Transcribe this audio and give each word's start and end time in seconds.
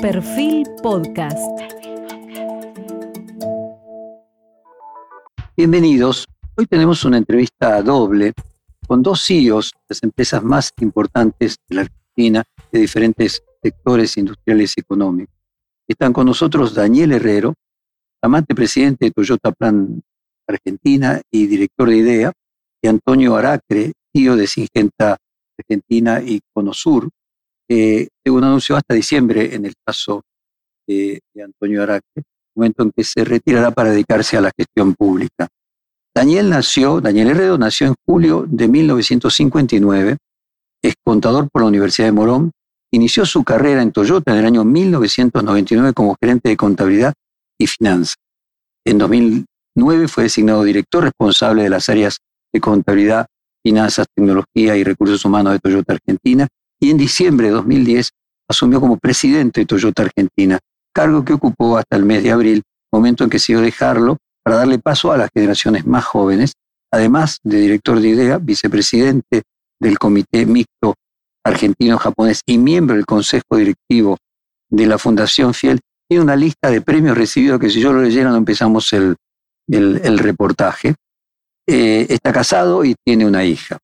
Perfil 0.00 0.66
Podcast. 0.82 1.38
Bienvenidos. 5.54 6.26
Hoy 6.56 6.64
tenemos 6.64 7.04
una 7.04 7.18
entrevista 7.18 7.82
doble 7.82 8.32
con 8.86 9.02
dos 9.02 9.22
CEOs 9.26 9.72
de 9.72 9.78
las 9.90 10.02
empresas 10.02 10.42
más 10.42 10.72
importantes 10.80 11.56
de 11.68 11.76
la 11.76 11.82
Argentina, 11.82 12.44
de 12.72 12.78
diferentes 12.80 13.42
sectores 13.62 14.16
industriales 14.16 14.72
y 14.74 14.80
económicos. 14.80 15.34
Están 15.86 16.14
con 16.14 16.24
nosotros 16.24 16.74
Daniel 16.74 17.12
Herrero, 17.12 17.52
amante 18.22 18.54
presidente 18.54 19.04
de 19.04 19.10
Toyota 19.10 19.52
Plan 19.52 20.00
Argentina 20.48 21.20
y 21.30 21.46
director 21.46 21.90
de 21.90 21.96
IDEA, 21.96 22.32
y 22.82 22.88
Antonio 22.88 23.36
Aracre, 23.36 23.92
CEO 24.14 24.36
de 24.36 24.46
Singenta 24.46 25.18
Argentina 25.58 26.22
y 26.24 26.40
Conosur, 26.54 27.10
eh, 27.72 28.08
según 28.24 28.42
anunció 28.42 28.74
hasta 28.74 28.94
diciembre 28.94 29.54
en 29.54 29.64
el 29.64 29.74
caso 29.86 30.22
de, 30.88 31.20
Antonio 31.40 31.84
Aracre, 31.84 32.24
momento 32.56 32.82
en 32.82 32.90
que 32.90 33.04
se 33.04 33.24
retirará 33.24 33.70
para 33.70 33.90
dedicarse 33.90 34.36
a 34.36 34.40
la 34.40 34.50
gestión 34.56 34.94
pública. 34.94 35.46
Daniel 36.12 36.50
nació, 36.50 37.00
Daniel 37.00 37.28
Herrero 37.28 37.58
nació 37.58 37.86
en 37.86 37.94
julio 38.04 38.44
de 38.48 38.66
1959, 38.66 40.16
es 40.82 40.94
contador 41.04 41.48
por 41.48 41.62
la 41.62 41.68
Universidad 41.68 42.08
de 42.08 42.12
Morón, 42.12 42.50
inició 42.92 43.24
su 43.24 43.44
carrera 43.44 43.82
en 43.82 43.92
Toyota 43.92 44.32
en 44.32 44.38
el 44.38 44.46
año 44.46 44.64
1999 44.64 45.92
como 45.92 46.16
gerente 46.20 46.48
de 46.48 46.56
contabilidad 46.56 47.14
y 47.56 47.68
finanzas. 47.68 48.16
En 48.84 48.98
2009 48.98 50.08
fue 50.08 50.24
designado 50.24 50.64
director 50.64 51.04
responsable 51.04 51.62
de 51.62 51.70
las 51.70 51.88
áreas 51.88 52.18
de 52.52 52.60
contabilidad, 52.60 53.26
finanzas, 53.64 54.08
tecnología 54.12 54.76
y 54.76 54.82
recursos 54.82 55.24
humanos 55.24 55.52
de 55.52 55.60
Toyota 55.60 55.92
Argentina 55.92 56.48
y 56.80 56.90
en 56.90 56.96
diciembre 56.96 57.48
de 57.48 57.52
2010 57.52 58.10
asumió 58.48 58.80
como 58.80 58.96
presidente 58.96 59.60
de 59.60 59.66
Toyota 59.66 60.02
Argentina, 60.02 60.58
cargo 60.92 61.24
que 61.24 61.34
ocupó 61.34 61.76
hasta 61.76 61.96
el 61.96 62.04
mes 62.04 62.22
de 62.22 62.32
abril, 62.32 62.62
momento 62.92 63.22
en 63.22 63.30
que 63.30 63.36
decidió 63.36 63.60
dejarlo 63.60 64.16
para 64.42 64.56
darle 64.56 64.78
paso 64.78 65.12
a 65.12 65.16
las 65.16 65.30
generaciones 65.32 65.86
más 65.86 66.04
jóvenes, 66.04 66.54
además 66.90 67.38
de 67.44 67.60
director 67.60 68.00
de 68.00 68.08
IDEA, 68.08 68.38
vicepresidente 68.38 69.42
del 69.78 69.98
Comité 69.98 70.46
Mixto 70.46 70.94
Argentino-Japonés 71.44 72.40
y 72.46 72.58
miembro 72.58 72.96
del 72.96 73.06
Consejo 73.06 73.56
Directivo 73.56 74.18
de 74.68 74.86
la 74.86 74.98
Fundación 74.98 75.54
Fiel, 75.54 75.80
tiene 76.08 76.24
una 76.24 76.36
lista 76.36 76.70
de 76.70 76.80
premios 76.80 77.16
recibidos 77.16 77.60
que 77.60 77.70
si 77.70 77.80
yo 77.80 77.92
lo 77.92 78.02
leyera 78.02 78.30
no 78.30 78.36
empezamos 78.36 78.92
el, 78.92 79.16
el, 79.68 80.18
reportaje. 80.18 80.94
Eh, 81.66 82.06
está 82.08 82.32
casado 82.32 82.84
y 82.84 82.96
tiene 83.04 83.26
una 83.26 83.44
hija. 83.44 83.78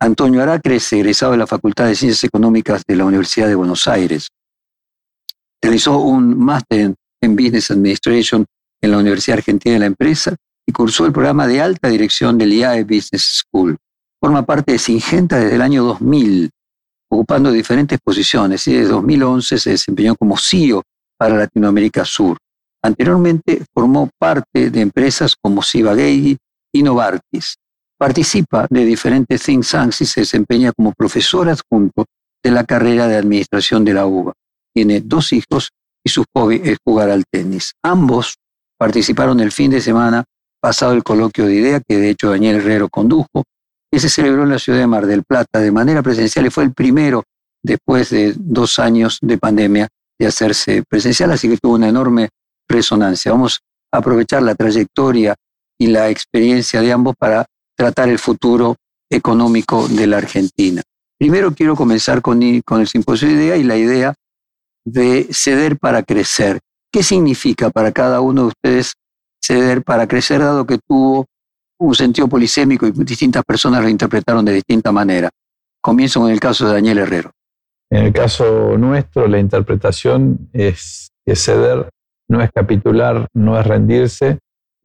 Antonio 0.00 0.42
Aracre 0.42 0.76
es 0.76 0.92
egresado 0.92 1.32
de 1.32 1.38
la 1.38 1.46
Facultad 1.48 1.86
de 1.86 1.96
Ciencias 1.96 2.22
Económicas 2.22 2.84
de 2.86 2.94
la 2.94 3.04
Universidad 3.04 3.48
de 3.48 3.56
Buenos 3.56 3.88
Aires. 3.88 4.28
Realizó 5.60 5.98
un 5.98 6.38
máster 6.38 6.94
en 7.20 7.36
Business 7.36 7.72
Administration 7.72 8.46
en 8.80 8.90
la 8.92 8.98
Universidad 8.98 9.38
Argentina 9.38 9.72
de 9.72 9.80
la 9.80 9.86
Empresa 9.86 10.36
y 10.64 10.70
cursó 10.70 11.04
el 11.04 11.12
programa 11.12 11.48
de 11.48 11.60
alta 11.60 11.88
dirección 11.88 12.38
del 12.38 12.52
IAE 12.52 12.84
Business 12.84 13.42
School. 13.42 13.76
Forma 14.22 14.46
parte 14.46 14.72
de 14.72 14.78
Singenta 14.78 15.40
desde 15.40 15.56
el 15.56 15.62
año 15.62 15.82
2000, 15.82 16.50
ocupando 17.10 17.50
diferentes 17.50 17.98
posiciones 18.00 18.68
y 18.68 18.74
desde 18.74 18.92
2011 18.92 19.58
se 19.58 19.70
desempeñó 19.70 20.14
como 20.14 20.36
CEO 20.36 20.82
para 21.18 21.36
Latinoamérica 21.36 22.04
Sur. 22.04 22.38
Anteriormente 22.84 23.64
formó 23.74 24.08
parte 24.16 24.70
de 24.70 24.80
empresas 24.80 25.34
como 25.42 25.62
Gay 25.62 26.36
y 26.72 26.82
Novartis. 26.84 27.56
Participa 27.98 28.66
de 28.70 28.84
diferentes 28.84 29.42
think 29.42 29.66
tanks 29.68 30.02
y 30.02 30.06
se 30.06 30.20
desempeña 30.20 30.72
como 30.72 30.92
profesor 30.92 31.48
adjunto 31.48 32.06
de 32.42 32.50
la 32.52 32.62
carrera 32.64 33.08
de 33.08 33.16
administración 33.16 33.84
de 33.84 33.94
la 33.94 34.06
UBA. 34.06 34.32
Tiene 34.72 35.00
dos 35.00 35.32
hijos 35.32 35.70
y 36.04 36.10
su 36.10 36.24
hobby 36.32 36.60
es 36.64 36.78
jugar 36.84 37.10
al 37.10 37.24
tenis. 37.28 37.72
Ambos 37.82 38.36
participaron 38.78 39.40
el 39.40 39.50
fin 39.50 39.72
de 39.72 39.80
semana 39.80 40.24
pasado 40.60 40.92
el 40.92 41.02
coloquio 41.02 41.46
de 41.46 41.54
idea 41.54 41.80
que 41.80 41.96
de 41.98 42.10
hecho 42.10 42.30
Daniel 42.30 42.56
Herrero 42.56 42.88
condujo, 42.88 43.42
que 43.90 43.98
se 43.98 44.08
celebró 44.08 44.44
en 44.44 44.50
la 44.50 44.58
ciudad 44.60 44.78
de 44.78 44.86
Mar 44.86 45.06
del 45.06 45.24
Plata 45.24 45.58
de 45.58 45.72
manera 45.72 46.02
presencial 46.02 46.46
y 46.46 46.50
fue 46.50 46.64
el 46.64 46.72
primero 46.72 47.24
después 47.62 48.10
de 48.10 48.34
dos 48.36 48.78
años 48.78 49.18
de 49.20 49.38
pandemia 49.38 49.88
de 50.18 50.26
hacerse 50.26 50.82
presencial, 50.88 51.32
así 51.32 51.48
que 51.48 51.56
tuvo 51.56 51.74
una 51.74 51.88
enorme 51.88 52.28
resonancia. 52.68 53.32
Vamos 53.32 53.60
a 53.92 53.98
aprovechar 53.98 54.42
la 54.42 54.54
trayectoria 54.54 55.34
y 55.80 55.88
la 55.88 56.10
experiencia 56.10 56.80
de 56.80 56.92
ambos 56.92 57.14
para 57.18 57.46
tratar 57.78 58.08
el 58.08 58.18
futuro 58.18 58.76
económico 59.08 59.86
de 59.88 60.06
la 60.06 60.18
Argentina. 60.18 60.82
Primero 61.18 61.52
quiero 61.52 61.76
comenzar 61.76 62.20
con, 62.20 62.42
el 62.42 62.88
simposio 62.88 63.28
de 63.28 63.34
idea 63.34 63.56
y 63.56 63.62
la 63.62 63.76
idea 63.76 64.14
de 64.84 65.28
ceder 65.30 65.78
para 65.78 66.02
crecer. 66.02 66.58
¿Qué 66.92 67.02
significa 67.02 67.70
para 67.70 67.92
cada 67.92 68.20
uno 68.20 68.42
de 68.42 68.48
ustedes 68.48 68.94
ceder 69.40 69.82
para 69.82 70.06
crecer, 70.08 70.40
dado 70.40 70.66
que 70.66 70.78
tuvo 70.78 71.26
un 71.80 71.94
sentido 71.94 72.28
polisémico 72.28 72.86
y 72.86 72.90
distintas 72.90 73.44
personas 73.44 73.82
lo 73.82 73.88
interpretaron 73.88 74.44
de 74.44 74.54
distinta 74.54 74.90
manera? 74.90 75.30
Comienzo 75.80 76.20
con 76.20 76.30
el 76.30 76.40
caso 76.40 76.66
de 76.66 76.74
Daniel 76.74 76.98
Herrero. 76.98 77.30
En 77.90 78.06
el 78.06 78.12
caso 78.12 78.76
nuestro, 78.76 79.28
la 79.28 79.38
interpretación 79.38 80.50
es 80.52 81.10
que 81.24 81.36
ceder 81.36 81.88
no 82.28 82.42
es 82.42 82.50
capitular, 82.52 83.26
no 83.34 83.58
es 83.58 83.66
rendirse, 83.66 84.38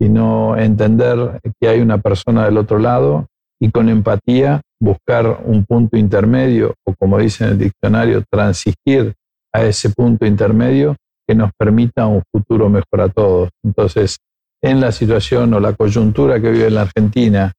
sino 0.03 0.57
entender 0.57 1.39
que 1.61 1.69
hay 1.69 1.79
una 1.79 1.97
persona 1.97 2.43
del 2.43 2.57
otro 2.57 2.77
lado 2.77 3.27
y 3.57 3.71
con 3.71 3.87
empatía 3.87 4.59
buscar 4.81 5.43
un 5.45 5.63
punto 5.63 5.95
intermedio 5.95 6.73
o 6.85 6.93
como 6.99 7.19
dice 7.19 7.45
en 7.45 7.51
el 7.51 7.57
diccionario, 7.57 8.21
transistir 8.29 9.13
a 9.53 9.63
ese 9.63 9.91
punto 9.91 10.25
intermedio 10.25 10.97
que 11.25 11.35
nos 11.35 11.51
permita 11.57 12.05
un 12.05 12.21
futuro 12.29 12.67
mejor 12.67 12.99
a 12.99 13.07
todos. 13.07 13.49
Entonces, 13.63 14.17
en 14.61 14.81
la 14.81 14.91
situación 14.91 15.53
o 15.53 15.61
la 15.61 15.71
coyuntura 15.71 16.41
que 16.41 16.51
vive 16.51 16.69
la 16.69 16.81
Argentina 16.81 17.53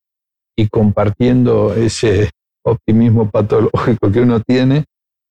y 0.54 0.68
compartiendo 0.68 1.72
ese 1.72 2.30
optimismo 2.62 3.30
patológico 3.30 4.12
que 4.12 4.20
uno 4.20 4.40
tiene, 4.40 4.84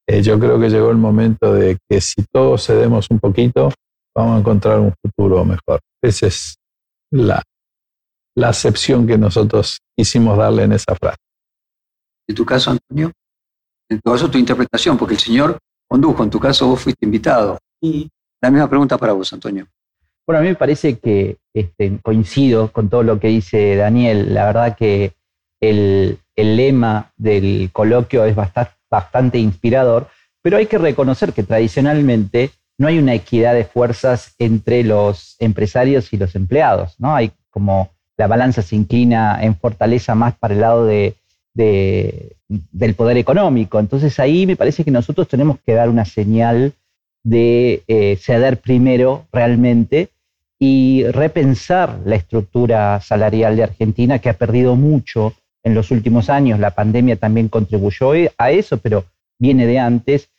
eh, 0.09 0.23
yo 0.23 0.39
creo 0.39 0.59
que 0.59 0.69
llegó 0.69 0.89
el 0.89 0.97
momento 0.97 1.53
de 1.53 1.77
que 1.87 2.01
si 2.01 2.23
todos 2.31 2.65
cedemos 2.65 3.05
un 3.11 3.19
poquito, 3.19 3.71
vamos 4.15 4.37
a 4.37 4.39
encontrar 4.39 4.79
un 4.79 4.95
futuro 4.99 5.45
mejor. 5.45 5.79
Ese 6.01 6.27
es 6.27 6.55
la, 7.13 7.43
la 8.35 8.49
acepción 8.49 9.05
que 9.05 9.17
nosotros 9.17 9.79
quisimos 9.95 10.37
darle 10.37 10.63
en 10.63 10.73
esa 10.73 10.95
frase. 10.95 11.17
En 12.27 12.35
tu 12.35 12.45
caso, 12.45 12.71
Antonio, 12.71 13.11
en 13.89 13.99
tu 13.99 14.11
caso 14.11 14.31
tu 14.31 14.37
interpretación, 14.37 14.97
porque 14.97 15.13
el 15.13 15.19
Señor 15.19 15.59
condujo, 15.87 16.23
en 16.23 16.29
tu 16.29 16.39
caso 16.39 16.67
vos 16.67 16.81
fuiste 16.81 17.05
invitado. 17.05 17.59
Y 17.81 18.09
la 18.41 18.49
misma 18.49 18.67
pregunta 18.67 18.97
para 18.97 19.13
vos, 19.13 19.31
Antonio. 19.31 19.67
Bueno, 20.25 20.39
a 20.39 20.41
mí 20.41 20.47
me 20.47 20.55
parece 20.55 20.97
que 20.97 21.37
este, 21.53 21.99
coincido 22.01 22.71
con 22.71 22.89
todo 22.89 23.03
lo 23.03 23.19
que 23.19 23.27
dice 23.27 23.75
Daniel. 23.75 24.33
La 24.33 24.45
verdad 24.45 24.75
que 24.75 25.13
el, 25.61 26.17
el 26.35 26.55
lema 26.55 27.11
del 27.17 27.69
coloquio 27.71 28.25
es 28.25 28.35
bastante, 28.35 28.73
bastante 28.89 29.37
inspirador, 29.37 30.07
pero 30.41 30.57
hay 30.57 30.65
que 30.65 30.77
reconocer 30.77 31.33
que 31.33 31.43
tradicionalmente 31.43 32.51
no 32.77 32.87
hay 32.87 32.97
una 32.99 33.13
equidad 33.13 33.53
de 33.53 33.65
fuerzas 33.65 34.33
entre 34.39 34.83
los 34.83 35.35
empresarios 35.39 36.11
y 36.13 36.17
los 36.17 36.35
empleados, 36.35 36.95
¿no? 36.99 37.15
Hay 37.15 37.31
como 37.49 37.91
la 38.17 38.27
balanza 38.27 38.61
se 38.61 38.75
inclina 38.75 39.43
en 39.43 39.55
fortaleza 39.55 40.15
más 40.15 40.35
para 40.35 40.53
el 40.53 40.61
lado 40.61 40.85
de, 40.85 41.15
del 41.53 42.95
poder 42.95 43.17
económico. 43.17 43.79
Entonces 43.79 44.19
ahí 44.19 44.45
me 44.45 44.55
parece 44.55 44.83
que 44.83 44.91
nosotros 44.91 45.27
tenemos 45.27 45.57
que 45.65 45.73
dar 45.73 45.89
una 45.89 46.05
señal 46.05 46.73
de 47.23 47.83
eh, 47.87 48.17
ceder 48.21 48.59
primero 48.59 49.25
realmente 49.31 50.09
y 50.59 51.03
repensar 51.05 51.99
la 52.05 52.15
estructura 52.15 52.99
salarial 53.01 53.55
de 53.55 53.63
Argentina, 53.63 54.19
que 54.19 54.29
ha 54.29 54.33
perdido 54.33 54.75
mucho 54.75 55.33
en 55.63 55.73
los 55.73 55.91
últimos 55.91 56.29
años. 56.29 56.59
La 56.59 56.71
pandemia 56.71 57.15
también 57.15 57.49
contribuyó 57.49 58.11
a 58.37 58.51
eso, 58.51 58.77
pero 58.77 59.05
viene 59.39 59.65
de 59.65 59.79
antes 59.79 60.29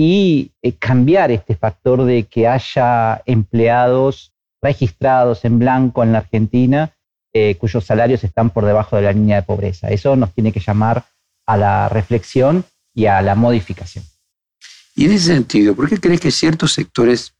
y 0.00 0.52
eh, 0.62 0.72
cambiar 0.74 1.32
este 1.32 1.56
factor 1.56 2.04
de 2.04 2.22
que 2.22 2.46
haya 2.46 3.20
empleados 3.26 4.32
registrados 4.62 5.44
en 5.44 5.58
blanco 5.58 6.02
en 6.02 6.12
la 6.12 6.18
Argentina 6.18 6.94
eh, 7.34 7.56
cuyos 7.56 7.84
salarios 7.84 8.24
están 8.24 8.50
por 8.50 8.64
debajo 8.64 8.96
de 8.96 9.02
la 9.02 9.12
línea 9.12 9.36
de 9.36 9.42
pobreza. 9.42 9.88
Eso 9.88 10.16
nos 10.16 10.32
tiene 10.32 10.52
que 10.52 10.60
llamar 10.60 11.04
a 11.46 11.56
la 11.56 11.88
reflexión 11.88 12.64
y 12.94 13.06
a 13.06 13.20
la 13.20 13.34
modificación. 13.34 14.04
Y 14.94 15.04
en 15.04 15.12
ese 15.12 15.34
sentido, 15.34 15.74
¿por 15.74 15.88
qué 15.88 15.98
crees 15.98 16.20
que 16.20 16.30
ciertos 16.30 16.72
sectores 16.72 17.34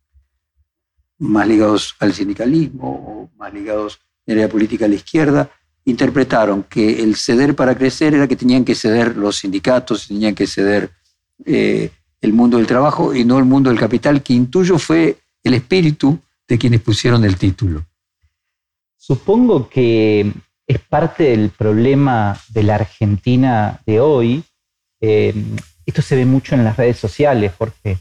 más 1.18 1.48
ligados 1.48 1.94
al 2.00 2.12
sindicalismo 2.12 3.30
o 3.32 3.38
más 3.38 3.52
ligados 3.52 4.00
en 4.26 4.40
la 4.40 4.48
política 4.48 4.84
a 4.84 4.88
la 4.88 4.94
izquierda 4.96 5.50
interpretaron 5.84 6.64
que 6.64 7.02
el 7.02 7.16
ceder 7.16 7.56
para 7.56 7.74
crecer 7.74 8.14
era 8.14 8.28
que 8.28 8.36
tenían 8.36 8.64
que 8.64 8.74
ceder 8.74 9.16
los 9.16 9.38
sindicatos, 9.38 10.08
tenían 10.08 10.34
que 10.34 10.46
ceder 10.46 10.90
eh, 11.46 11.90
el 12.20 12.32
mundo 12.32 12.56
del 12.56 12.66
trabajo 12.66 13.14
y 13.14 13.24
no 13.24 13.38
el 13.38 13.44
mundo 13.44 13.70
del 13.70 13.78
capital, 13.78 14.22
que 14.22 14.32
intuyo 14.32 14.78
fue 14.78 15.18
el 15.42 15.54
espíritu 15.54 16.18
de 16.46 16.58
quienes 16.58 16.80
pusieron 16.80 17.24
el 17.24 17.36
título. 17.36 17.84
Supongo 18.96 19.68
que 19.68 20.32
es 20.66 20.80
parte 20.80 21.24
del 21.24 21.50
problema 21.50 22.38
de 22.48 22.62
la 22.62 22.74
Argentina 22.76 23.80
de 23.86 24.00
hoy. 24.00 24.42
Eh, 25.00 25.34
esto 25.86 26.02
se 26.02 26.16
ve 26.16 26.26
mucho 26.26 26.54
en 26.54 26.64
las 26.64 26.76
redes 26.76 26.98
sociales, 26.98 27.52
porque 27.56 27.98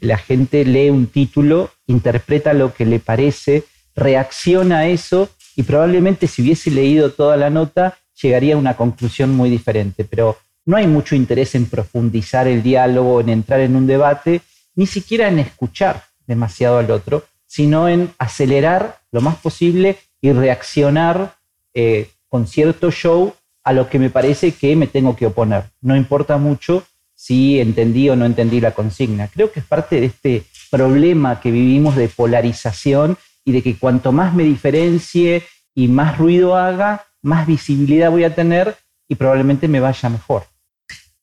la 0.00 0.18
gente 0.18 0.64
lee 0.64 0.90
un 0.90 1.06
título, 1.06 1.70
interpreta 1.86 2.52
lo 2.52 2.74
que 2.74 2.84
le 2.84 2.98
parece, 2.98 3.64
reacciona 3.94 4.78
a 4.78 4.88
eso 4.88 5.30
y 5.54 5.62
probablemente 5.62 6.26
si 6.26 6.42
hubiese 6.42 6.70
leído 6.70 7.12
toda 7.12 7.36
la 7.36 7.50
nota 7.50 7.98
llegaría 8.20 8.54
a 8.54 8.58
una 8.58 8.76
conclusión 8.76 9.36
muy 9.36 9.50
diferente. 9.50 10.04
Pero 10.04 10.38
no 10.64 10.76
hay 10.76 10.86
mucho 10.86 11.14
interés 11.14 11.54
en 11.54 11.66
profundizar 11.66 12.46
el 12.46 12.62
diálogo, 12.62 13.20
en 13.20 13.28
entrar 13.28 13.60
en 13.60 13.76
un 13.76 13.86
debate, 13.86 14.42
ni 14.74 14.86
siquiera 14.86 15.28
en 15.28 15.38
escuchar 15.38 16.04
demasiado 16.26 16.78
al 16.78 16.90
otro, 16.90 17.24
sino 17.46 17.88
en 17.88 18.10
acelerar 18.18 19.00
lo 19.10 19.20
más 19.20 19.36
posible 19.36 19.98
y 20.20 20.32
reaccionar 20.32 21.36
eh, 21.74 22.10
con 22.28 22.46
cierto 22.46 22.90
show 22.90 23.34
a 23.64 23.72
lo 23.72 23.88
que 23.88 23.98
me 23.98 24.10
parece 24.10 24.52
que 24.52 24.74
me 24.76 24.86
tengo 24.86 25.16
que 25.16 25.26
oponer. 25.26 25.64
No 25.80 25.96
importa 25.96 26.38
mucho 26.38 26.84
si 27.14 27.60
entendí 27.60 28.08
o 28.08 28.16
no 28.16 28.24
entendí 28.24 28.60
la 28.60 28.72
consigna. 28.72 29.28
Creo 29.28 29.52
que 29.52 29.60
es 29.60 29.66
parte 29.66 30.00
de 30.00 30.06
este 30.06 30.44
problema 30.70 31.40
que 31.40 31.50
vivimos 31.50 31.94
de 31.96 32.08
polarización 32.08 33.16
y 33.44 33.52
de 33.52 33.62
que 33.62 33.76
cuanto 33.76 34.12
más 34.12 34.34
me 34.34 34.44
diferencie 34.44 35.42
y 35.74 35.88
más 35.88 36.18
ruido 36.18 36.56
haga, 36.56 37.04
más 37.20 37.46
visibilidad 37.46 38.10
voy 38.10 38.24
a 38.24 38.34
tener 38.34 38.76
y 39.08 39.14
probablemente 39.14 39.68
me 39.68 39.80
vaya 39.80 40.08
mejor. 40.08 40.44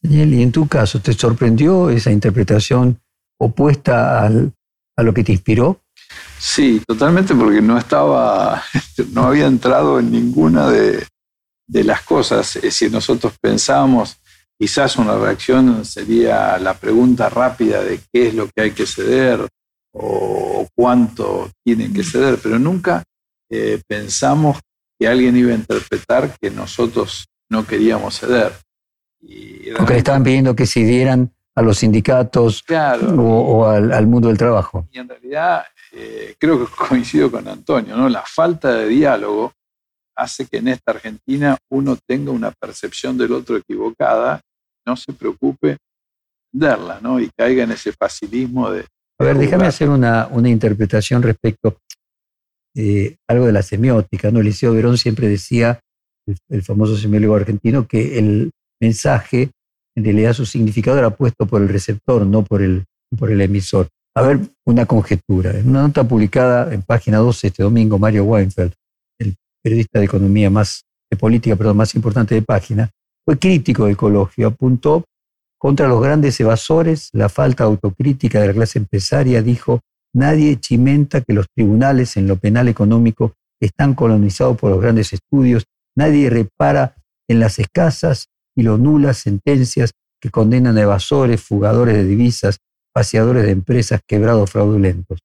Y 0.01 0.22
en 0.42 0.51
tu 0.51 0.68
caso, 0.68 1.01
¿te 1.01 1.13
sorprendió 1.13 1.90
esa 1.90 2.12
interpretación 2.12 3.00
opuesta 3.38 4.25
a 4.25 5.04
lo 5.04 5.13
que 5.13 5.24
te 5.24 5.34
inspiró? 5.34 5.81
Sí, 6.38 6.81
totalmente, 6.88 7.36
porque 7.36 7.62
no 7.62 7.78
estaba, 7.78 8.63
no 9.12 9.24
había 9.24 9.48
entrado 9.48 10.00
en 10.00 10.12
ninguna 10.12 10.69
de, 10.69 11.06
de 11.68 11.84
las 11.84 12.01
cosas. 12.01 12.60
Si 12.69 12.90
nosotros 12.90 13.34
pensábamos, 13.42 14.18
quizás 14.57 14.98
una 14.98 15.18
reacción 15.18 15.86
sería 15.86 16.57
la 16.57 16.74
pregunta 16.74 17.30
rápida 17.30 17.84
de 17.84 18.00
qué 18.12 18.30
es 18.30 18.34
lo 18.34 18.48
que 18.48 18.62
hay 18.62 18.72
que 18.72 18.86
ceder 18.86 19.48
o 19.94 20.68
cuánto 20.75 21.50
tienen 21.63 21.94
que 21.94 22.04
ceder, 22.04 22.40
pero 22.42 22.60
nunca 22.60 23.04
eh, 23.50 23.81
pensamos 23.88 24.60
que 25.00 25.07
alguien 25.07 25.36
iba 25.38 25.52
a 25.52 25.56
interpretar 25.56 26.36
que 26.40 26.52
nosotros 26.52 27.25
no 27.50 27.66
queríamos 27.66 28.19
ceder. 28.19 28.54
Y 29.21 29.71
o 29.71 29.86
que 29.86 29.94
le 29.94 30.00
estaban 30.00 30.24
pidiendo 30.24 30.56
que 30.56 30.66
cedieran 30.66 31.31
a 31.56 31.62
los 31.62 31.80
sindicatos 31.80 32.63
o, 32.69 33.66
al, 33.68 34.07
mundo 34.07 34.30
del 34.30 34.38
trabajo. 34.38 34.88
Y 34.92 35.00
en 35.00 35.10
realidad 35.10 35.66
eh, 35.92 36.36
creo 36.39 36.60
que 36.66 36.71
coincido 36.74 37.30
con 37.30 37.48
Antonio, 37.48 37.98
¿no? 37.98 38.07
La 38.07 38.24
falta 38.25 38.74
de 38.74 38.88
diálogo 38.88 39.51
hace 40.16 40.45
que 40.48 40.57
en 40.57 40.69
esta 40.69 40.92
Argentina 40.92 41.57
uno 41.69 41.98
tenga 42.06 42.31
una 42.31 42.51
percepción 42.51 43.18
del 43.18 43.33
otro 43.33 43.57
equivocada, 43.57 44.42
no 44.86 44.95
se 44.95 45.13
preocupe 45.13 45.77
verla, 46.51 47.00
¿no? 47.01 47.19
Y 47.19 47.30
caiga 47.36 47.63
en 47.63 47.71
ese 47.71 47.92
facilismo 47.92 48.71
de... 48.71 48.86
A 49.19 49.24
ver, 49.24 49.38
déjame 49.38 49.68
hacer 49.68 49.89
una, 49.89 50.27
una 50.31 50.50
interpretación 50.50 51.21
respecto 51.21 51.77
eh, 52.75 53.18
algo 53.27 53.45
de 53.45 53.51
la 53.51 53.63
semiótica, 53.63 54.31
¿no? 54.31 54.39
Eliseo 54.39 54.74
Verón 54.74 54.98
siempre 54.98 55.27
decía, 55.27 55.80
el, 56.48 56.63
famoso 56.63 56.95
semiólogo 56.95 57.36
argentino, 57.36 57.88
que 57.88 58.18
el 58.19 58.51
mensaje, 58.80 59.52
en 59.96 60.04
realidad 60.04 60.34
su 60.34 60.46
significado 60.46 60.98
era 60.98 61.10
puesto 61.10 61.46
por 61.46 61.62
el 61.62 61.70
receptor, 61.70 62.26
no 62.26 62.44
por 62.44 62.62
el, 62.62 62.86
por 63.18 63.31
el 63.31 63.42
emisor. 63.42 63.88
A 64.16 64.22
ver, 64.22 64.40
una 64.66 64.86
conjetura. 64.86 65.52
En 65.52 65.70
una 65.70 65.84
nota 65.84 66.04
publicada 66.04 66.74
en 66.74 66.81
página 66.81 67.18
12 67.18 67.48
este 67.48 67.64
domingo, 67.64 68.00
Mario 68.00 68.24
Weinfeld, 68.26 68.74
periodista 69.62 70.00
de 70.00 70.06
economía 70.06 70.50
más, 70.50 70.84
de 71.12 71.18
política, 71.18 71.56
perdón, 71.56 71.78
más 71.78 71.96
importante 71.96 72.36
de 72.36 72.42
página, 72.42 72.90
fue 73.26 73.38
crítico 73.38 73.84
del 73.84 73.94
ecologio, 73.94 74.48
apuntó 74.48 75.06
contra 75.60 75.88
los 75.88 76.02
grandes 76.02 76.40
evasores, 76.40 77.10
la 77.12 77.28
falta 77.28 77.66
autocrítica 77.66 78.40
de 78.40 78.48
la 78.48 78.54
clase 78.54 78.80
empresaria, 78.80 79.42
dijo, 79.42 79.81
nadie 80.14 80.60
chimenta 80.60 81.22
que 81.22 81.34
los 81.34 81.48
tribunales 81.54 82.16
en 82.18 82.28
lo 82.28 82.38
penal 82.38 82.70
económico 82.70 83.34
están 83.62 83.94
colonizados 83.94 84.58
por 84.58 84.72
los 84.72 84.81
grandes 84.81 85.12
estudios, 85.12 85.66
nadie 85.96 86.30
repara 86.30 86.96
en 87.28 87.40
las 87.42 87.60
escasas 87.60 88.28
y 88.60 88.64
lo 88.64 88.78
nulas 88.78 89.20
sentencias 89.20 89.94
que 90.22 90.30
condenan 90.30 90.78
a 90.78 90.82
evasores, 90.82 91.42
fugadores 91.42 91.96
de 91.96 92.04
divisas, 92.04 92.58
paseadores 92.94 93.46
de 93.46 93.52
empresas 93.52 94.02
quebrados 94.06 94.52
fraudulentos. 94.52 95.20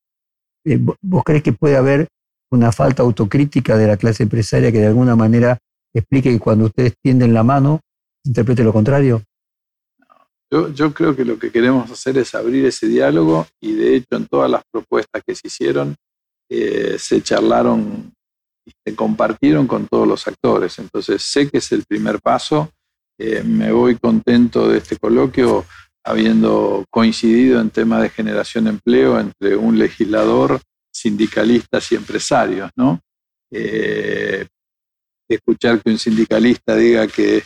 Eh, 0.63 0.79
¿Vos 1.01 1.23
crees 1.25 1.43
que 1.43 1.51
puede 1.51 1.75
haber 1.75 2.07
una 2.49 2.71
falta 2.71 3.03
autocrítica 3.03 3.75
de 3.77 3.87
la 3.87 3.97
clase 3.97 4.23
empresaria 4.23 4.71
que 4.71 4.79
de 4.79 4.87
alguna 4.87 5.17
manera 5.17 5.57
explique 5.93 6.31
que 6.31 6.39
cuando 6.39 6.67
ustedes 6.67 6.93
tienden 7.03 7.33
la 7.33 7.43
mano, 7.43 7.81
interprete 8.23 8.63
lo 8.63 8.71
contrario? 8.71 9.21
Yo, 10.73 10.93
creo 10.93 11.13
que 11.13 11.25
lo 11.25 11.37
que 11.37 11.51
queremos 11.51 11.91
hacer 11.91 12.17
es 12.17 12.33
abrir 12.35 12.65
ese 12.65 12.87
diálogo 12.87 13.45
y 13.59 13.73
de 13.73 13.97
hecho 13.97 14.15
en 14.15 14.27
todas 14.27 14.49
las 14.49 14.63
propuestas 14.71 15.21
que 15.27 15.35
se 15.35 15.47
hicieron 15.47 15.95
eh, 16.49 16.95
se 16.97 17.21
charlaron 17.21 18.13
y 18.65 18.71
se 18.85 18.95
compartieron 18.95 19.67
con 19.67 19.87
todos 19.87 20.07
los 20.07 20.25
actores. 20.25 20.79
Entonces 20.79 21.21
sé 21.21 21.49
que 21.49 21.57
es 21.57 21.69
el 21.73 21.83
primer 21.83 22.21
paso. 22.21 22.71
Eh, 23.17 23.43
me 23.43 23.71
voy 23.71 23.95
contento 23.97 24.67
de 24.67 24.79
este 24.79 24.97
coloquio 24.97 25.65
habiendo 26.03 26.85
coincidido 26.89 27.59
en 27.59 27.69
tema 27.69 28.01
de 28.01 28.09
generación 28.09 28.65
de 28.65 28.71
empleo 28.71 29.19
entre 29.19 29.55
un 29.55 29.79
legislador 29.79 30.61
sindicalistas 30.93 31.91
y 31.91 31.95
empresarios, 31.95 32.69
¿no? 32.75 33.01
Eh, 33.51 34.45
escuchar 35.29 35.81
que 35.81 35.91
un 35.91 35.97
sindicalista 35.99 36.75
diga 36.75 37.07
que 37.07 37.43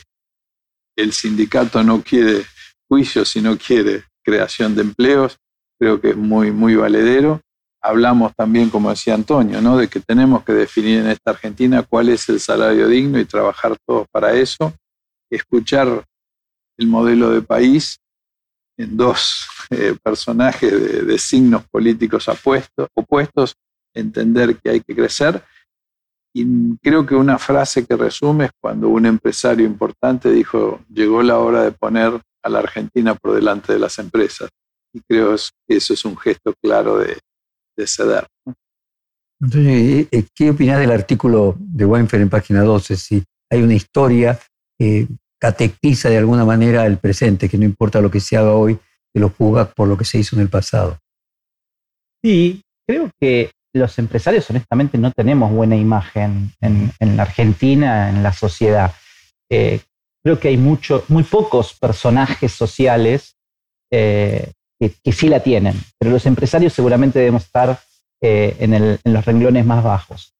el 0.95 1.13
sindicato 1.13 1.83
no 1.83 2.01
quiere 2.03 2.45
juicio, 2.87 3.23
sino 3.23 3.57
quiere 3.57 4.03
creación 4.23 4.75
de 4.75 4.81
empleos, 4.81 5.37
creo 5.79 6.01
que 6.01 6.09
es 6.09 6.17
muy, 6.17 6.51
muy 6.51 6.75
valedero. 6.75 7.41
Hablamos 7.81 8.33
también, 8.35 8.69
como 8.69 8.89
decía 8.89 9.13
Antonio, 9.13 9.61
¿no? 9.61 9.77
de 9.77 9.87
que 9.87 10.01
tenemos 10.01 10.43
que 10.43 10.51
definir 10.51 10.99
en 10.99 11.07
esta 11.07 11.31
Argentina 11.31 11.83
cuál 11.83 12.09
es 12.09 12.27
el 12.27 12.39
salario 12.41 12.87
digno 12.87 13.19
y 13.19 13.25
trabajar 13.25 13.77
todos 13.87 14.05
para 14.11 14.33
eso. 14.33 14.73
Escuchar 15.29 16.05
el 16.77 16.87
modelo 16.87 17.29
de 17.31 17.41
país 17.41 17.99
en 18.77 18.95
dos 18.95 19.45
eh, 19.71 19.95
personajes 20.01 21.05
de, 21.05 21.17
signos 21.17 21.67
políticos 21.67 22.27
opuestos, 22.29 23.53
entender 23.93 24.57
que 24.57 24.69
hay 24.69 24.79
que 24.81 24.95
crecer. 24.95 25.43
Y 26.33 26.77
creo 26.77 27.05
que 27.05 27.15
una 27.15 27.37
frase 27.37 27.85
que 27.85 27.97
resume 27.97 28.45
es 28.45 28.51
cuando 28.61 28.87
un 28.87 29.05
empresario 29.05 29.65
importante 29.65 30.31
dijo, 30.31 30.81
llegó 30.89 31.21
la 31.21 31.39
hora 31.39 31.63
de 31.63 31.71
poner 31.71 32.21
a 32.41 32.49
la 32.49 32.59
Argentina 32.59 33.15
por 33.15 33.35
delante 33.35 33.73
de 33.73 33.79
las 33.79 33.99
empresas. 33.99 34.49
Y 34.93 35.01
creo 35.01 35.35
que 35.67 35.75
eso 35.75 35.93
es 35.93 36.05
un 36.05 36.17
gesto 36.17 36.53
claro 36.61 36.97
de, 36.97 37.17
ceder. 37.85 38.27
Entonces, 39.41 40.07
eh, 40.11 40.25
¿qué 40.35 40.51
opinas 40.51 40.79
del 40.79 40.91
artículo 40.91 41.55
de 41.57 41.85
Weinfeld 41.85 42.23
en 42.23 42.29
página 42.29 42.61
12? 42.61 42.95
Si 42.97 43.23
hay 43.49 43.61
una 43.61 43.73
historia 43.73 44.37
que 44.79 45.07
catequiza 45.39 46.09
de 46.09 46.17
alguna 46.17 46.45
manera 46.45 46.85
el 46.85 46.97
presente, 46.97 47.49
que 47.49 47.57
no 47.57 47.65
importa 47.65 48.01
lo 48.01 48.09
que 48.09 48.19
se 48.19 48.37
haga 48.37 48.53
hoy, 48.53 48.79
que 49.13 49.19
lo 49.19 49.29
juzga 49.29 49.65
por 49.65 49.87
lo 49.87 49.97
que 49.97 50.05
se 50.05 50.19
hizo 50.19 50.35
en 50.35 50.43
el 50.43 50.49
pasado. 50.49 50.97
Sí, 52.23 52.61
creo 52.87 53.11
que 53.19 53.51
los 53.73 53.97
empresarios 53.99 54.49
honestamente 54.49 54.97
no 54.97 55.11
tenemos 55.11 55.51
buena 55.51 55.75
imagen 55.75 56.51
en, 56.59 56.91
la 56.99 57.23
Argentina, 57.23 58.09
en 58.09 58.23
la 58.23 58.33
sociedad. 58.33 58.93
Eh, 59.49 59.81
creo 60.23 60.39
que 60.39 60.49
hay 60.49 60.57
mucho, 60.57 61.05
muy 61.07 61.23
pocos 61.23 61.73
personajes 61.73 62.51
sociales 62.51 63.35
eh, 63.91 64.51
que, 64.79 65.11
sí 65.11 65.29
la 65.29 65.41
tienen, 65.41 65.75
pero 65.97 66.11
los 66.11 66.25
empresarios 66.25 66.73
seguramente 66.73 67.19
debemos 67.19 67.43
estar 67.43 67.79
eh, 68.21 68.55
en, 68.59 69.13
los 69.13 69.25
renglones 69.25 69.65
más 69.65 69.83
bajos. 69.83 70.33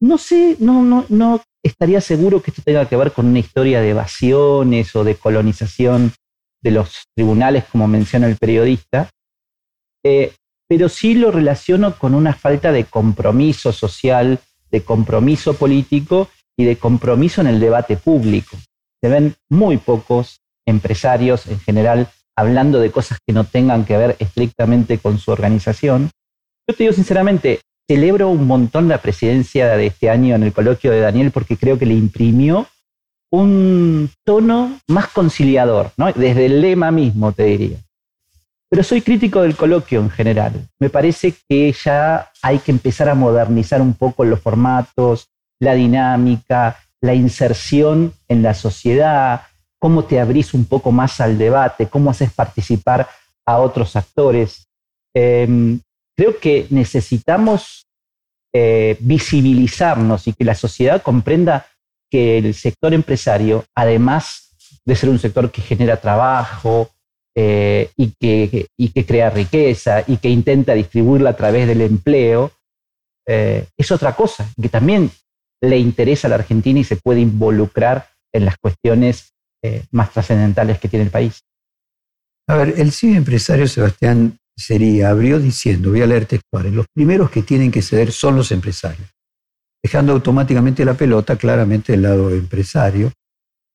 No 0.00 0.18
sé, 0.18 0.56
no, 0.60 0.82
no, 0.82 1.06
no 1.08 1.42
estaría 1.66 2.00
seguro 2.00 2.42
que 2.42 2.50
esto 2.50 2.62
tenga 2.64 2.88
que 2.88 2.96
ver 2.96 3.12
con 3.12 3.26
una 3.26 3.38
historia 3.38 3.80
de 3.80 3.90
evasiones 3.90 4.94
o 4.96 5.04
de 5.04 5.16
colonización 5.16 6.12
de 6.62 6.70
los 6.70 7.04
tribunales, 7.14 7.64
como 7.64 7.86
menciona 7.86 8.26
el 8.26 8.36
periodista, 8.36 9.10
eh, 10.04 10.32
pero 10.68 10.88
sí 10.88 11.14
lo 11.14 11.30
relaciono 11.30 11.96
con 11.96 12.14
una 12.14 12.32
falta 12.32 12.72
de 12.72 12.84
compromiso 12.84 13.72
social, 13.72 14.40
de 14.70 14.82
compromiso 14.82 15.54
político 15.54 16.28
y 16.56 16.64
de 16.64 16.76
compromiso 16.76 17.40
en 17.40 17.46
el 17.46 17.60
debate 17.60 17.96
público. 17.96 18.56
Se 19.02 19.08
ven 19.08 19.36
muy 19.48 19.76
pocos 19.76 20.40
empresarios 20.66 21.46
en 21.46 21.60
general 21.60 22.08
hablando 22.36 22.80
de 22.80 22.90
cosas 22.90 23.18
que 23.24 23.32
no 23.32 23.44
tengan 23.44 23.84
que 23.84 23.96
ver 23.96 24.16
estrictamente 24.18 24.98
con 24.98 25.18
su 25.18 25.30
organización. 25.30 26.10
Yo 26.68 26.76
te 26.76 26.84
digo 26.84 26.92
sinceramente, 26.92 27.60
celebro 27.88 28.28
un 28.28 28.46
montón 28.46 28.88
la 28.88 28.98
presidencia 28.98 29.76
de 29.76 29.86
este 29.86 30.10
año 30.10 30.34
en 30.34 30.42
el 30.42 30.52
coloquio 30.52 30.90
de 30.90 31.00
Daniel 31.00 31.30
porque 31.30 31.56
creo 31.56 31.78
que 31.78 31.86
le 31.86 31.94
imprimió 31.94 32.66
un 33.30 34.10
tono 34.24 34.80
más 34.88 35.08
conciliador, 35.08 35.90
desde 36.14 36.46
el 36.46 36.60
lema 36.60 36.90
mismo, 36.90 37.32
te 37.32 37.44
diría. 37.44 37.78
Pero 38.68 38.82
soy 38.82 39.00
crítico 39.02 39.42
del 39.42 39.56
coloquio 39.56 40.00
en 40.00 40.10
general. 40.10 40.68
Me 40.78 40.90
parece 40.90 41.34
que 41.48 41.72
ya 41.72 42.30
hay 42.42 42.58
que 42.58 42.72
empezar 42.72 43.08
a 43.08 43.14
modernizar 43.14 43.80
un 43.80 43.94
poco 43.94 44.24
los 44.24 44.40
formatos, 44.40 45.28
la 45.60 45.74
dinámica, 45.74 46.78
la 47.00 47.14
inserción 47.14 48.12
en 48.28 48.42
la 48.42 48.54
sociedad, 48.54 49.42
cómo 49.78 50.04
te 50.04 50.18
abrís 50.18 50.54
un 50.54 50.64
poco 50.64 50.90
más 50.90 51.20
al 51.20 51.38
debate, 51.38 51.86
cómo 51.86 52.10
haces 52.10 52.32
participar 52.32 53.08
a 53.44 53.58
otros 53.58 53.94
actores. 53.94 54.66
Em, 55.14 55.80
creo 56.16 56.38
que 56.38 56.66
necesitamos 56.70 57.86
eh, 58.54 58.96
visibilizarnos 59.00 60.26
y 60.26 60.32
que 60.32 60.44
la 60.44 60.54
sociedad 60.54 61.02
comprenda 61.02 61.66
que 62.10 62.38
el 62.38 62.54
sector 62.54 62.94
empresario, 62.94 63.66
además 63.74 64.56
de 64.84 64.96
ser 64.96 65.10
un 65.10 65.18
sector 65.18 65.50
que 65.50 65.60
genera 65.60 66.00
trabajo 66.00 66.90
eh, 67.34 67.90
y, 67.96 68.12
que, 68.18 68.68
y, 68.78 68.88
que, 68.88 69.04
crea 69.04 69.28
riqueza 69.28 70.04
y 70.06 70.16
que 70.16 70.30
intenta 70.30 70.72
distribuirla 70.72 71.30
a 71.30 71.36
través 71.36 71.66
del 71.66 71.82
empleo, 71.82 72.52
eh, 73.26 73.66
es 73.76 73.90
otra 73.90 74.16
cosa, 74.16 74.48
que 74.60 74.70
también 74.70 75.10
le 75.60 75.76
interesa 75.76 76.28
a 76.28 76.30
la 76.30 76.36
Argentina 76.36 76.80
y 76.80 76.84
se 76.84 76.96
puede 76.96 77.20
involucrar 77.20 78.08
en 78.32 78.46
las 78.46 78.56
cuestiones 78.56 79.32
más 79.90 80.12
trascendentales 80.12 80.78
que 80.78 80.86
tiene 80.86 81.06
el 81.06 81.10
país. 81.10 81.42
A 82.48 82.54
ver, 82.54 82.74
el 82.76 82.92
cine 82.92 83.16
empresario 83.16 83.66
Sebastián 83.66 84.38
sería, 84.56 85.10
abrió 85.10 85.38
diciendo, 85.38 85.90
voy 85.90 86.02
a 86.02 86.06
leer 86.06 86.26
textuales, 86.26 86.72
los 86.72 86.86
primeros 86.92 87.30
que 87.30 87.42
tienen 87.42 87.70
que 87.70 87.82
ceder 87.82 88.10
son 88.10 88.36
los 88.36 88.50
empresarios, 88.52 89.08
dejando 89.82 90.12
automáticamente 90.12 90.84
la 90.84 90.94
pelota 90.94 91.36
claramente 91.36 91.92
del 91.92 92.02
lado 92.02 92.30
empresario. 92.30 93.12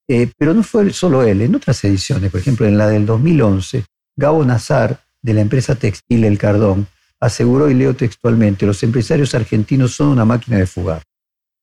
Eh, 0.09 0.29
pero 0.37 0.53
no 0.53 0.63
fue 0.63 0.91
solo 0.91 1.23
él, 1.23 1.41
en 1.41 1.55
otras 1.55 1.83
ediciones, 1.83 2.31
por 2.31 2.39
ejemplo 2.39 2.65
en 2.65 2.77
la 2.77 2.87
del 2.87 3.05
2011, 3.05 3.85
Gabo 4.17 4.43
Nazar, 4.43 4.99
de 5.21 5.33
la 5.33 5.41
empresa 5.41 5.75
textil 5.75 6.25
El 6.25 6.37
Cardón, 6.37 6.87
aseguró, 7.19 7.69
y 7.69 7.75
leo 7.75 7.95
textualmente, 7.95 8.65
los 8.65 8.81
empresarios 8.83 9.35
argentinos 9.35 9.93
son 9.93 10.07
una 10.07 10.25
máquina 10.25 10.57
de 10.57 10.65
fugar. 10.65 11.03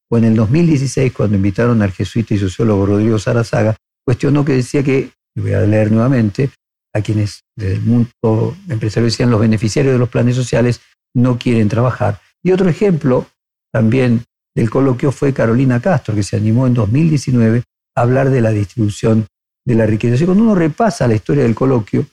O 0.09 0.17
en 0.17 0.25
el 0.25 0.37
2016, 0.37 1.13
cuando 1.13 1.37
invitaron 1.37 1.83
al 1.83 1.93
jesuita 1.93 2.35
y 2.35 2.39
sociólogo 2.39 2.87
Rodrigo 2.87 3.19
Sarazaga, 3.19 3.77
cuestionó 4.05 4.45
que 4.45 4.53
decía 4.53 4.83
que, 4.83 5.11
y 5.35 5.41
voy 5.41 5.53
a 5.53 5.61
leer 5.61 5.93
nuevamente, 5.93 6.51
a 6.95 7.01
quienes 7.01 7.45
del 7.57 7.81
mundo 7.83 8.57
empresario 8.69 9.07
decían 9.07 9.31
los 9.31 9.41
beneficiarios 9.41 9.93
de 9.93 9.99
los 9.99 10.09
planes 10.09 10.37
sociales 10.37 10.81
no 11.15 11.39
quieren 11.39 11.69
trabajar. 11.69 12.21
Y 12.43 12.53
otro 12.53 12.69
ejemplo 12.69 13.27
también 13.73 14.25
del 14.55 14.71
coloquio 14.71 15.13
fue 15.13 15.33
Carolina 15.33 15.81
Castro, 15.81 16.15
que 16.15 16.23
se 16.23 16.37
animó 16.37 16.67
en 16.67 16.75
2019 16.75 17.63
a 17.95 18.01
hablar 18.01 18.31
de 18.31 18.41
la 18.41 18.51
distribución 18.51 19.27
de 19.65 19.75
la 19.75 19.87
riqueza. 19.87 20.23
Y 20.23 20.27
cuando 20.27 20.45
uno 20.45 20.55
repasa 20.55 21.07
la 21.07 21.15
historia 21.15 21.43
del 21.43 21.55
coloquio, 21.55 22.07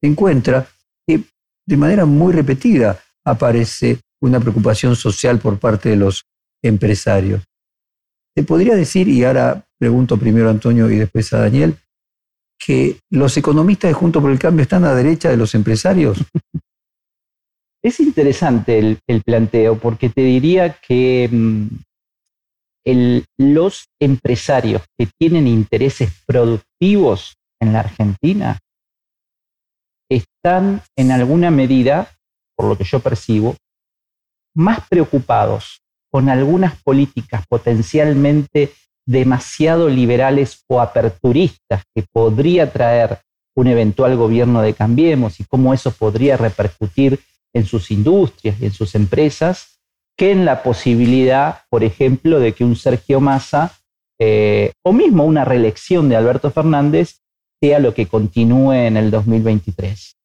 encuentra 0.00 0.66
que 1.06 1.22
de 1.66 1.76
manera 1.76 2.04
muy 2.06 2.32
repetida 2.32 2.98
aparece 3.24 4.00
una 4.20 4.40
preocupación 4.40 4.96
social 4.96 5.38
por 5.38 5.58
parte 5.58 5.90
de 5.90 5.96
los 5.96 6.24
empresarios. 6.62 7.42
Se 8.36 8.44
podría 8.44 8.74
decir, 8.74 9.08
y 9.08 9.24
ahora 9.24 9.64
pregunto 9.78 10.16
primero 10.16 10.48
a 10.48 10.52
Antonio 10.52 10.90
y 10.90 10.96
después 10.96 11.32
a 11.32 11.38
Daniel, 11.38 11.76
que 12.64 13.00
los 13.10 13.36
economistas 13.36 13.90
de 13.90 13.94
Junto 13.94 14.20
por 14.20 14.30
el 14.30 14.38
Cambio 14.38 14.62
están 14.62 14.84
a 14.84 14.88
la 14.88 14.94
derecha 14.94 15.28
de 15.28 15.36
los 15.36 15.54
empresarios? 15.54 16.18
Es 17.84 17.98
interesante 17.98 18.78
el, 18.78 19.22
planteo 19.24 19.76
porque 19.76 20.08
te 20.08 20.20
diría 20.20 20.74
que 20.74 21.28
mm, 21.28 21.66
los 23.38 23.88
empresarios 24.00 24.82
que 24.96 25.08
tienen 25.18 25.48
intereses 25.48 26.12
productivos 26.24 27.34
en 27.60 27.72
la 27.72 27.80
Argentina 27.80 28.60
están 30.08 30.80
en 30.96 31.10
alguna 31.10 31.50
medida, 31.50 32.16
por 32.56 32.68
lo 32.68 32.78
que 32.78 32.84
yo 32.84 33.00
percibo, 33.00 33.56
más 34.54 34.86
preocupados 34.88 35.80
con 36.08 36.28
algunas 36.28 36.80
políticas 36.82 37.44
potencialmente 37.48 38.72
demasiado 39.06 39.88
liberales 39.88 40.64
o 40.68 40.80
aperturistas 40.80 41.82
que 41.94 42.04
podría 42.12 42.72
traer 42.72 43.18
un 43.54 43.66
eventual 43.66 44.16
gobierno 44.16 44.62
de 44.62 44.74
Cambiemos 44.74 45.40
y 45.40 45.44
cómo 45.44 45.74
eso 45.74 45.90
podría 45.90 46.36
repercutir 46.36 47.20
en 47.54 47.66
sus 47.66 47.90
industrias 47.90 48.56
y 48.60 48.66
en 48.66 48.72
sus 48.72 48.94
empresas, 48.94 49.78
que 50.16 50.30
en 50.30 50.44
la 50.44 50.62
posibilidad, 50.62 51.62
por 51.68 51.84
ejemplo, 51.84 52.40
de 52.40 52.52
que 52.52 52.64
un 52.64 52.76
Sergio 52.76 53.20
Massa 53.20 53.72
eh, 54.18 54.72
o 54.82 54.92
mismo 54.92 55.24
una 55.24 55.44
reelección 55.44 56.08
de 56.08 56.16
Alberto 56.16 56.50
Fernández 56.50 57.20
sea 57.60 57.78
lo 57.78 57.94
que 57.94 58.06
continúe 58.06 58.72
en 58.72 58.96
el 58.96 59.10
2023. 59.10 60.16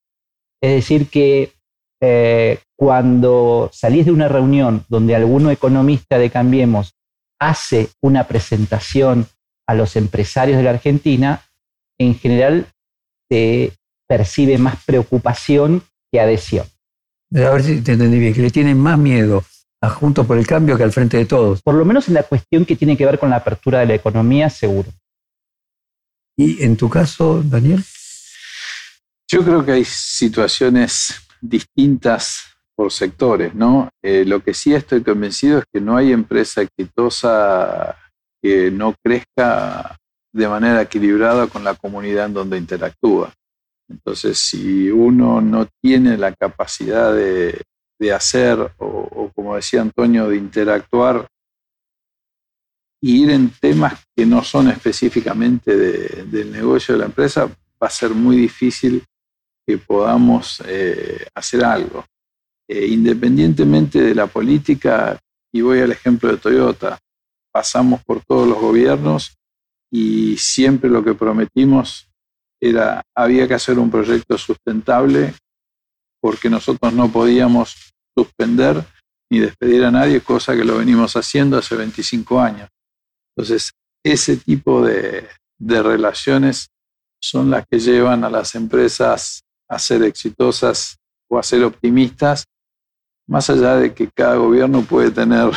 Es 0.61 0.71
decir, 0.71 1.09
que 1.09 1.53
eh, 2.01 2.59
cuando 2.75 3.69
salís 3.73 4.05
de 4.05 4.11
una 4.11 4.27
reunión 4.27 4.83
donde 4.87 5.15
alguno 5.15 5.51
economista 5.51 6.17
de 6.17 6.29
Cambiemos 6.29 6.93
hace 7.39 7.89
una 8.01 8.27
presentación 8.27 9.27
a 9.67 9.73
los 9.73 9.95
empresarios 9.95 10.57
de 10.57 10.63
la 10.63 10.71
Argentina, 10.71 11.43
en 11.97 12.17
general 12.17 12.67
se 13.29 13.73
percibe 14.07 14.57
más 14.57 14.83
preocupación 14.85 15.83
que 16.11 16.19
adhesión. 16.19 16.65
A 17.33 17.49
ver 17.49 17.63
si 17.63 17.81
te 17.81 17.93
entendí 17.93 18.19
bien, 18.19 18.33
que 18.33 18.41
le 18.41 18.51
tienen 18.51 18.77
más 18.79 18.97
miedo 18.97 19.43
a 19.81 19.89
Juntos 19.89 20.25
por 20.25 20.37
el 20.37 20.47
Cambio 20.47 20.77
que 20.77 20.83
al 20.83 20.93
frente 20.93 21.17
de 21.17 21.25
todos. 21.25 21.61
Por 21.61 21.75
lo 21.75 21.85
menos 21.85 22.07
en 22.07 22.13
la 22.13 22.23
cuestión 22.23 22.65
que 22.65 22.75
tiene 22.75 22.95
que 22.95 23.05
ver 23.05 23.19
con 23.19 23.29
la 23.29 23.37
apertura 23.37 23.79
de 23.79 23.87
la 23.87 23.95
economía, 23.95 24.49
seguro. 24.49 24.89
¿Y 26.37 26.63
en 26.63 26.77
tu 26.77 26.89
caso, 26.89 27.43
Daniel? 27.43 27.83
Yo 29.27 29.43
creo 29.43 29.65
que 29.65 29.73
hay 29.73 29.85
situaciones 29.85 31.15
distintas 31.41 32.43
por 32.77 32.91
sectores, 32.91 33.55
¿no? 33.55 33.89
Eh, 34.03 34.23
lo 34.23 34.43
que 34.43 34.53
sí 34.53 34.75
estoy 34.75 35.01
convencido 35.01 35.57
es 35.57 35.65
que 35.73 35.81
no 35.81 35.97
hay 35.97 36.11
empresa 36.11 36.61
exitosa 36.61 37.97
que 38.39 38.69
no 38.69 38.93
crezca 39.03 39.97
de 40.31 40.47
manera 40.47 40.83
equilibrada 40.83 41.47
con 41.47 41.63
la 41.63 41.73
comunidad 41.73 42.27
en 42.27 42.33
donde 42.35 42.57
interactúa. 42.59 43.33
Entonces, 43.89 44.37
si 44.37 44.91
uno 44.91 45.41
no 45.41 45.67
tiene 45.81 46.17
la 46.17 46.31
capacidad 46.33 47.15
de, 47.15 47.63
hacer, 48.13 48.71
o, 48.77 49.31
como 49.33 49.55
decía 49.55 49.81
Antonio, 49.81 50.29
de 50.29 50.37
interactuar 50.37 51.27
y 53.01 53.23
ir 53.23 53.31
en 53.31 53.49
temas 53.59 54.05
que 54.15 54.23
no 54.23 54.43
son 54.43 54.69
específicamente 54.69 55.75
del 55.75 56.51
negocio 56.51 56.93
de 56.93 56.99
la 56.99 57.05
empresa, 57.07 57.47
va 57.47 57.87
a 57.87 57.89
ser 57.89 58.11
muy 58.11 58.35
difícil 58.35 59.03
que 59.65 59.79
podamos 59.79 60.61
eh, 60.67 61.25
hacer 61.33 61.65
algo. 61.65 62.05
Eh, 62.69 62.87
independientemente 62.87 64.01
de 64.01 64.13
la 64.13 64.27
política, 64.27 65.17
y 65.53 65.61
voy 65.61 65.79
al 65.79 65.91
ejemplo 65.91 66.29
de 66.29 66.37
Toyota, 66.37 66.99
pasamos 67.51 68.03
por 68.03 68.21
todos 68.25 68.47
los 68.47 68.59
gobiernos 68.59 69.37
y 69.89 70.37
siempre 70.37 70.89
lo 70.89 71.03
que 71.03 71.13
prometimos 71.13 72.09
era, 72.61 73.01
había 73.15 73.47
que 73.47 73.53
hacer 73.53 73.79
un 73.79 73.89
proyecto 73.89 74.37
sustentable 74.37 75.33
porque 76.21 76.49
nosotros 76.49 76.91
no 76.93 77.09
podíamos 77.09 77.93
suspender 78.15 78.83
ni 79.31 79.39
despedir 79.39 79.85
a 79.85 79.91
nadie, 79.91 80.19
cosa 80.19 80.55
que 80.55 80.65
lo 80.65 80.77
venimos 80.77 81.15
haciendo 81.15 81.57
hace 81.57 81.75
25 81.75 82.39
años. 82.41 82.69
Entonces, 83.35 83.71
ese 84.03 84.37
tipo 84.37 84.85
de, 84.85 85.27
de 85.57 85.83
relaciones 85.83 86.69
son 87.21 87.49
las 87.49 87.65
que 87.65 87.79
llevan 87.79 88.25
a 88.25 88.29
las 88.29 88.55
empresas 88.55 89.41
a 89.69 89.79
ser 89.79 90.03
exitosas 90.03 90.97
o 91.29 91.39
a 91.39 91.43
ser 91.43 91.63
optimistas 91.63 92.45
más 93.27 93.49
allá 93.49 93.75
de 93.75 93.93
que 93.93 94.09
cada 94.13 94.35
gobierno 94.35 94.81
puede 94.81 95.11
tener 95.11 95.51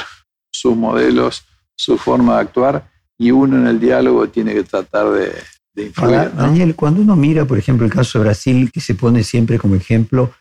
sus 0.52 0.76
modelos, 0.76 1.44
su 1.76 1.96
forma 1.96 2.34
de 2.34 2.40
actuar, 2.40 2.90
y 3.18 3.30
uno 3.30 3.56
en 3.56 3.66
el 3.66 3.80
diálogo 3.80 4.28
tiene 4.28 4.52
que 4.54 4.64
tratar 4.64 5.10
de, 5.10 5.32
influir. 5.76 6.32
Daniel, 6.34 6.74
cuando 6.74 7.00
uno 7.00 7.16
mira, 7.16 7.44
por 7.44 7.58
ejemplo, 7.58 7.86
el 7.86 7.92
caso 7.92 8.18
de 8.18 8.24
Brasil, 8.24 8.70
que 8.72 8.80
se 8.80 8.94
pone 8.94 9.22
siempre 9.22 9.58
como 9.58 9.74
ejemplo 9.76 10.32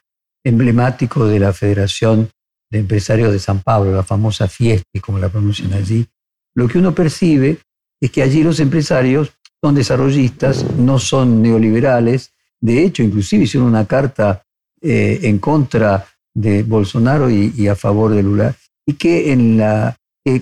emblemático 0.43 1.27
de 1.27 1.39
la 1.39 1.53
Federación 1.53 2.29
de 2.71 2.79
Empresarios 2.79 3.31
de 3.31 3.39
San 3.39 3.62
Pablo, 3.62 3.93
la 3.93 4.03
famosa 4.03 4.48
fiesta, 4.48 4.86
como 5.01 5.19
la 5.19 5.29
pronuncian 5.29 5.74
allí, 5.74 6.07
lo 6.55 6.67
que 6.67 6.79
uno 6.79 6.95
percibe 6.95 7.59
es 8.01 8.12
que 8.12 8.24
allí 8.24 8.43
los 8.43 8.59
empresarios 8.59 9.31
son 9.62 9.75
desarrollistas, 9.75 10.65
no 10.77 11.00
son 11.00 11.41
neoliberales, 11.41 12.33
de 12.62 12.83
hecho, 12.83 13.03
inclusive 13.03 13.43
hicieron 13.43 13.69
una 13.69 13.86
carta 13.86 14.43
eh, 14.81 15.19
en 15.24 15.39
contra 15.39 16.05
de 16.39 16.63
Bolsonaro 16.63 17.29
y, 17.29 17.67
a 17.67 17.75
favor 17.75 18.13
de 18.13 18.24
Lula, 18.24 18.55
y 18.88 18.93
que 18.93 19.34
en 19.34 19.58
la, 19.58 19.98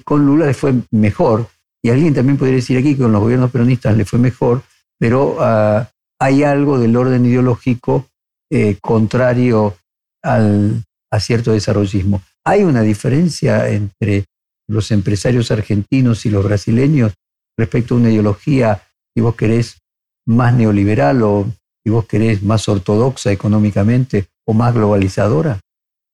con 0.06 0.26
Lula 0.26 0.46
le 0.46 0.54
fue 0.54 0.74
mejor, 0.92 1.48
y 1.84 1.90
alguien 1.90 2.14
también 2.14 2.38
podría 2.38 2.58
decir 2.58 2.78
aquí 2.78 2.96
que 2.96 3.02
con 3.02 3.12
los 3.12 3.22
gobiernos 3.22 3.50
peronistas 3.50 3.98
le 3.98 4.06
fue 4.06 4.20
mejor, 4.20 4.62
pero 5.00 5.38
ah, 5.40 5.90
hay 6.20 6.44
algo 6.44 6.80
del 6.80 6.96
orden 6.96 7.26
ideológico 7.26 8.08
eh, 8.52 8.78
contrario 8.80 9.76
al, 10.24 10.84
a 11.12 11.20
cierto 11.20 11.52
desarrollismo. 11.52 12.22
¿Hay 12.46 12.64
una 12.64 12.82
diferencia 12.82 13.68
entre 13.70 14.26
los 14.68 14.92
empresarios 14.92 15.50
argentinos 15.50 16.26
y 16.26 16.30
los 16.30 16.44
brasileños 16.44 17.14
respecto 17.58 17.96
a 17.96 17.98
una 17.98 18.12
ideología, 18.12 18.84
si 19.16 19.22
vos 19.22 19.36
querés, 19.36 19.80
más 20.28 20.54
neoliberal 20.54 21.24
o 21.24 21.46
si 21.84 21.90
vos 21.90 22.06
querés, 22.06 22.44
más 22.44 22.70
ortodoxa 22.70 23.32
económicamente 23.32 24.28
o 24.46 24.54
más 24.54 24.74
globalizadora? 24.74 25.60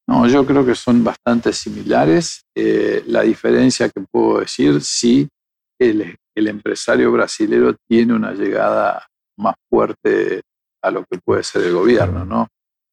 No, 0.08 0.28
yo 0.28 0.46
creo 0.46 0.66
que 0.66 0.76
son 0.76 1.04
bastante 1.04 1.54
similares. 1.54 2.44
Eh, 2.56 3.04
la 3.08 3.22
diferencia 3.22 3.90
que 3.90 4.04
puedo 4.12 4.40
decir, 4.40 4.82
sí, 4.82 5.28
el, 5.80 6.16
el 6.36 6.48
empresario 6.48 7.12
brasilero 7.12 7.76
tiene 7.88 8.14
una 8.14 8.34
llegada 8.34 9.08
más 9.38 9.56
fuerte 9.70 10.42
a 10.84 10.92
lo 10.92 11.06
que 11.06 11.18
puede 11.24 11.44
ser 11.44 11.64
el 11.64 11.74
gobierno, 11.74 12.26
¿no? 12.26 12.48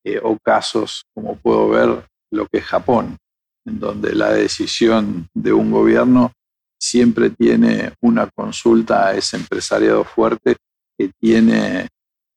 eh, 0.05 0.21
o 0.23 0.39
casos 0.39 1.05
como 1.15 1.37
puedo 1.37 1.69
ver 1.69 2.07
lo 2.33 2.47
que 2.47 2.59
es 2.59 2.65
Japón, 2.65 3.17
en 3.67 3.81
donde 3.81 4.15
la 4.15 4.31
decisión 4.31 5.29
de 5.35 5.53
un 5.53 5.71
gobierno 5.71 6.33
siempre 6.81 7.31
tiene 7.31 7.93
una 8.01 8.29
consulta 8.31 9.09
a 9.09 9.15
ese 9.15 9.37
empresariado 9.37 10.05
fuerte 10.05 10.57
que 10.99 11.11
tiene 11.21 11.89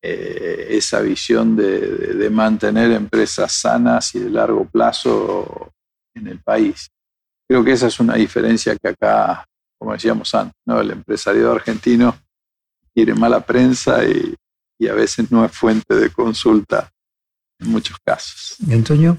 eh, 0.05 0.67
esa 0.71 0.99
visión 0.99 1.55
de, 1.55 2.29
mantener 2.29 2.91
empresas 2.91 3.53
sanas 3.53 4.13
y 4.15 4.19
de 4.19 4.29
largo 4.29 4.65
plazo 4.65 5.71
en 6.13 6.27
el 6.27 6.39
país. 6.39 6.89
Creo 7.47 7.63
que 7.63 7.71
esa 7.71 7.87
es 7.87 7.99
una 8.01 8.15
diferencia 8.15 8.75
que 8.75 8.89
acá, 8.89 9.45
como 9.79 9.93
decíamos 9.93 10.35
antes, 10.35 10.59
¿no? 10.65 10.81
el 10.81 10.91
empresariado 10.91 11.53
argentino 11.53 12.17
quiere 12.93 13.15
mala 13.15 13.39
prensa 13.45 14.03
y, 14.03 14.35
y 14.77 14.87
a 14.89 14.93
veces 14.93 15.31
no 15.31 15.45
es 15.45 15.53
fuente 15.53 15.95
de 15.95 16.09
consulta 16.09 16.91
en 17.59 17.69
muchos 17.69 17.97
casos. 18.03 18.57
¿Y 18.59 18.73
Antonio? 18.73 19.17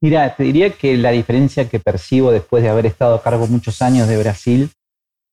Mira, 0.00 0.36
te 0.36 0.44
diría 0.44 0.70
que 0.70 0.96
la 0.96 1.10
diferencia 1.10 1.68
que 1.68 1.80
percibo 1.80 2.30
después 2.30 2.62
de 2.62 2.68
haber 2.68 2.86
estado 2.86 3.16
a 3.16 3.22
cargo 3.22 3.48
muchos 3.48 3.82
años 3.82 4.06
de 4.06 4.16
Brasil 4.16 4.70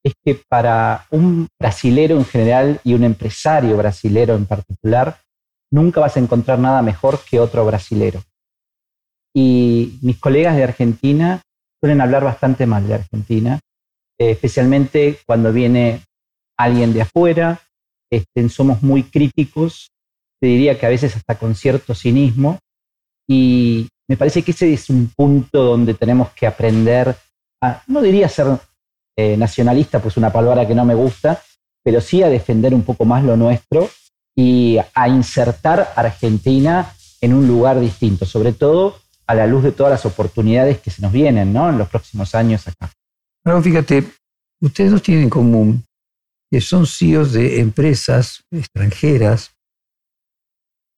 es 0.08 0.14
que 0.24 0.42
para 0.50 1.06
un 1.12 1.48
brasilero 1.60 2.18
en 2.18 2.26
general 2.26 2.82
y 2.84 2.94
un 2.94 3.04
empresario 3.04 3.78
brasilero 3.78 4.36
en 4.36 4.46
particular, 4.46 5.20
nunca 5.72 6.00
vas 6.00 6.18
a 6.18 6.20
encontrar 6.20 6.60
nada 6.60 6.82
mejor 6.82 7.20
que 7.30 7.40
otro 7.40 7.66
brasilero. 7.66 8.24
Y 9.36 10.00
mis 10.02 10.20
colegas 10.20 10.56
de 10.56 10.64
Argentina 10.64 11.42
suelen 11.80 12.02
hablar 12.02 12.24
bastante 12.24 12.66
mal 12.66 12.88
de 12.88 12.96
Argentina, 12.96 13.60
eh, 14.20 14.32
especialmente 14.32 15.20
cuando 15.26 15.54
viene 15.54 16.02
alguien 16.58 16.94
de 16.94 17.02
afuera, 17.02 17.62
este, 18.12 18.50
somos 18.50 18.82
muy 18.82 19.04
críticos, 19.04 19.92
te 20.42 20.48
diría 20.48 20.80
que 20.80 20.86
a 20.86 20.90
veces 20.90 21.16
hasta 21.16 21.38
con 21.38 21.54
cierto 21.54 21.94
cinismo, 21.94 22.58
y 23.30 23.88
me 24.10 24.18
parece 24.18 24.42
que 24.42 24.52
ese 24.52 24.74
es 24.74 24.90
un 24.90 25.12
punto 25.16 25.64
donde 25.64 25.94
tenemos 25.94 26.32
que 26.32 26.48
aprender 26.48 27.16
a, 27.62 27.84
no 27.88 28.02
diría 28.02 28.30
ser 28.30 28.58
eh, 29.18 29.36
nacionalista, 29.36 30.00
pues 30.00 30.16
una 30.16 30.32
palabra 30.32 30.68
que 30.68 30.76
no 30.76 30.86
me 30.86 30.94
gusta, 30.94 31.42
pero 31.84 32.00
sí 32.02 32.22
a 32.22 32.30
defender 32.30 32.74
un 32.74 32.84
poco 32.84 33.04
más 33.04 33.24
lo 33.24 33.36
nuestro 33.36 33.90
y 34.36 34.78
a 34.94 35.10
insertar 35.10 35.92
a 35.96 36.02
Argentina 36.02 36.94
en 37.20 37.34
un 37.34 37.48
lugar 37.48 37.80
distinto, 37.80 38.26
sobre 38.26 38.54
todo 38.54 39.00
a 39.26 39.34
la 39.34 39.48
luz 39.48 39.64
de 39.64 39.72
todas 39.72 39.92
las 39.92 40.06
oportunidades 40.06 40.80
que 40.80 40.92
se 40.92 41.02
nos 41.02 41.12
vienen 41.12 41.52
¿no? 41.52 41.70
en 41.70 41.78
los 41.78 41.90
próximos 41.90 42.36
años 42.36 42.68
acá. 42.68 42.92
Pero 43.44 43.62
fíjate, 43.62 44.04
ustedes 44.62 44.92
dos 44.92 45.02
tienen 45.02 45.24
en 45.24 45.30
común 45.30 45.84
que 46.52 46.62
son 46.62 46.86
CEOs 46.86 47.34
de 47.34 47.60
empresas 47.60 48.44
extranjeras 48.52 49.52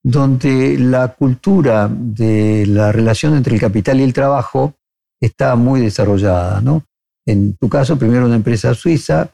donde 0.04 0.78
la 0.78 1.10
cultura 1.10 1.90
de 1.90 2.66
la 2.68 2.92
relación 2.92 3.36
entre 3.36 3.56
el 3.56 3.62
capital 3.62 4.00
y 4.00 4.04
el 4.04 4.14
trabajo 4.14 4.76
está 5.22 5.56
muy 5.56 5.82
desarrollada, 5.82 6.62
¿no? 6.62 6.84
En 7.30 7.56
tu 7.58 7.70
caso, 7.70 8.00
primero 8.00 8.26
una 8.26 8.38
empresa 8.38 8.74
suiza, 8.74 9.32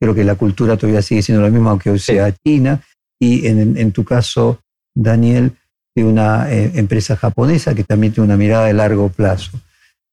creo 0.00 0.14
que 0.16 0.24
la 0.24 0.34
cultura 0.34 0.76
todavía 0.76 1.00
sigue 1.00 1.22
siendo 1.22 1.44
la 1.44 1.50
misma, 1.50 1.70
aunque 1.70 1.90
hoy 1.90 2.00
sea 2.00 2.34
China, 2.44 2.82
y 3.20 3.46
en, 3.46 3.92
tu 3.92 4.04
caso, 4.04 4.60
Daniel, 4.94 5.52
de 5.94 6.04
una 6.04 6.52
eh, 6.52 6.72
empresa 6.74 7.16
japonesa 7.16 7.72
que 7.72 7.84
también 7.84 8.12
tiene 8.12 8.26
una 8.26 8.36
mirada 8.36 8.66
de 8.66 8.72
largo 8.72 9.10
plazo. 9.10 9.52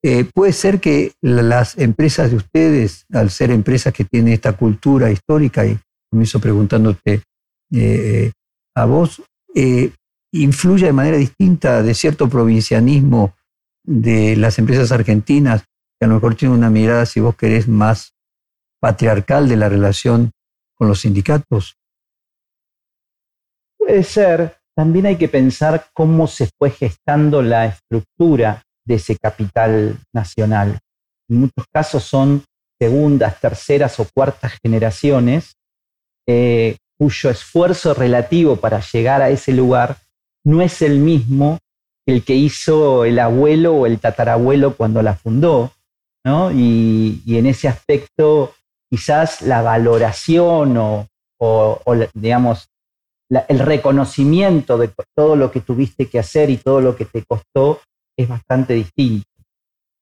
Eh, 0.03 0.25
puede 0.31 0.53
ser 0.53 0.79
que 0.79 1.13
las 1.21 1.75
empresas 1.79 2.29
de 2.29 2.37
ustedes, 2.37 3.05
al 3.11 3.31
ser 3.31 3.49
empresas 3.49 3.93
que 3.93 4.05
tienen 4.05 4.33
esta 4.33 4.53
cultura 4.53 5.09
histórica, 5.09 5.65
y 5.65 5.79
hizo 6.21 6.39
preguntándote 6.39 7.23
eh, 7.71 8.31
a 8.75 8.85
vos, 8.85 9.23
influya 10.31 10.85
de 10.87 10.93
manera 10.93 11.17
distinta 11.17 11.81
de 11.81 11.95
cierto 11.95 12.29
provincianismo 12.29 13.33
de 13.83 14.35
las 14.35 14.59
empresas 14.59 14.91
argentinas, 14.91 15.63
a 16.03 16.07
lo 16.07 16.15
mejor 16.15 16.35
tienen 16.35 16.57
una 16.57 16.69
mirada, 16.69 17.05
si 17.05 17.19
vos 17.19 17.35
querés, 17.35 17.67
más 17.67 18.13
patriarcal 18.79 19.47
de 19.47 19.57
la 19.57 19.69
relación 19.69 20.31
con 20.75 20.87
los 20.87 21.01
sindicatos? 21.01 21.77
Puede 23.77 24.03
ser. 24.03 24.57
También 24.75 25.05
hay 25.05 25.17
que 25.17 25.27
pensar 25.27 25.87
cómo 25.93 26.27
se 26.27 26.49
fue 26.57 26.71
gestando 26.71 27.41
la 27.41 27.67
estructura 27.67 28.63
de 28.85 28.95
ese 28.95 29.17
capital 29.17 29.99
nacional. 30.13 30.79
En 31.29 31.41
muchos 31.41 31.65
casos 31.71 32.03
son 32.03 32.43
segundas, 32.79 33.39
terceras 33.39 33.99
o 33.99 34.07
cuartas 34.13 34.53
generaciones 34.61 35.55
eh, 36.27 36.77
cuyo 36.97 37.29
esfuerzo 37.29 37.93
relativo 37.93 38.55
para 38.55 38.79
llegar 38.79 39.21
a 39.21 39.29
ese 39.29 39.51
lugar 39.51 39.97
no 40.45 40.61
es 40.61 40.81
el 40.81 40.99
mismo 40.99 41.59
que 42.05 42.13
el 42.13 42.23
que 42.23 42.35
hizo 42.35 43.05
el 43.05 43.19
abuelo 43.19 43.73
o 43.75 43.85
el 43.85 43.99
tatarabuelo 43.99 44.75
cuando 44.75 45.01
la 45.01 45.15
fundó, 45.15 45.71
¿no? 46.23 46.51
Y, 46.51 47.21
en 47.27 47.45
ese 47.47 47.67
aspecto 47.67 48.53
quizás 48.89 49.41
la 49.41 49.61
valoración 49.61 50.77
o, 50.77 51.07
digamos, 52.13 52.69
el 53.47 53.59
reconocimiento 53.59 54.77
de 54.77 54.91
todo 55.15 55.35
lo 55.35 55.51
que 55.51 55.61
tuviste 55.61 56.07
que 56.07 56.19
hacer 56.19 56.49
y 56.49 56.57
todo 56.57 56.79
lo 56.79 56.95
que 56.95 57.05
te 57.05 57.23
costó 57.23 57.81
es 58.15 58.27
bastante 58.27 58.75
distinto. 58.75 59.27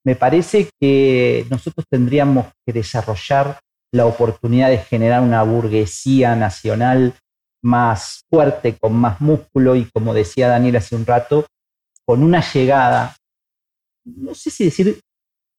Me 0.04 0.16
parece 0.16 0.70
que 0.80 1.46
nosotros 1.50 1.86
tendríamos 1.90 2.48
que 2.66 2.74
desarrollar 2.74 3.60
la 3.94 4.06
oportunidad 4.06 4.70
de 4.70 4.80
generar 4.80 5.22
una 5.22 5.44
burguesía 5.44 6.36
nacional 6.36 7.14
más 7.64 8.24
fuerte, 8.30 8.78
con 8.78 8.94
más 8.94 9.22
músculo 9.22 9.76
y 9.76 9.86
como 9.86 10.14
decía 10.14 10.48
Daniel 10.48 10.78
hace 10.78 10.96
un 10.96 11.06
rato, 11.06 11.46
con 12.06 12.24
una 12.24 12.42
llegada, 12.42 13.16
no 14.04 14.34
sé 14.34 14.50
si 14.50 14.66
decir 14.66 15.00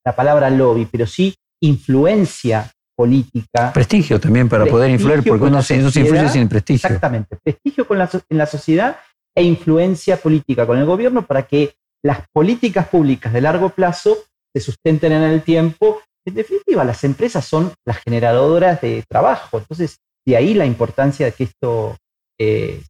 la 0.05 0.15
palabra 0.15 0.49
lobby, 0.49 0.85
pero 0.85 1.07
sí 1.07 1.35
influencia 1.61 2.71
política. 2.95 3.71
Prestigio 3.73 4.19
también 4.19 4.49
para 4.49 4.65
poder 4.65 4.91
influir, 4.91 5.23
porque 5.23 5.45
uno 5.45 5.61
se, 5.61 5.75
influye 5.77 6.29
sin 6.29 6.47
prestigio. 6.47 6.87
Exactamente, 6.87 7.37
prestigio 7.41 7.87
con 7.87 7.97
la, 7.97 8.09
en 8.29 8.37
la 8.37 8.45
sociedad 8.45 8.97
e 9.35 9.43
influencia 9.43 10.17
política 10.17 10.67
con 10.67 10.77
el 10.77 10.85
gobierno 10.85 11.25
para 11.25 11.43
que 11.43 11.73
las 12.03 12.27
políticas 12.31 12.87
públicas 12.87 13.33
de 13.33 13.41
largo 13.41 13.69
plazo 13.69 14.17
se 14.53 14.61
sustenten 14.61 15.13
en 15.13 15.23
el 15.23 15.41
tiempo. 15.41 16.01
En 16.25 16.35
definitiva, 16.35 16.83
las 16.83 17.03
empresas 17.03 17.45
son 17.45 17.73
las 17.85 17.97
generadoras 17.97 18.79
de 18.81 19.03
trabajo. 19.09 19.57
Entonces, 19.57 19.97
de 20.25 20.37
ahí 20.37 20.53
la 20.53 20.65
importancia 20.65 21.25
de 21.25 21.31
que 21.31 21.45
esto 21.45 21.97
eh, 22.39 22.81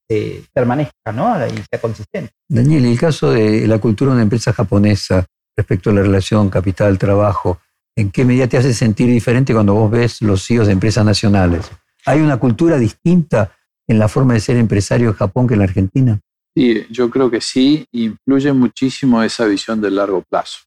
permanezca 0.53 1.11
¿no? 1.13 1.35
y 1.47 1.63
sea 1.69 1.79
consistente. 1.79 2.31
Daniel, 2.49 2.85
el 2.85 2.99
caso 2.99 3.31
de 3.31 3.67
la 3.67 3.79
cultura 3.79 4.09
de 4.09 4.15
una 4.15 4.23
empresa 4.23 4.53
japonesa 4.53 5.25
respecto 5.55 5.89
a 5.89 5.93
la 5.93 6.01
relación 6.01 6.49
capital-trabajo, 6.49 7.59
¿en 7.95 8.11
qué 8.11 8.25
medida 8.25 8.47
te 8.47 8.57
hace 8.57 8.73
sentir 8.73 9.07
diferente 9.07 9.53
cuando 9.53 9.73
vos 9.73 9.91
ves 9.91 10.21
los 10.21 10.45
CEOs 10.45 10.67
de 10.67 10.73
empresas 10.73 11.05
nacionales? 11.05 11.69
¿Hay 12.05 12.21
una 12.21 12.37
cultura 12.37 12.77
distinta 12.77 13.55
en 13.87 13.99
la 13.99 14.07
forma 14.07 14.33
de 14.33 14.39
ser 14.39 14.57
empresario 14.57 15.09
en 15.09 15.15
Japón 15.15 15.47
que 15.47 15.53
en 15.53 15.59
la 15.59 15.65
Argentina? 15.65 16.19
Sí, 16.55 16.85
yo 16.89 17.09
creo 17.09 17.31
que 17.31 17.41
sí, 17.41 17.85
influye 17.91 18.53
muchísimo 18.53 19.23
esa 19.23 19.45
visión 19.45 19.81
de 19.81 19.89
largo 19.89 20.23
plazo. 20.29 20.59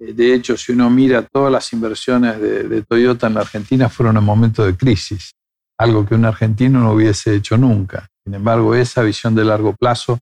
Eh, 0.00 0.12
de 0.12 0.34
hecho, 0.34 0.56
si 0.56 0.72
uno 0.72 0.90
mira 0.90 1.22
todas 1.22 1.52
las 1.52 1.72
inversiones 1.72 2.40
de, 2.40 2.82
Toyota 2.82 3.28
en 3.28 3.34
la 3.34 3.42
Argentina 3.42 3.88
fueron 3.88 4.16
en 4.16 4.24
momentos 4.24 4.66
de 4.66 4.76
crisis, 4.76 5.32
algo 5.78 6.04
que 6.04 6.14
un 6.14 6.24
argentino 6.24 6.80
no 6.80 6.92
hubiese 6.92 7.34
hecho 7.34 7.56
nunca. 7.56 8.08
Sin 8.24 8.34
embargo, 8.34 8.74
esa 8.74 9.02
visión 9.02 9.34
de 9.34 9.44
largo 9.44 9.74
plazo, 9.76 10.18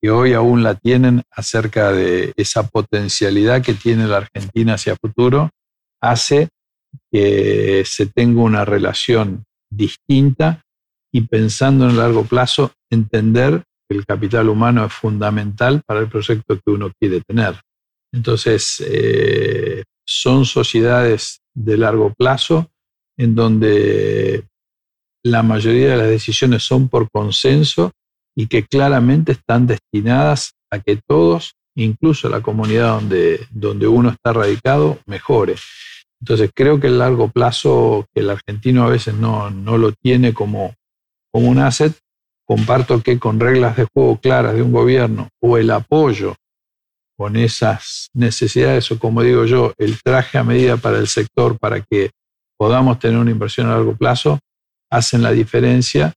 que 0.00 0.10
hoy 0.10 0.32
aún 0.32 0.62
la 0.62 0.74
tienen 0.74 1.22
acerca 1.30 1.92
de 1.92 2.32
esa 2.36 2.66
potencialidad 2.66 3.62
que 3.62 3.74
tiene 3.74 4.06
la 4.06 4.18
Argentina 4.18 4.74
hacia 4.74 4.96
futuro, 4.96 5.50
hace 6.00 6.48
que 7.12 7.82
se 7.84 8.06
tenga 8.06 8.42
una 8.42 8.64
relación 8.64 9.44
distinta 9.70 10.62
y 11.12 11.22
pensando 11.22 11.84
en 11.84 11.90
el 11.90 11.96
largo 11.98 12.24
plazo, 12.24 12.72
entender 12.90 13.62
el 13.90 14.06
capital 14.06 14.48
humano 14.48 14.86
es 14.86 14.92
fundamental 14.92 15.82
para 15.84 16.00
el 16.00 16.08
proyecto 16.08 16.56
que 16.56 16.70
uno 16.70 16.92
quiere 16.98 17.20
tener. 17.20 17.60
Entonces, 18.12 18.82
eh, 18.86 19.82
son 20.06 20.44
sociedades 20.44 21.40
de 21.54 21.76
largo 21.76 22.14
plazo 22.14 22.70
en 23.16 23.34
donde 23.34 24.44
la 25.24 25.42
mayoría 25.42 25.90
de 25.90 25.96
las 25.96 26.08
decisiones 26.08 26.62
son 26.62 26.88
por 26.88 27.10
consenso 27.10 27.92
y 28.36 28.46
que 28.46 28.64
claramente 28.64 29.32
están 29.32 29.66
destinadas 29.66 30.52
a 30.70 30.78
que 30.78 30.96
todos, 31.06 31.54
incluso 31.74 32.28
la 32.28 32.40
comunidad 32.40 32.94
donde, 33.00 33.46
donde 33.50 33.86
uno 33.86 34.10
está 34.10 34.32
radicado, 34.32 34.98
mejore. 35.06 35.56
Entonces 36.20 36.50
creo 36.54 36.78
que 36.78 36.88
el 36.88 36.98
largo 36.98 37.28
plazo, 37.28 38.06
que 38.14 38.20
el 38.20 38.30
argentino 38.30 38.84
a 38.84 38.90
veces 38.90 39.14
no, 39.14 39.50
no 39.50 39.78
lo 39.78 39.92
tiene 39.92 40.34
como, 40.34 40.74
como 41.32 41.48
un 41.48 41.58
asset, 41.58 41.96
comparto 42.46 43.00
que 43.02 43.18
con 43.18 43.40
reglas 43.40 43.76
de 43.76 43.86
juego 43.92 44.18
claras 44.20 44.54
de 44.54 44.62
un 44.62 44.72
gobierno 44.72 45.28
o 45.40 45.56
el 45.56 45.70
apoyo 45.70 46.34
con 47.16 47.36
esas 47.36 48.08
necesidades 48.14 48.90
o 48.90 48.98
como 48.98 49.22
digo 49.22 49.44
yo, 49.44 49.72
el 49.78 50.02
traje 50.02 50.38
a 50.38 50.42
medida 50.44 50.76
para 50.76 50.98
el 50.98 51.06
sector 51.06 51.58
para 51.58 51.80
que 51.82 52.10
podamos 52.58 52.98
tener 52.98 53.18
una 53.18 53.30
inversión 53.30 53.66
a 53.68 53.76
largo 53.76 53.94
plazo, 53.94 54.38
hacen 54.90 55.22
la 55.22 55.30
diferencia. 55.30 56.12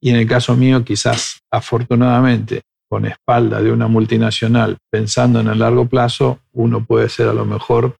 Y 0.00 0.10
en 0.10 0.16
el 0.16 0.26
caso 0.26 0.56
mío, 0.56 0.84
quizás 0.84 1.40
afortunadamente, 1.50 2.62
con 2.88 3.04
espalda 3.04 3.60
de 3.60 3.70
una 3.70 3.88
multinacional 3.88 4.78
pensando 4.90 5.40
en 5.40 5.48
el 5.48 5.58
largo 5.58 5.86
plazo, 5.86 6.40
uno 6.52 6.84
puede 6.84 7.08
ser 7.08 7.28
a 7.28 7.34
lo 7.34 7.44
mejor 7.44 7.96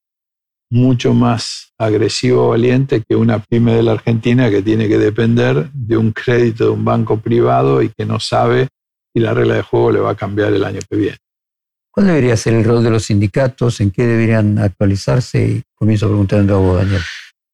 mucho 0.71 1.15
más 1.15 1.73
agresivo 1.79 2.47
o 2.47 2.49
valiente 2.51 3.03
que 3.07 3.17
una 3.17 3.39
pyme 3.39 3.75
de 3.75 3.83
la 3.83 3.93
Argentina 3.93 4.51
que 4.51 4.63
tiene 4.63 4.89
que 4.89 4.99
depender 4.99 5.71
de 5.73 5.97
un 5.97 6.13
crédito 6.13 6.65
de 6.65 6.71
un 6.71 6.85
banco 6.85 7.19
privado 7.19 7.83
y 7.83 7.91
que 7.91 8.05
no 8.05 8.21
sabe 8.21 8.69
si 9.13 9.21
la 9.21 9.35
regla 9.35 9.55
de 9.55 9.63
juego 9.63 9.93
le 9.93 10.01
va 10.01 10.11
a 10.11 10.17
cambiar 10.17 10.53
el 10.53 10.65
año 10.65 10.81
que 10.89 10.97
viene. 10.97 11.17
¿Cuál 11.91 12.07
debería 12.07 12.37
ser 12.37 12.55
el 12.55 12.65
rol 12.65 12.85
de 12.85 12.91
los 12.91 13.05
sindicatos? 13.05 13.81
¿En 13.81 13.91
qué 13.91 14.07
deberían 14.07 14.59
actualizarse? 14.59 15.47
Y 15.47 15.63
comienzo 15.75 16.07
preguntando 16.07 16.57
a 16.57 16.59
vos, 16.59 16.77
Daniel. 16.77 17.01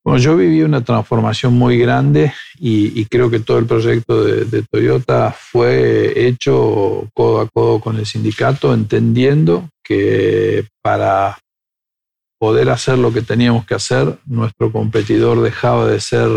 Bueno, 0.04 0.18
yo 0.18 0.36
viví 0.36 0.60
una 0.60 0.84
transformación 0.84 1.54
muy 1.54 1.78
grande 1.78 2.34
y, 2.58 3.06
creo 3.06 3.30
que 3.30 3.40
todo 3.40 3.58
el 3.58 3.64
proyecto 3.64 4.22
de, 4.22 4.62
Toyota 4.70 5.32
fue 5.32 6.28
hecho 6.28 7.08
codo 7.14 7.40
a 7.40 7.48
codo 7.48 7.80
con 7.80 7.96
el 7.96 8.04
sindicato, 8.04 8.74
entendiendo 8.74 9.70
que 9.82 10.66
para 10.82 11.38
poder 12.38 12.68
hacer 12.68 12.98
lo 12.98 13.14
que 13.14 13.22
teníamos 13.22 13.64
que 13.64 13.76
hacer, 13.76 14.18
nuestro 14.26 14.70
competidor 14.70 15.40
dejaba 15.40 15.86
de 15.86 16.00
ser 16.00 16.28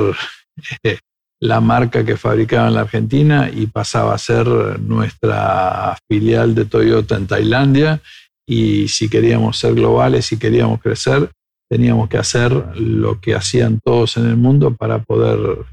eh, 0.84 1.00
la 1.42 1.60
marca 1.60 2.06
que 2.06 2.16
fabricaba 2.16 2.70
en 2.70 2.76
la 2.76 2.82
Argentina 2.82 3.52
y 3.54 3.68
pasaba 3.68 4.14
a 4.14 4.18
ser 4.18 4.48
nuestra 4.80 5.98
filial 6.10 6.56
de 6.56 6.64
Toyota 6.64 7.18
en 7.18 7.28
Tailandia. 7.28 8.00
Y 8.48 8.88
si 8.88 9.10
queríamos 9.10 9.58
ser 9.58 9.76
globales, 9.76 10.26
si 10.26 10.40
queríamos 10.40 10.82
crecer, 10.82 11.30
teníamos 11.70 12.10
que 12.10 12.18
hacer 12.18 12.52
lo 12.78 13.20
que 13.20 13.36
hacían 13.36 13.80
todos 13.84 14.18
en 14.18 14.28
el 14.28 14.38
mundo 14.38 14.76
para 14.76 15.00
poder 15.00 15.66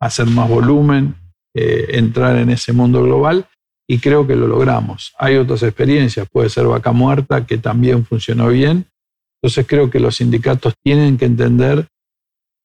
hacer 0.00 0.26
más 0.26 0.48
volumen, 0.48 1.16
eh, 1.54 1.96
entrar 1.98 2.36
en 2.36 2.50
ese 2.50 2.72
mundo 2.72 3.02
global 3.02 3.48
y 3.88 3.98
creo 3.98 4.26
que 4.26 4.36
lo 4.36 4.46
logramos. 4.46 5.14
Hay 5.18 5.36
otras 5.36 5.62
experiencias, 5.62 6.28
puede 6.30 6.50
ser 6.50 6.66
vaca 6.66 6.92
muerta, 6.92 7.46
que 7.46 7.56
también 7.56 8.04
funcionó 8.04 8.48
bien. 8.48 8.86
Entonces 9.40 9.66
creo 9.66 9.90
que 9.90 9.98
los 9.98 10.16
sindicatos 10.16 10.74
tienen 10.84 11.16
que 11.16 11.24
entender 11.24 11.88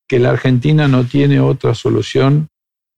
que 0.07 0.19
la 0.19 0.31
Argentina 0.31 0.87
no 0.87 1.05
tiene 1.05 1.39
otra 1.39 1.75
solución 1.75 2.49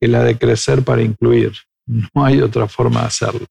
que 0.01 0.07
la 0.07 0.23
de 0.23 0.37
crecer 0.37 0.83
para 0.83 1.03
incluir. 1.03 1.53
No 1.85 2.25
hay 2.25 2.41
otra 2.41 2.67
forma 2.67 3.01
de 3.01 3.07
hacerlo. 3.07 3.45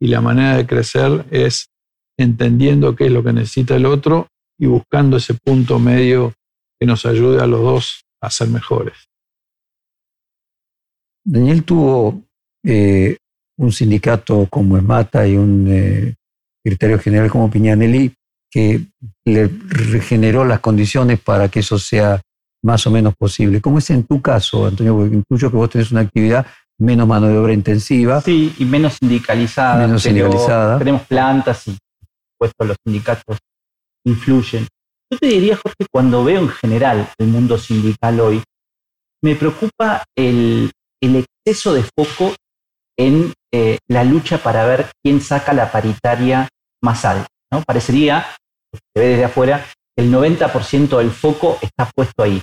Y 0.00 0.08
la 0.08 0.20
manera 0.20 0.56
de 0.56 0.66
crecer 0.66 1.24
es 1.30 1.70
entendiendo 2.18 2.94
qué 2.94 3.06
es 3.06 3.12
lo 3.12 3.24
que 3.24 3.32
necesita 3.32 3.76
el 3.76 3.86
otro 3.86 4.28
y 4.58 4.66
buscando 4.66 5.16
ese 5.16 5.34
punto 5.34 5.78
medio 5.78 6.34
que 6.78 6.86
nos 6.86 7.06
ayude 7.06 7.40
a 7.40 7.46
los 7.46 7.60
dos 7.60 8.04
a 8.20 8.30
ser 8.30 8.48
mejores. 8.48 9.08
Daniel 11.24 11.62
tuvo 11.64 12.22
eh, 12.64 13.16
un 13.58 13.72
sindicato 13.72 14.46
como 14.50 14.76
ESMATA 14.76 15.26
y 15.26 15.36
un 15.36 15.66
eh, 15.68 16.14
secretario 16.62 16.98
general 16.98 17.30
como 17.30 17.50
Piñanelli 17.50 18.12
que 18.50 18.86
le 19.24 19.48
regeneró 19.68 20.44
las 20.44 20.60
condiciones 20.60 21.20
para 21.20 21.48
que 21.48 21.60
eso 21.60 21.78
sea 21.78 22.20
más 22.62 22.86
o 22.86 22.90
menos 22.90 23.14
posible. 23.16 23.60
¿Cómo 23.60 23.78
es 23.78 23.90
en 23.90 24.04
tu 24.04 24.22
caso, 24.22 24.66
Antonio? 24.66 24.96
Porque 24.96 25.16
incluyo 25.16 25.50
que 25.50 25.56
vos 25.56 25.70
tenés 25.70 25.92
una 25.92 26.00
actividad 26.00 26.46
menos 26.78 27.06
mano 27.06 27.28
de 27.28 27.36
obra 27.36 27.52
intensiva. 27.52 28.20
Sí, 28.20 28.54
y 28.58 28.64
menos 28.64 28.94
sindicalizada. 28.94 29.86
Menos 29.86 30.02
sindicalizada. 30.02 30.78
Tenemos 30.78 31.02
plantas 31.02 31.68
y, 31.68 31.76
puesto 32.38 32.64
los 32.64 32.76
sindicatos 32.84 33.38
influyen. 34.04 34.66
Yo 35.10 35.18
te 35.18 35.26
diría, 35.26 35.56
Jorge, 35.56 35.86
cuando 35.90 36.22
veo 36.24 36.40
en 36.40 36.48
general 36.48 37.10
el 37.18 37.28
mundo 37.28 37.56
sindical 37.58 38.20
hoy, 38.20 38.42
me 39.22 39.34
preocupa 39.34 40.04
el, 40.16 40.70
exceso 41.00 41.72
de 41.72 41.82
foco 41.82 42.34
en 42.96 43.32
eh, 43.52 43.78
la 43.88 44.04
lucha 44.04 44.38
para 44.38 44.66
ver 44.66 44.90
quién 45.02 45.20
saca 45.20 45.52
la 45.52 45.72
paritaria 45.72 46.48
más 46.82 47.04
alta. 47.04 47.28
¿no? 47.50 47.62
Parecería, 47.62 48.26
se 48.72 49.00
ve 49.00 49.08
desde 49.08 49.24
afuera, 49.24 49.66
que 49.96 50.04
el 50.04 50.12
90% 50.12 50.98
del 50.98 51.10
foco 51.10 51.58
está 51.62 51.90
puesto 51.94 52.22
ahí. 52.22 52.42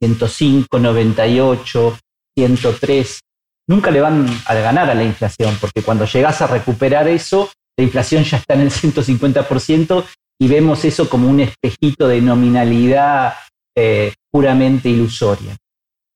105, 0.00 0.78
98, 0.78 1.98
103. 2.36 3.20
Nunca 3.68 3.90
le 3.90 4.00
van 4.00 4.26
a 4.46 4.54
ganar 4.54 4.88
a 4.88 4.94
la 4.94 5.04
inflación, 5.04 5.56
porque 5.60 5.82
cuando 5.82 6.06
llegas 6.06 6.40
a 6.40 6.46
recuperar 6.46 7.06
eso, 7.08 7.50
la 7.76 7.84
inflación 7.84 8.24
ya 8.24 8.38
está 8.38 8.54
en 8.54 8.62
el 8.62 8.70
150% 8.70 10.04
y 10.40 10.48
vemos 10.48 10.84
eso 10.84 11.08
como 11.08 11.28
un 11.28 11.40
espejito 11.40 12.06
de 12.08 12.20
nominalidad 12.20 13.34
eh, 13.76 14.14
puramente 14.30 14.88
ilusoria. 14.88 15.56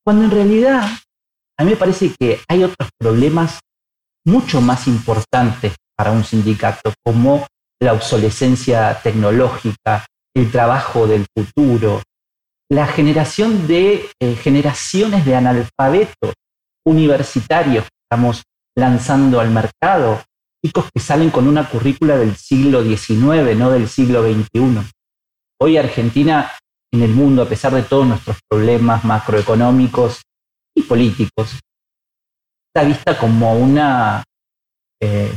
Cuando 0.05 0.25
en 0.25 0.31
realidad 0.31 0.85
a 1.59 1.65
mí 1.65 1.71
me 1.71 1.77
parece 1.77 2.13
que 2.19 2.41
hay 2.49 2.65
otros 2.65 2.91
problemas 2.99 3.61
mucho 4.25 4.61
más 4.61 4.87
importantes 4.87 5.75
para 5.97 6.13
un 6.13 6.25
sindicato, 6.25 6.93
como 7.05 7.47
la 7.81 7.93
obsolescencia 7.93 9.01
tecnológica, 9.03 10.07
el 10.35 10.51
trabajo 10.51 11.07
del 11.07 11.27
futuro, 11.37 12.03
la 12.71 12.87
generación 12.87 13.67
de 13.67 14.09
eh, 14.21 14.35
generaciones 14.37 15.25
de 15.25 15.37
analfabetos 15.37 16.35
universitarios 16.87 17.85
que 17.85 17.97
estamos 18.11 18.43
lanzando 18.77 19.41
al 19.41 19.51
mercado, 19.51 20.23
chicos 20.65 20.91
que 20.93 21.01
salen 21.01 21.31
con 21.31 21.49
una 21.49 21.69
currícula 21.69 22.17
del 22.17 22.37
siglo 22.37 22.83
XIX, 22.83 23.57
no 23.57 23.71
del 23.71 23.89
siglo 23.89 24.23
XXI. 24.23 24.89
Hoy 25.61 25.77
Argentina 25.77 26.53
en 26.93 27.03
el 27.03 27.11
mundo, 27.11 27.43
a 27.43 27.49
pesar 27.49 27.73
de 27.75 27.83
todos 27.83 28.07
nuestros 28.07 28.39
problemas 28.49 29.05
macroeconómicos 29.05 30.23
y 30.77 30.83
políticos, 30.83 31.59
está 32.69 32.87
vista 32.87 33.19
como 33.19 33.55
una 33.55 34.23
eh, 35.01 35.33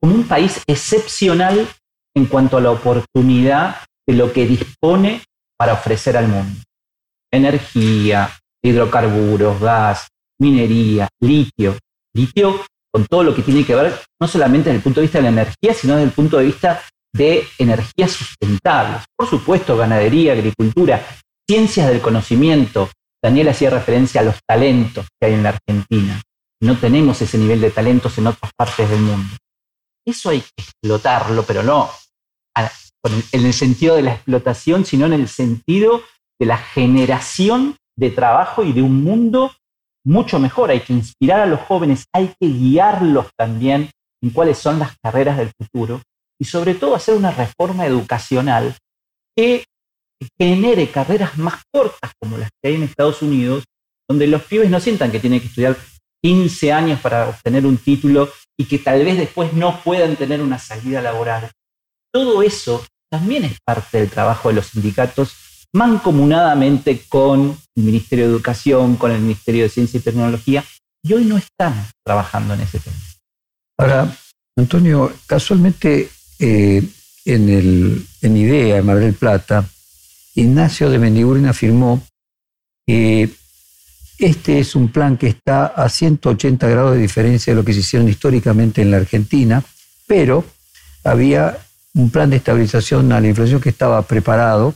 como 0.00 0.14
un 0.14 0.28
país 0.28 0.62
excepcional 0.66 1.66
en 2.14 2.26
cuanto 2.26 2.58
a 2.58 2.60
la 2.60 2.70
oportunidad 2.70 3.76
de 4.06 4.14
lo 4.14 4.32
que 4.32 4.46
dispone 4.46 5.22
para 5.56 5.72
ofrecer 5.72 6.16
al 6.16 6.28
mundo. 6.28 6.60
Energía, 7.32 8.30
hidrocarburos, 8.62 9.58
gas, 9.58 10.08
minería, 10.38 11.08
litio. 11.20 11.78
Litio 12.14 12.60
con 12.92 13.06
todo 13.06 13.24
lo 13.24 13.34
que 13.34 13.42
tiene 13.42 13.64
que 13.64 13.74
ver, 13.74 13.98
no 14.20 14.28
solamente 14.28 14.68
desde 14.68 14.76
el 14.76 14.82
punto 14.82 15.00
de 15.00 15.06
vista 15.06 15.18
de 15.18 15.22
la 15.22 15.28
energía, 15.30 15.74
sino 15.74 15.94
desde 15.94 16.08
el 16.08 16.12
punto 16.12 16.38
de 16.38 16.44
vista 16.44 16.82
de 17.14 17.46
energías 17.58 18.10
sustentables. 18.10 19.02
Por 19.16 19.28
supuesto, 19.28 19.76
ganadería, 19.76 20.32
agricultura, 20.32 21.04
ciencias 21.48 21.88
del 21.88 22.00
conocimiento. 22.00 22.90
Daniel 23.22 23.48
hacía 23.48 23.70
referencia 23.70 24.20
a 24.20 24.24
los 24.24 24.36
talentos 24.46 25.06
que 25.18 25.26
hay 25.26 25.34
en 25.34 25.42
la 25.42 25.50
Argentina. 25.50 26.20
No 26.60 26.76
tenemos 26.76 27.20
ese 27.22 27.38
nivel 27.38 27.60
de 27.60 27.70
talentos 27.70 28.18
en 28.18 28.26
otras 28.26 28.52
partes 28.56 28.88
del 28.88 29.00
mundo. 29.00 29.36
Eso 30.06 30.30
hay 30.30 30.40
que 30.40 30.62
explotarlo, 30.62 31.44
pero 31.44 31.62
no 31.62 31.90
en 33.04 33.46
el 33.46 33.52
sentido 33.52 33.96
de 33.96 34.02
la 34.02 34.14
explotación, 34.14 34.84
sino 34.84 35.06
en 35.06 35.12
el 35.12 35.28
sentido 35.28 36.02
de 36.38 36.46
la 36.46 36.58
generación 36.58 37.76
de 37.96 38.10
trabajo 38.10 38.64
y 38.64 38.72
de 38.72 38.82
un 38.82 39.02
mundo 39.02 39.52
mucho 40.04 40.38
mejor. 40.38 40.70
Hay 40.70 40.80
que 40.80 40.92
inspirar 40.92 41.40
a 41.40 41.46
los 41.46 41.60
jóvenes, 41.60 42.04
hay 42.12 42.32
que 42.40 42.48
guiarlos 42.48 43.28
también 43.36 43.90
en 44.22 44.30
cuáles 44.30 44.58
son 44.58 44.78
las 44.78 44.96
carreras 45.02 45.36
del 45.36 45.50
futuro 45.58 46.00
y 46.40 46.44
sobre 46.44 46.74
todo 46.74 46.94
hacer 46.94 47.14
una 47.14 47.30
reforma 47.30 47.86
educacional 47.86 48.76
que 49.36 49.64
genere 50.38 50.90
carreras 50.90 51.38
más 51.38 51.62
cortas 51.72 52.12
como 52.20 52.38
las 52.38 52.50
que 52.60 52.68
hay 52.68 52.74
en 52.76 52.84
Estados 52.84 53.22
Unidos, 53.22 53.64
donde 54.08 54.26
los 54.26 54.42
pibes 54.44 54.70
no 54.70 54.80
sientan 54.80 55.10
que 55.10 55.20
tienen 55.20 55.40
que 55.40 55.46
estudiar 55.46 55.76
15 56.22 56.72
años 56.72 57.00
para 57.00 57.28
obtener 57.28 57.66
un 57.66 57.78
título 57.78 58.28
y 58.56 58.66
que 58.66 58.78
tal 58.78 59.04
vez 59.04 59.18
después 59.18 59.52
no 59.52 59.80
puedan 59.82 60.16
tener 60.16 60.40
una 60.40 60.58
salida 60.58 61.02
laboral. 61.02 61.50
Todo 62.12 62.42
eso 62.42 62.84
también 63.10 63.44
es 63.44 63.58
parte 63.64 63.98
del 63.98 64.10
trabajo 64.10 64.48
de 64.48 64.56
los 64.56 64.66
sindicatos 64.66 65.34
mancomunadamente 65.72 67.02
con 67.08 67.56
el 67.74 67.82
Ministerio 67.82 68.26
de 68.26 68.32
Educación, 68.32 68.96
con 68.96 69.10
el 69.10 69.20
Ministerio 69.20 69.64
de 69.64 69.68
Ciencia 69.68 69.98
y 69.98 70.02
Tecnología, 70.02 70.64
y 71.02 71.12
hoy 71.14 71.24
no 71.24 71.38
están 71.38 71.74
trabajando 72.04 72.54
en 72.54 72.60
ese 72.60 72.78
tema. 72.78 72.96
Ahora, 73.78 74.16
Antonio, 74.56 75.12
casualmente 75.26 76.10
eh, 76.38 76.82
en, 77.24 77.48
el, 77.48 78.06
IDEA, 78.20 78.78
en 78.78 78.86
Mar 78.86 78.98
del 78.98 79.14
Plata, 79.14 79.64
Ignacio 80.34 80.90
de 80.90 80.98
Mendiguren 80.98 81.46
afirmó 81.46 82.02
que 82.86 83.30
este 84.18 84.60
es 84.60 84.76
un 84.76 84.88
plan 84.88 85.16
que 85.16 85.26
está 85.26 85.66
a 85.66 85.88
180 85.88 86.68
grados 86.68 86.94
de 86.94 87.00
diferencia 87.00 87.52
de 87.52 87.56
lo 87.56 87.64
que 87.64 87.72
se 87.72 87.80
hicieron 87.80 88.08
históricamente 88.08 88.82
en 88.82 88.90
la 88.90 88.98
Argentina, 88.98 89.64
pero 90.06 90.44
había 91.02 91.58
un 91.94 92.10
plan 92.10 92.30
de 92.30 92.36
estabilización 92.36 93.10
a 93.12 93.20
la 93.20 93.28
inflación 93.28 93.60
que 93.60 93.70
estaba 93.70 94.02
preparado 94.02 94.74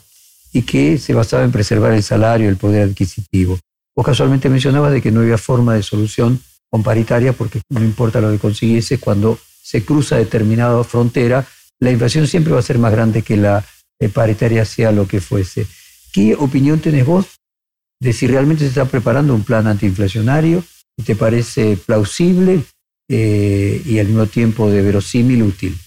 y 0.57 0.63
que 0.63 0.99
se 0.99 1.15
basaba 1.15 1.45
en 1.45 1.53
preservar 1.53 1.93
el 1.93 2.03
salario 2.03 2.47
y 2.47 2.49
el 2.49 2.57
poder 2.57 2.89
adquisitivo. 2.89 3.59
Vos 3.95 4.07
casualmente 4.07 4.49
mencionabas 4.49 4.93
de 4.93 5.03
que 5.03 5.11
no 5.11 5.21
había 5.21 5.39
forma 5.39 5.75
de 5.75 5.83
solución 5.83 6.41
con 6.71 6.83
paritaria 6.83 7.33
porque 7.33 7.61
no 7.71 7.85
importa 7.85 8.21
lo 8.21 8.31
que 8.31 8.39
consiguiese, 8.39 8.99
cuando 8.99 9.39
se 9.63 9.85
cruza 9.85 10.17
determinada 10.17 10.83
frontera, 10.85 11.47
la 11.81 11.91
inflación 11.91 12.27
siempre 12.27 12.53
va 12.53 12.61
a 12.61 12.63
ser 12.63 12.79
más 12.79 12.93
grande 12.93 13.23
que 13.23 13.37
la 13.37 13.65
eh, 14.01 14.09
paritaria 14.09 14.65
sea 14.65 14.93
lo 14.93 15.07
que 15.07 15.21
fuese. 15.21 15.67
¿Qué 16.13 16.35
opinión 16.35 16.81
tenés 16.81 17.05
vos 17.05 17.27
de 18.01 18.13
si 18.13 18.27
realmente 18.27 18.65
se 18.65 18.69
está 18.69 18.85
preparando 18.85 19.35
un 19.35 19.45
plan 19.45 19.67
antiinflacionario? 19.67 20.65
¿Te 21.05 21.17
parece 21.17 21.77
plausible? 21.77 22.65
eh, 23.09 23.83
y 23.85 23.99
al 23.99 24.07
mismo 24.07 24.27
tiempo 24.27 24.71
de 24.71 24.83
verosímil 24.83 25.43
útil 25.43 25.79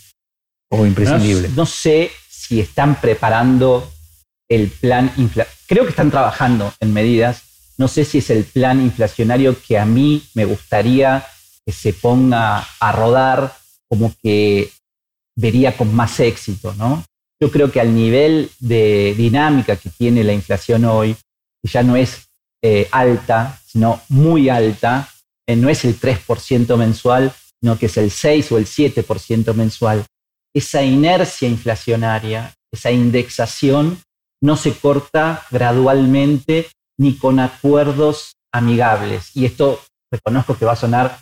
o 0.69 0.85
imprescindible. 0.85 1.49
No, 1.55 1.65
sé 1.65 2.11
si 2.29 2.59
están 2.59 2.99
preparando 3.01 3.91
el 4.49 4.69
plan 4.69 5.13
Creo 5.67 5.83
que 5.83 5.91
están 5.91 6.11
trabajando 6.11 6.73
en 6.79 6.91
medidas. 6.91 7.43
No 7.77 7.87
sé 7.87 8.03
si 8.03 8.17
es 8.17 8.29
el 8.29 8.43
plan 8.43 8.81
inflacionario 8.81 9.55
que 9.65 9.77
a 9.77 9.85
mí 9.85 10.23
me 10.33 10.45
gustaría 10.45 11.25
que 11.65 11.71
se 11.71 11.93
ponga 11.93 12.67
a 12.79 12.91
rodar 12.91 13.53
como 13.87 14.13
que 14.21 14.71
vería 15.35 15.77
con 15.77 15.93
más 15.95 16.19
éxito, 16.19 16.73
¿no? 16.75 17.05
Yo 17.39 17.51
creo 17.51 17.71
que 17.71 17.79
al 17.79 17.95
nivel 17.95 18.49
de 18.59 19.13
dinámica 19.15 19.77
que 19.77 19.89
tiene 19.89 20.23
la 20.23 20.33
inflación 20.33 20.83
hoy, 20.83 21.15
que 21.61 21.69
ya 21.69 21.83
no 21.83 21.95
es 21.95 22.27
eh, 22.61 22.89
alta, 22.91 23.61
sino 23.65 24.01
muy 24.09 24.49
alta, 24.49 25.09
eh, 25.47 25.55
no 25.55 25.69
es 25.69 25.85
el 25.85 25.97
3% 25.99 26.75
mensual, 26.75 27.31
sino 27.61 27.79
que 27.79 27.85
es 27.85 27.97
el 27.97 28.11
6 28.11 28.51
o 28.51 28.57
el 28.57 28.65
7% 28.65 29.53
mensual. 29.53 30.05
Esa 30.53 30.83
inercia 30.83 31.47
inflacionaria, 31.47 32.53
esa 32.71 32.91
indexación, 32.91 34.01
no 34.41 34.55
se 34.55 34.73
corta 34.73 35.45
gradualmente 35.51 36.69
ni 36.97 37.17
con 37.17 37.39
acuerdos 37.39 38.35
amigables. 38.51 39.35
Y 39.35 39.45
esto 39.45 39.79
reconozco 40.11 40.57
que 40.57 40.65
va 40.65 40.73
a 40.73 40.77
sonar 40.77 41.21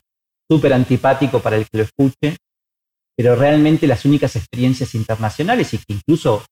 súper 0.50 0.74
antipático 0.74 1.40
para 1.40 1.58
el 1.58 1.64
que 1.70 1.78
lo 1.78 1.84
escuche, 1.84 2.38
pero 3.16 3.36
realmente 3.36 3.88
las 3.88 4.06
únicas 4.06 4.36
experiencias 4.36 4.96
internacionales 4.96 5.74
y 5.74 5.78
que 5.80 5.94
incluso 5.94 6.46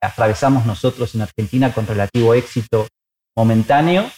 atravesamos 0.00 0.66
nosotros 0.66 1.14
en 1.14 1.22
Argentina 1.22 1.72
con 1.72 1.86
relativo 1.86 2.34
éxito 2.34 2.88
momentáneo, 3.36 4.10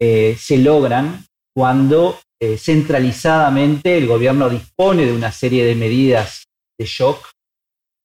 eh, 0.00 0.36
se 0.38 0.58
logran 0.58 1.24
cuando 1.54 2.18
eh, 2.40 2.56
centralizadamente 2.56 3.98
el 3.98 4.06
gobierno 4.06 4.48
dispone 4.48 5.04
de 5.04 5.12
una 5.12 5.32
serie 5.32 5.64
de 5.64 5.74
medidas 5.74 6.44
de 6.78 6.86
shock 6.86 7.30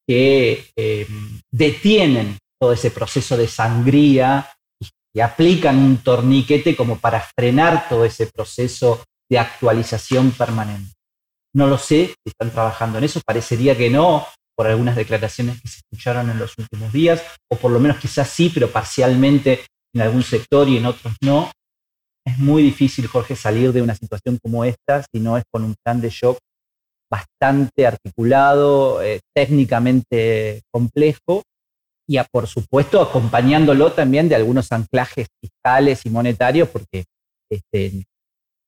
que 0.08 0.72
eh, 0.76 1.08
detienen 1.52 2.38
todo 2.66 2.74
ese 2.74 2.90
proceso 2.90 3.38
de 3.38 3.48
sangría 3.48 4.50
y 5.14 5.20
aplican 5.20 5.78
un 5.78 5.98
torniquete 5.98 6.76
como 6.76 6.98
para 6.98 7.22
frenar 7.38 7.88
todo 7.88 8.04
ese 8.04 8.26
proceso 8.26 9.04
de 9.30 9.38
actualización 9.38 10.32
permanente. 10.32 10.96
No 11.54 11.68
lo 11.68 11.78
sé 11.78 12.08
si 12.08 12.32
están 12.32 12.50
trabajando 12.50 12.98
en 12.98 13.04
eso, 13.04 13.22
parecería 13.24 13.78
que 13.78 13.92
no, 13.92 14.26
por 14.58 14.66
algunas 14.66 14.96
declaraciones 14.96 15.62
que 15.62 15.68
se 15.68 15.82
escucharon 15.82 16.28
en 16.32 16.40
los 16.40 16.58
últimos 16.58 16.92
días, 16.92 17.22
o 17.48 17.56
por 17.56 17.70
lo 17.70 17.80
menos 17.80 18.00
quizás 18.00 18.32
sí, 18.32 18.50
pero 18.52 18.72
parcialmente 18.72 19.64
en 19.94 20.02
algún 20.02 20.24
sector 20.24 20.68
y 20.68 20.78
en 20.78 20.88
otros 20.88 21.14
no. 21.22 21.52
Es 22.26 22.40
muy 22.40 22.64
difícil, 22.64 23.06
Jorge, 23.06 23.36
salir 23.36 23.72
de 23.74 23.84
una 23.84 23.94
situación 23.94 24.40
como 24.42 24.66
esta 24.66 25.04
si 25.14 25.20
no 25.20 25.38
es 25.38 25.44
con 25.52 25.64
un 25.64 25.76
plan 25.84 26.02
de 26.02 26.10
shock 26.10 26.40
bastante 27.12 27.86
articulado, 27.86 29.04
eh, 29.04 29.20
técnicamente 29.36 30.64
complejo, 30.74 31.44
y 32.08 32.20
por 32.32 32.48
supuesto 32.48 33.02
acompañándolo 33.02 33.92
también 33.92 34.30
de 34.30 34.36
algunos 34.36 34.72
anclajes 34.72 35.28
fiscales 35.42 36.06
y 36.06 36.10
monetarios, 36.10 36.70
porque 36.70 37.06
este, 37.50 38.06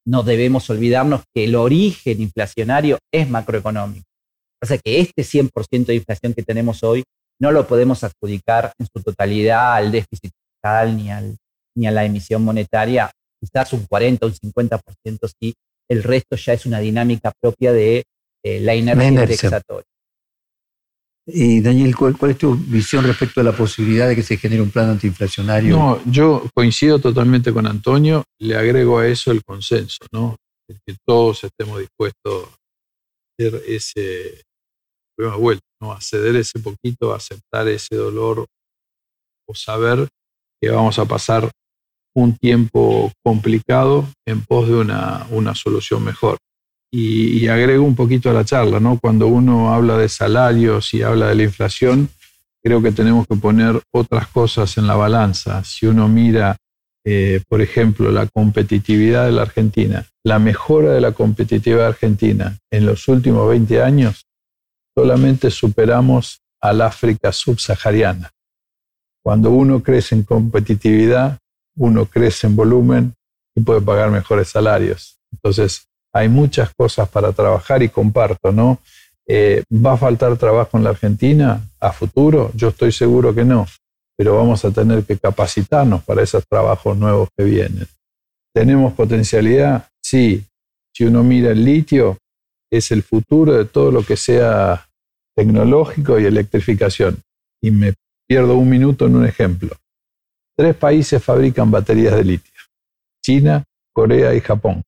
no 0.05 0.23
debemos 0.23 0.69
olvidarnos 0.69 1.23
que 1.33 1.43
el 1.43 1.55
origen 1.55 2.21
inflacionario 2.21 2.97
es 3.11 3.29
macroeconómico. 3.29 4.05
O 4.61 4.65
sea 4.65 4.77
que 4.77 4.99
este 4.99 5.21
100% 5.21 5.85
de 5.85 5.95
inflación 5.95 6.33
que 6.33 6.43
tenemos 6.43 6.83
hoy 6.83 7.03
no 7.39 7.51
lo 7.51 7.67
podemos 7.67 8.03
adjudicar 8.03 8.73
en 8.79 8.87
su 8.87 9.03
totalidad 9.03 9.75
al 9.75 9.91
déficit 9.91 10.31
fiscal 10.31 10.97
ni, 10.97 11.11
al, 11.11 11.37
ni 11.75 11.87
a 11.87 11.91
la 11.91 12.05
emisión 12.05 12.43
monetaria, 12.43 13.11
quizás 13.39 13.73
un 13.73 13.85
40 13.85 14.25
o 14.25 14.29
un 14.29 14.35
50% 14.35 15.31
sí, 15.39 15.53
el 15.89 16.03
resto 16.03 16.35
ya 16.35 16.53
es 16.53 16.65
una 16.65 16.79
dinámica 16.79 17.31
propia 17.39 17.71
de 17.71 18.03
eh, 18.43 18.59
la 18.59 18.75
inercia 18.75 19.07
indexatoria. 19.07 19.85
Y 21.29 21.59
Daniel, 21.59 21.93
¿cuál, 21.93 22.15
es 22.31 22.37
tu 22.37 22.55
visión 22.55 23.03
respecto 23.03 23.41
a 23.41 23.43
la 23.43 23.51
posibilidad 23.51 24.07
de 24.07 24.15
que 24.15 24.23
se 24.23 24.37
genere 24.37 24.61
un 24.61 24.71
plan 24.71 24.89
antiinflacionario? 24.89 25.75
No, 25.75 26.01
yo 26.05 26.49
coincido 26.53 26.99
totalmente 26.99 27.51
con 27.51 27.67
Antonio, 27.67 28.23
le 28.39 28.55
agrego 28.55 28.99
a 28.99 29.07
eso 29.07 29.31
el 29.31 29.43
consenso, 29.43 30.05
¿no? 30.13 30.37
que 30.85 30.95
todos 31.05 31.43
estemos 31.43 31.79
dispuestos 31.79 32.47
a 32.47 32.55
hacer 33.37 33.61
ese, 33.67 34.43
vuelta, 35.37 35.65
¿no? 35.81 35.91
a 35.91 35.99
ceder 35.99 36.37
ese 36.37 36.59
poquito, 36.59 37.13
a 37.13 37.17
aceptar 37.17 37.67
ese 37.67 37.95
dolor 37.95 38.45
o 39.47 39.53
saber 39.53 40.07
que 40.61 40.69
vamos 40.69 40.97
a 40.97 41.05
pasar 41.05 41.51
un 42.15 42.37
tiempo 42.37 43.11
complicado 43.21 44.07
en 44.25 44.43
pos 44.45 44.67
de 44.67 44.75
una, 44.75 45.27
una 45.29 45.53
solución 45.53 46.03
mejor. 46.05 46.37
Y, 46.91 47.47
agrego 47.47 47.83
un 47.83 47.95
poquito 47.95 48.29
a 48.29 48.33
la 48.33 48.45
charla, 48.45 48.79
¿no? 48.79 48.97
Cuando 48.99 49.27
uno 49.27 49.73
habla 49.73 49.97
de 49.97 50.07
salarios 50.07 50.93
y 50.93 51.01
habla 51.01 51.27
de 51.27 51.35
la 51.35 51.43
inflación, 51.43 52.09
creo 52.63 52.81
que 52.81 52.91
tenemos 52.91 53.27
que 53.27 53.35
poner 53.35 53.81
otras 53.91 54.27
cosas 54.27 54.77
en 54.77 54.87
la 54.87 54.95
balanza. 54.95 55.63
Si 55.63 55.85
uno 55.85 56.07
mira, 56.07 56.55
eh, 57.05 57.41
por 57.47 57.61
ejemplo, 57.61 58.11
la 58.11 58.25
competitividad 58.27 59.25
de 59.25 59.33
la 59.33 59.43
Argentina, 59.43 60.05
la 60.23 60.39
mejora 60.39 60.91
de 60.91 61.01
la 61.01 61.11
competitividad 61.11 61.87
Argentina 61.87 62.57
en 62.71 62.85
los 62.85 63.07
últimos 63.07 63.49
20 63.49 63.81
años, 63.81 64.25
solamente 64.95 65.51
superamos 65.51 66.41
al 66.61 66.81
África 66.81 67.31
subsahariana. 67.31 68.31
Cuando 69.23 69.51
uno 69.51 69.83
crece 69.83 70.15
en 70.15 70.23
competitividad, 70.23 71.37
uno 71.77 72.05
crece 72.05 72.47
en 72.47 72.55
volumen 72.55 73.13
y 73.55 73.61
puede 73.61 73.81
pagar 73.81 74.09
mejores 74.09 74.49
salarios. 74.49 75.19
Entonces, 75.31 75.87
hay 76.13 76.29
muchas 76.29 76.73
cosas 76.73 77.07
para 77.09 77.31
trabajar 77.31 77.83
y 77.83 77.89
comparto, 77.89 78.51
¿no? 78.51 78.79
Eh, 79.27 79.63
¿Va 79.73 79.93
a 79.93 79.97
faltar 79.97 80.37
trabajo 80.37 80.77
en 80.77 80.83
la 80.83 80.91
Argentina 80.91 81.61
a 81.79 81.91
futuro? 81.91 82.51
Yo 82.55 82.69
estoy 82.69 82.91
seguro 82.91 83.35
que 83.35 83.43
no, 83.43 83.67
pero 84.17 84.35
vamos 84.35 84.63
a 84.63 84.71
tener 84.71 85.03
que 85.03 85.17
capacitarnos 85.17 86.03
para 86.03 86.23
esos 86.23 86.45
trabajos 86.47 86.97
nuevos 86.97 87.29
que 87.37 87.43
vienen. 87.43 87.87
¿Tenemos 88.53 88.93
potencialidad? 88.93 89.87
Sí. 90.01 90.43
Si 90.95 91.05
uno 91.05 91.23
mira 91.23 91.51
el 91.51 91.63
litio, 91.63 92.17
es 92.71 92.91
el 92.91 93.03
futuro 93.03 93.53
de 93.53 93.65
todo 93.65 93.91
lo 93.91 94.01
que 94.01 94.17
sea 94.17 94.87
tecnológico 95.35 96.19
y 96.19 96.25
electrificación. 96.25 97.19
Y 97.61 97.69
me 97.69 97.93
pierdo 98.27 98.55
un 98.55 98.67
minuto 98.67 99.05
en 99.05 99.17
un 99.17 99.25
ejemplo. 99.25 99.75
Tres 100.57 100.75
países 100.75 101.23
fabrican 101.23 101.69
baterías 101.69 102.15
de 102.15 102.23
litio. 102.23 102.53
China, 103.23 103.63
Corea 103.93 104.33
y 104.33 104.41
Japón 104.41 104.83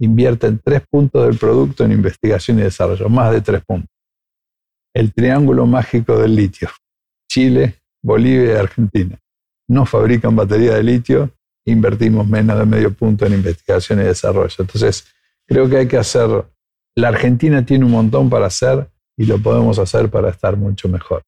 invierten 0.00 0.60
tres 0.62 0.82
puntos 0.88 1.26
del 1.26 1.38
producto 1.38 1.84
en 1.84 1.92
investigación 1.92 2.58
y 2.58 2.62
desarrollo, 2.62 3.08
más 3.08 3.32
de 3.32 3.40
tres 3.40 3.64
puntos. 3.64 3.90
El 4.94 5.12
triángulo 5.12 5.66
mágico 5.66 6.18
del 6.18 6.34
litio. 6.34 6.68
Chile, 7.30 7.76
Bolivia 8.02 8.54
y 8.54 8.56
Argentina. 8.56 9.18
No 9.68 9.84
fabrican 9.84 10.34
batería 10.34 10.74
de 10.74 10.82
litio, 10.82 11.30
invertimos 11.66 12.26
menos 12.26 12.58
de 12.58 12.64
medio 12.64 12.92
punto 12.92 13.26
en 13.26 13.34
investigación 13.34 14.00
y 14.00 14.04
desarrollo. 14.04 14.54
Entonces, 14.58 15.06
creo 15.46 15.68
que 15.68 15.78
hay 15.78 15.88
que 15.88 15.98
hacer, 15.98 16.44
la 16.96 17.08
Argentina 17.08 17.64
tiene 17.64 17.84
un 17.84 17.90
montón 17.90 18.30
para 18.30 18.46
hacer 18.46 18.88
y 19.16 19.26
lo 19.26 19.38
podemos 19.38 19.78
hacer 19.78 20.08
para 20.08 20.30
estar 20.30 20.56
mucho 20.56 20.88
mejor. 20.88 21.22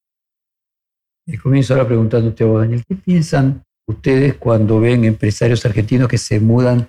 Y 1.26 1.36
comienzo 1.36 1.74
ahora 1.74 1.86
preguntándote 1.86 2.44
Daniel, 2.44 2.84
¿qué 2.88 2.94
piensan 2.96 3.62
ustedes 3.86 4.36
cuando 4.36 4.80
ven 4.80 5.04
empresarios 5.04 5.64
argentinos 5.66 6.08
que 6.08 6.18
se 6.18 6.40
mudan 6.40 6.88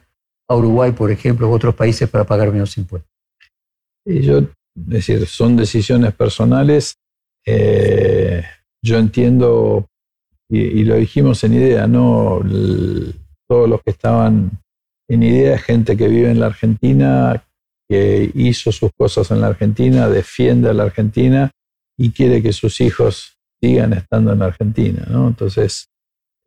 a 0.51 0.55
Uruguay, 0.55 0.91
por 0.91 1.11
ejemplo, 1.11 1.49
u 1.49 1.53
otros 1.53 1.73
países 1.75 2.09
para 2.09 2.25
pagar 2.25 2.51
menos 2.51 2.77
impuestos. 2.77 3.11
Y 4.05 4.21
yo, 4.21 4.39
es 4.39 4.47
decir, 4.73 5.25
son 5.27 5.55
decisiones 5.55 6.13
personales. 6.13 6.95
Eh, 7.45 8.43
yo 8.83 8.97
entiendo, 8.97 9.87
y, 10.49 10.83
lo 10.83 10.95
dijimos 10.95 11.43
en 11.43 11.53
idea, 11.53 11.87
¿no? 11.87 12.41
todos 13.47 13.69
los 13.69 13.81
que 13.81 13.91
estaban 13.91 14.51
en 15.09 15.23
idea, 15.23 15.57
gente 15.57 15.95
que 15.95 16.07
vive 16.07 16.31
en 16.31 16.39
la 16.39 16.47
Argentina, 16.47 17.43
que 17.89 18.31
hizo 18.33 18.71
sus 18.71 18.91
cosas 18.97 19.31
en 19.31 19.41
la 19.41 19.47
Argentina, 19.47 20.09
defiende 20.09 20.69
a 20.69 20.73
la 20.73 20.83
Argentina 20.83 21.51
y 21.97 22.11
quiere 22.11 22.41
que 22.41 22.53
sus 22.53 22.79
hijos 22.81 23.37
sigan 23.61 23.93
estando 23.93 24.33
en 24.33 24.39
la 24.39 24.45
Argentina, 24.45 25.05
¿no? 25.09 25.27
Entonces, 25.27 25.89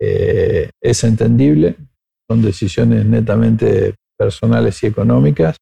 eh, 0.00 0.70
es 0.82 1.04
entendible, 1.04 1.76
son 2.34 2.42
decisiones 2.42 3.06
netamente 3.06 3.94
personales 4.18 4.82
y 4.82 4.86
económicas, 4.86 5.56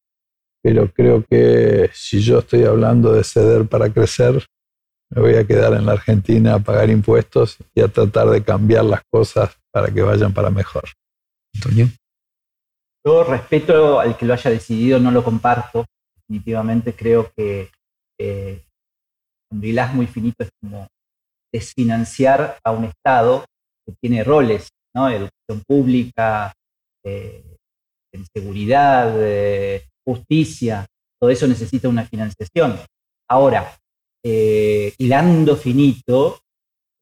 pero 0.62 0.90
creo 0.90 1.22
que 1.28 1.90
si 1.92 2.20
yo 2.22 2.38
estoy 2.38 2.64
hablando 2.64 3.12
de 3.12 3.24
ceder 3.24 3.66
para 3.66 3.92
crecer, 3.92 4.46
me 5.10 5.20
voy 5.20 5.34
a 5.34 5.46
quedar 5.46 5.74
en 5.74 5.84
la 5.84 5.92
Argentina 5.92 6.54
a 6.54 6.58
pagar 6.60 6.88
impuestos 6.88 7.58
y 7.74 7.82
a 7.82 7.88
tratar 7.88 8.30
de 8.30 8.42
cambiar 8.42 8.86
las 8.86 9.02
cosas 9.10 9.58
para 9.70 9.92
que 9.92 10.00
vayan 10.00 10.32
para 10.32 10.48
mejor. 10.48 10.84
Antonio. 11.54 11.88
Yo 13.04 13.24
respeto 13.24 14.00
al 14.00 14.16
que 14.16 14.24
lo 14.24 14.32
haya 14.32 14.50
decidido, 14.50 14.98
no 14.98 15.10
lo 15.10 15.22
comparto. 15.22 15.84
Definitivamente 16.16 16.94
creo 16.94 17.30
que 17.36 17.70
eh, 18.18 18.62
un 19.50 19.62
hilás 19.62 19.92
muy 19.92 20.06
finito 20.06 20.44
es 20.44 20.50
como 20.58 20.86
desfinanciar 21.52 22.56
a 22.64 22.70
un 22.70 22.84
Estado 22.84 23.44
que 23.84 23.92
tiene 24.00 24.24
roles, 24.24 24.70
¿no? 24.94 25.10
Educación 25.10 25.62
pública, 25.66 26.54
eh, 27.04 27.56
en 28.12 28.26
seguridad, 28.34 29.14
justicia, 30.04 30.86
todo 31.20 31.30
eso 31.30 31.46
necesita 31.46 31.88
una 31.88 32.04
financiación. 32.04 32.78
Ahora, 33.30 33.78
eh, 34.24 34.92
hilando 34.98 35.56
finito, 35.56 36.40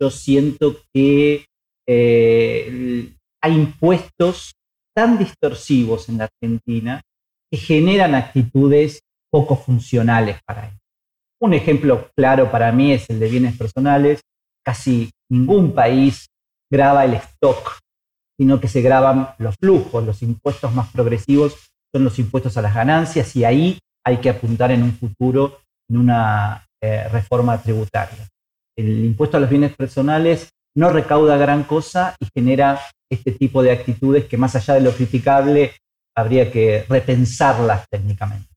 yo 0.01 0.11
siento 0.11 0.77
que 0.93 1.47
eh, 1.89 3.13
hay 3.43 3.55
impuestos 3.55 4.53
tan 4.95 5.19
distorsivos 5.19 6.09
en 6.09 6.19
la 6.19 6.25
Argentina 6.25 7.03
que 7.51 7.59
generan 7.59 8.15
actitudes 8.15 9.01
poco 9.31 9.57
funcionales 9.57 10.39
para 10.47 10.69
él. 10.69 10.79
Un 11.41 11.55
ejemplo 11.55 12.11
claro 12.15 12.51
para 12.51 12.73
mí 12.73 12.93
es 12.93 13.09
el 13.09 13.21
de 13.21 13.29
bienes 13.29 13.57
personales. 13.57 14.21
Casi 14.65 15.11
ningún 15.31 15.75
país 15.75 16.27
graba 16.71 17.05
el 17.05 17.15
stock, 17.15 17.79
sino 18.41 18.59
que 18.59 18.69
se 18.69 18.81
graban 18.81 19.35
los 19.37 19.55
flujos. 19.57 20.03
Los 20.03 20.23
impuestos 20.23 20.75
más 20.75 20.91
progresivos 20.91 21.57
son 21.95 22.05
los 22.05 22.19
impuestos 22.19 22.57
a 22.57 22.63
las 22.63 22.75
ganancias 22.75 23.37
y 23.37 23.45
ahí 23.45 23.79
hay 24.03 24.17
que 24.17 24.31
apuntar 24.31 24.71
en 24.71 24.83
un 24.83 24.93
futuro 24.93 25.59
en 25.91 25.99
una 25.99 26.67
eh, 26.81 27.07
reforma 27.09 27.61
tributaria. 27.61 28.27
El 28.79 29.05
impuesto 29.05 29.37
a 29.37 29.41
los 29.41 29.51
bienes 29.51 29.77
personales 29.77 30.49
no 30.75 30.89
recauda 30.89 31.37
gran 31.37 31.65
cosa 31.65 32.17
y 32.19 32.29
genera 32.35 32.81
este 33.11 33.33
tipo 33.33 33.63
de 33.63 33.73
actitudes 33.73 34.25
que 34.25 34.39
más 34.39 34.57
allá 34.57 34.73
de 34.73 34.81
lo 34.81 34.93
criticable 34.93 35.73
habría 36.17 36.51
que 36.51 36.87
repensarlas 36.89 37.87
técnicamente. 37.91 38.49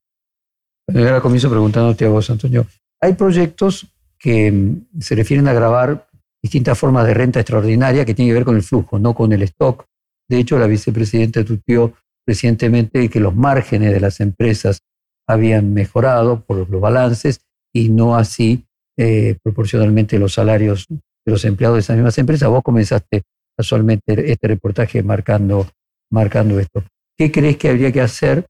Ahora 0.88 1.20
comienzo 1.20 1.50
preguntándote 1.50 2.06
a 2.06 2.08
vos, 2.08 2.30
Antonio. 2.30 2.66
Hay 3.02 3.12
proyectos 3.12 3.86
que 4.18 4.50
mm, 4.50 5.00
se 5.00 5.14
refieren 5.14 5.46
a 5.46 5.52
grabar 5.52 6.08
distintas 6.44 6.78
formas 6.78 7.06
de 7.06 7.14
renta 7.14 7.40
extraordinaria 7.40 8.04
que 8.04 8.12
tienen 8.12 8.30
que 8.30 8.34
ver 8.34 8.44
con 8.44 8.56
el 8.56 8.62
flujo, 8.62 8.98
no 8.98 9.14
con 9.14 9.32
el 9.32 9.42
stock. 9.44 9.86
De 10.28 10.38
hecho, 10.38 10.58
la 10.58 10.66
vicepresidenta 10.66 11.42
tuiteó 11.42 11.94
recientemente 12.28 13.08
que 13.08 13.18
los 13.18 13.34
márgenes 13.34 13.94
de 13.94 14.00
las 14.00 14.20
empresas 14.20 14.80
habían 15.26 15.72
mejorado 15.72 16.44
por 16.44 16.68
los 16.68 16.80
balances 16.82 17.40
y 17.72 17.88
no 17.88 18.14
así 18.14 18.66
eh, 18.98 19.38
proporcionalmente 19.42 20.18
los 20.18 20.34
salarios 20.34 20.86
de 20.90 21.32
los 21.32 21.46
empleados 21.46 21.76
de 21.76 21.80
esas 21.80 21.96
mismas 21.96 22.18
empresas. 22.18 22.50
Vos 22.50 22.62
comenzaste 22.62 23.22
casualmente 23.56 24.30
este 24.30 24.46
reportaje 24.46 25.02
marcando, 25.02 25.66
marcando 26.10 26.60
esto. 26.60 26.84
¿Qué 27.16 27.32
crees 27.32 27.56
que 27.56 27.70
habría 27.70 27.90
que 27.90 28.02
hacer 28.02 28.44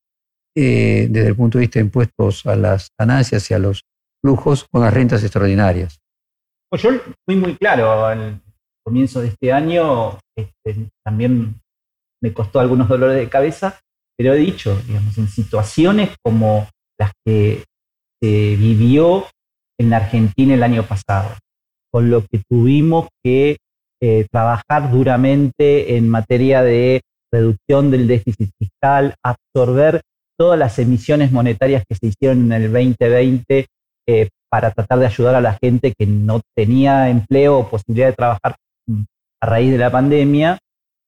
eh, 0.57 1.07
desde 1.09 1.29
el 1.29 1.37
punto 1.37 1.59
de 1.59 1.63
vista 1.63 1.79
de 1.79 1.85
impuestos 1.85 2.45
a 2.47 2.57
las 2.57 2.89
ganancias 2.99 3.49
y 3.53 3.55
a 3.55 3.61
los 3.61 3.83
flujos 4.21 4.67
con 4.69 4.83
las 4.83 4.93
rentas 4.93 5.23
extraordinarias? 5.23 6.01
Pues 6.75 6.83
yo 6.83 6.91
fui 7.25 7.37
muy 7.37 7.55
claro 7.55 8.05
al 8.05 8.41
comienzo 8.85 9.21
de 9.21 9.29
este 9.29 9.53
año, 9.53 10.19
este, 10.37 10.89
también 11.05 11.61
me 12.21 12.35
costó 12.35 12.59
algunos 12.59 12.89
dolores 12.89 13.17
de 13.17 13.29
cabeza, 13.29 13.79
pero 14.19 14.35
he 14.35 14.39
dicho, 14.39 14.77
digamos, 14.85 15.17
en 15.17 15.29
situaciones 15.29 16.17
como 16.21 16.69
las 16.99 17.13
que 17.25 17.63
se 18.21 18.57
vivió 18.57 19.25
en 19.79 19.91
la 19.91 19.99
Argentina 19.99 20.55
el 20.55 20.65
año 20.65 20.83
pasado, 20.83 21.37
con 21.93 22.11
lo 22.11 22.23
que 22.23 22.43
tuvimos 22.51 23.07
que 23.23 23.59
eh, 24.03 24.27
trabajar 24.33 24.91
duramente 24.91 25.97
en 25.97 26.09
materia 26.09 26.65
de 26.65 27.03
reducción 27.33 27.93
del 27.93 28.09
déficit 28.09 28.51
fiscal, 28.59 29.15
absorber 29.23 30.01
todas 30.37 30.59
las 30.59 30.77
emisiones 30.81 31.31
monetarias 31.31 31.85
que 31.89 31.95
se 31.95 32.09
hicieron 32.09 32.47
en 32.47 32.53
el 32.53 32.73
2020 32.73 33.67
eh, 34.09 34.29
para 34.55 34.71
tratar 34.71 35.01
de 35.01 35.07
ayudar 35.07 35.35
a 35.35 35.41
la 35.41 35.59
gente 35.61 35.93
que 35.99 36.07
no 36.07 36.41
tenía 36.57 37.11
empleo 37.11 37.59
o 37.59 37.69
posibilidad 37.69 38.07
de 38.07 38.13
trabajar 38.13 38.55
a 39.41 39.47
raíz 39.47 39.73
de 39.73 39.79
la 39.79 39.91
pandemia. 39.91 40.59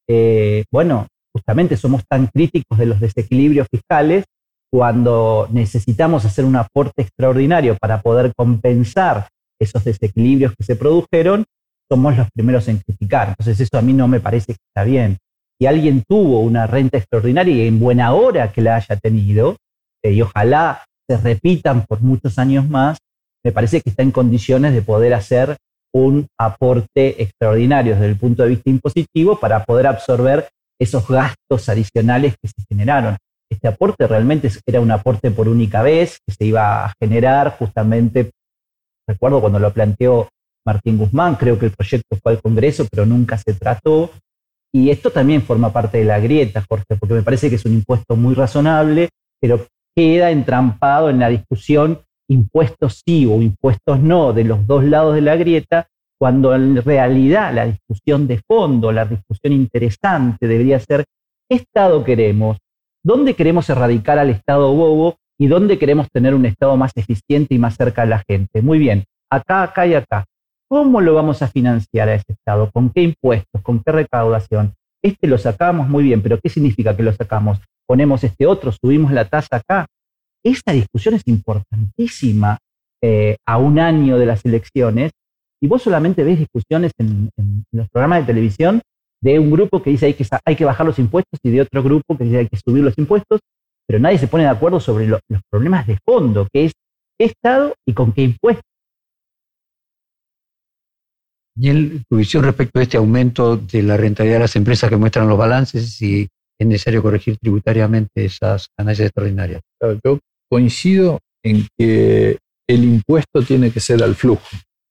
Eh, 0.09 0.65
bueno, 0.73 1.07
justamente 1.33 1.77
somos 1.77 2.03
tan 2.09 2.27
críticos 2.27 2.77
de 2.77 2.87
los 2.87 2.99
desequilibrios 2.99 3.69
fiscales 3.71 4.25
cuando 4.69 5.47
necesitamos 5.53 6.25
hacer 6.25 6.45
un 6.45 6.57
aporte 6.57 7.03
extraordinario 7.03 7.77
para 7.81 8.03
poder 8.03 8.33
compensar 8.35 9.29
esos 9.61 9.85
desequilibrios 9.85 10.53
que 10.59 10.65
se 10.65 10.75
produjeron, 10.75 11.45
somos 11.89 12.17
los 12.17 12.29
primeros 12.33 12.67
en 12.67 12.79
criticar. 12.79 13.29
Entonces 13.29 13.61
eso 13.61 13.79
a 13.79 13.83
mí 13.83 13.93
no 13.93 14.09
me 14.09 14.19
parece 14.19 14.55
que 14.55 14.59
está 14.75 14.83
bien. 14.83 15.19
Si 15.57 15.69
alguien 15.69 16.03
tuvo 16.09 16.41
una 16.41 16.67
renta 16.67 16.99
extraordinaria 16.99 17.55
y 17.55 17.69
en 17.69 17.79
buena 17.79 18.13
hora 18.13 18.51
que 18.51 18.61
la 18.61 18.75
haya 18.75 18.97
tenido, 18.97 19.57
eh, 20.03 20.15
y 20.15 20.21
ojalá 20.21 20.83
se 21.09 21.17
repitan 21.17 21.87
por 21.87 22.01
muchos 22.01 22.41
años 22.41 22.69
más, 22.69 22.99
me 23.47 23.53
parece 23.53 23.81
que 23.81 23.91
está 23.91 24.03
en 24.03 24.11
condiciones 24.11 24.75
de 24.75 24.83
poder 24.83 25.15
hacer 25.15 25.57
un 25.95 26.27
aporte 26.37 27.23
extraordinario 27.23 27.95
desde 27.95 28.09
el 28.09 28.17
punto 28.17 28.43
de 28.43 28.49
vista 28.49 28.71
impositivo 28.71 29.39
para 29.39 29.65
poder 29.65 29.87
absorber 29.87 30.49
esos 30.81 31.07
gastos 31.07 31.69
adicionales 31.69 32.35
que 32.43 32.49
se 32.49 32.65
generaron. 32.69 33.17
Este 33.49 33.69
aporte 33.69 34.05
realmente 34.09 34.51
era 34.67 34.81
un 34.81 34.91
aporte 34.91 35.31
por 35.31 35.49
única 35.49 35.81
vez 35.83 36.19
que 36.27 36.35
se 36.35 36.45
iba 36.45 36.87
a 36.87 36.93
generar 37.01 37.57
justamente, 37.57 38.33
recuerdo 39.09 39.41
cuando 39.41 39.61
lo 39.61 39.73
planteó 39.73 40.29
Martín 40.67 40.99
Guzmán, 40.99 41.37
creo 41.37 41.57
que 41.57 41.67
el 41.67 41.73
proyecto 41.73 42.19
fue 42.21 42.33
al 42.33 42.43
Congreso, 42.43 42.85
pero 42.91 43.07
nunca 43.07 43.39
se 43.39 43.55
trató. 43.55 44.11
Y 44.75 44.91
esto 44.91 45.13
también 45.13 45.43
forma 45.43 45.73
parte 45.73 45.99
de 45.99 46.05
la 46.05 46.19
grieta, 46.19 46.65
Jorge, 46.69 46.97
porque 46.99 47.15
me 47.15 47.23
parece 47.23 47.49
que 47.49 47.55
es 47.55 47.65
un 47.65 47.75
impuesto 47.75 48.17
muy 48.17 48.35
razonable, 48.35 49.11
pero 49.41 49.65
queda 49.97 50.33
entrampado 50.33 51.11
en 51.11 51.21
la 51.21 51.29
discusión 51.29 52.01
impuestos 52.29 53.03
sí 53.07 53.27
o 53.27 53.41
impuestos 53.41 54.01
no 54.01 54.33
de 54.33 54.45
los 54.45 54.67
dos 54.67 54.85
lados 54.85 55.15
de 55.15 55.21
la 55.21 55.37
grieta, 55.37 55.89
cuando 56.19 56.55
en 56.55 56.83
realidad 56.83 57.53
la 57.55 57.67
discusión 57.67 58.27
de 58.27 58.41
fondo, 58.47 58.93
la 58.93 59.05
discusión 59.05 59.53
interesante 59.53 60.47
debería 60.47 60.79
ser 60.81 61.05
¿qué 61.49 61.57
Estado 61.57 62.05
queremos? 62.05 62.59
¿Dónde 63.05 63.35
queremos 63.35 63.69
erradicar 63.71 64.19
al 64.19 64.31
Estado 64.31 64.73
bobo 64.73 65.17
y 65.39 65.47
dónde 65.47 65.79
queremos 65.79 66.09
tener 66.11 66.35
un 66.35 66.47
Estado 66.47 66.77
más 66.77 66.93
eficiente 66.97 67.55
y 67.55 67.59
más 67.59 67.77
cerca 67.77 68.03
de 68.03 68.09
la 68.09 68.25
gente? 68.27 68.63
Muy 68.63 68.79
bien, 68.79 69.05
acá, 69.31 69.63
acá 69.63 69.87
y 69.87 69.95
acá. 69.95 70.25
¿Cómo 70.69 71.01
lo 71.01 71.15
vamos 71.15 71.43
a 71.43 71.49
financiar 71.49 72.09
a 72.09 72.15
ese 72.15 72.33
Estado? 72.33 72.71
¿Con 72.73 72.91
qué 72.91 73.03
impuestos? 73.03 73.63
¿Con 73.63 73.81
qué 73.85 73.93
recaudación? 73.93 74.75
Este 75.03 75.29
lo 75.29 75.39
sacamos 75.39 75.89
muy 75.89 76.03
bien, 76.03 76.23
pero 76.23 76.41
¿qué 76.41 76.49
significa 76.49 76.97
que 76.97 77.05
lo 77.05 77.13
sacamos? 77.13 77.61
Ponemos 77.87 78.25
este 78.25 78.47
otro, 78.47 78.73
subimos 78.73 79.13
la 79.13 79.27
tasa 79.27 79.57
acá. 79.57 79.87
Esta 80.45 80.73
discusión 80.73 81.15
es 81.15 81.23
importantísima 81.27 82.59
eh, 83.03 83.37
a 83.47 83.59
un 83.59 83.79
año 83.79 84.19
de 84.19 84.27
las 84.27 84.45
elecciones 84.45 85.13
y 85.61 85.67
vos 85.67 85.83
solamente 85.83 86.25
ves 86.25 86.39
discusiones 86.39 86.93
en, 86.99 87.31
los 87.73 87.89
programas 87.89 88.21
de 88.21 88.27
televisión 88.27 88.81
de 89.23 89.39
un 89.39 89.51
grupo 89.51 89.83
que 89.83 89.91
dice 89.91 90.07
hay 90.07 90.15
que, 90.15 90.27
hay 90.45 90.57
que 90.57 90.65
bajar 90.65 90.87
los 90.87 90.99
impuestos 90.99 91.39
y 91.43 91.51
de 91.51 91.63
otro 91.63 91.83
grupo 91.83 92.17
que 92.17 92.25
dice 92.25 92.39
hay 92.39 92.49
que 92.49 92.59
subir 92.59 92.85
los 92.85 92.97
impuestos, 92.99 93.41
pero 93.87 93.99
nadie 93.99 94.19
se 94.19 94.29
pone 94.29 94.45
de 94.45 94.51
acuerdo 94.51 94.81
sobre 94.81 95.07
los 95.07 95.21
problemas 95.51 95.87
de 95.87 95.99
fondo, 96.05 96.47
que 96.53 96.67
es 96.67 96.73
qué 97.19 97.27
Estado 97.27 97.75
y 97.87 97.93
con 97.93 98.13
qué 98.13 98.23
impuestos. 98.23 98.65
Y 101.59 102.01
tu 102.01 102.17
visión 102.17 102.45
respecto 102.45 102.79
a 102.79 102.83
este 102.83 102.99
aumento 102.99 103.57
de 103.57 103.83
la 103.83 103.97
rentabilidad 103.97 104.37
de 104.37 104.45
las 104.45 104.57
empresas 104.57 104.91
que 104.91 104.97
muestran 104.97 105.29
los 105.29 105.39
balances, 105.39 105.95
si 105.95 106.29
es 106.59 106.67
necesario 106.67 107.03
corregir 107.03 107.37
tributariamente 107.39 108.25
esas 108.25 108.69
ganancias 108.77 109.07
extraordinarias. 109.07 109.63
Yo 110.05 110.19
coincido 110.51 111.21
en 111.45 111.67
que 111.79 112.39
el 112.69 112.85
impuesto 112.85 113.43
tiene 113.43 113.71
que 113.71 113.81
ser 113.81 114.03
al 114.03 114.15
flujo 114.15 114.47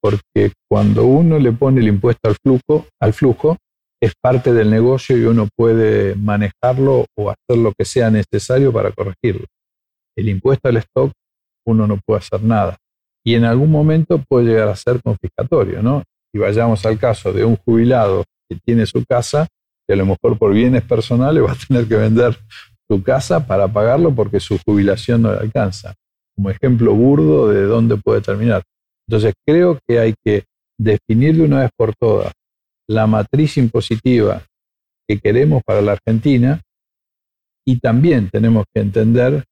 porque 0.06 0.52
cuando 0.70 1.08
uno 1.08 1.40
le 1.40 1.52
pone 1.52 1.82
el 1.82 1.88
impuesto 1.88 2.30
al 2.30 2.36
flujo, 2.36 2.86
al 3.02 3.12
flujo, 3.12 3.58
es 4.00 4.14
parte 4.22 4.54
del 4.54 4.70
negocio 4.70 5.18
y 5.18 5.24
uno 5.24 5.48
puede 5.58 6.14
manejarlo 6.14 7.08
o 7.18 7.32
hacer 7.32 7.58
lo 7.58 7.74
que 7.76 7.86
sea 7.86 8.12
necesario 8.12 8.72
para 8.72 8.92
corregirlo. 8.92 9.48
El 10.16 10.30
impuesto 10.30 10.70
al 10.70 10.78
stock, 10.78 11.12
uno 11.66 11.88
no 11.88 12.00
puede 12.06 12.20
hacer 12.20 12.44
nada. 12.44 12.78
Y 13.26 13.34
en 13.34 13.46
algún 13.46 13.72
momento 13.72 14.24
puede 14.30 14.46
llegar 14.46 14.68
a 14.68 14.76
ser 14.76 15.02
confiscatorio, 15.02 15.82
¿no? 15.82 16.04
Y 16.32 16.38
vayamos 16.38 16.86
al 16.86 17.00
caso 17.00 17.34
de 17.34 17.44
un 17.44 17.56
jubilado 17.56 18.26
que 18.48 18.60
tiene 18.64 18.86
su 18.86 19.04
casa, 19.06 19.48
que 19.88 19.94
a 19.94 19.98
lo 19.98 20.06
mejor 20.06 20.38
por 20.38 20.54
bienes 20.54 20.84
personales 20.84 21.44
va 21.44 21.52
a 21.52 21.68
tener 21.68 21.88
que 21.88 21.96
vender 21.96 22.38
su 22.88 23.02
casa 23.04 23.46
para 23.46 23.68
pagarlo 23.68 24.14
porque 24.14 24.40
su 24.40 24.60
jubilación 24.66 25.22
no 25.22 25.32
le 25.32 25.40
alcanza. 25.40 25.96
Como 26.36 26.50
ejemplo 26.50 26.94
burdo 26.94 27.50
de 27.50 27.64
dónde 27.64 27.98
puede 27.98 28.22
terminar. 28.22 28.64
Entonces 29.08 29.34
creo 29.46 29.80
que 29.88 30.00
hay 30.00 30.14
que 30.24 30.46
definir 30.78 31.38
de 31.38 31.44
una 31.44 31.62
vez 31.62 31.72
por 31.78 31.96
todas 31.96 32.34
la 32.88 33.08
matriz 33.08 33.58
impositiva 33.58 34.44
que 35.08 35.20
queremos 35.20 35.64
para 35.64 35.82
la 35.82 35.94
Argentina 35.94 36.62
y 37.66 37.80
también 37.80 38.30
tenemos 38.30 38.66
que 38.74 38.82
entender 38.82 39.44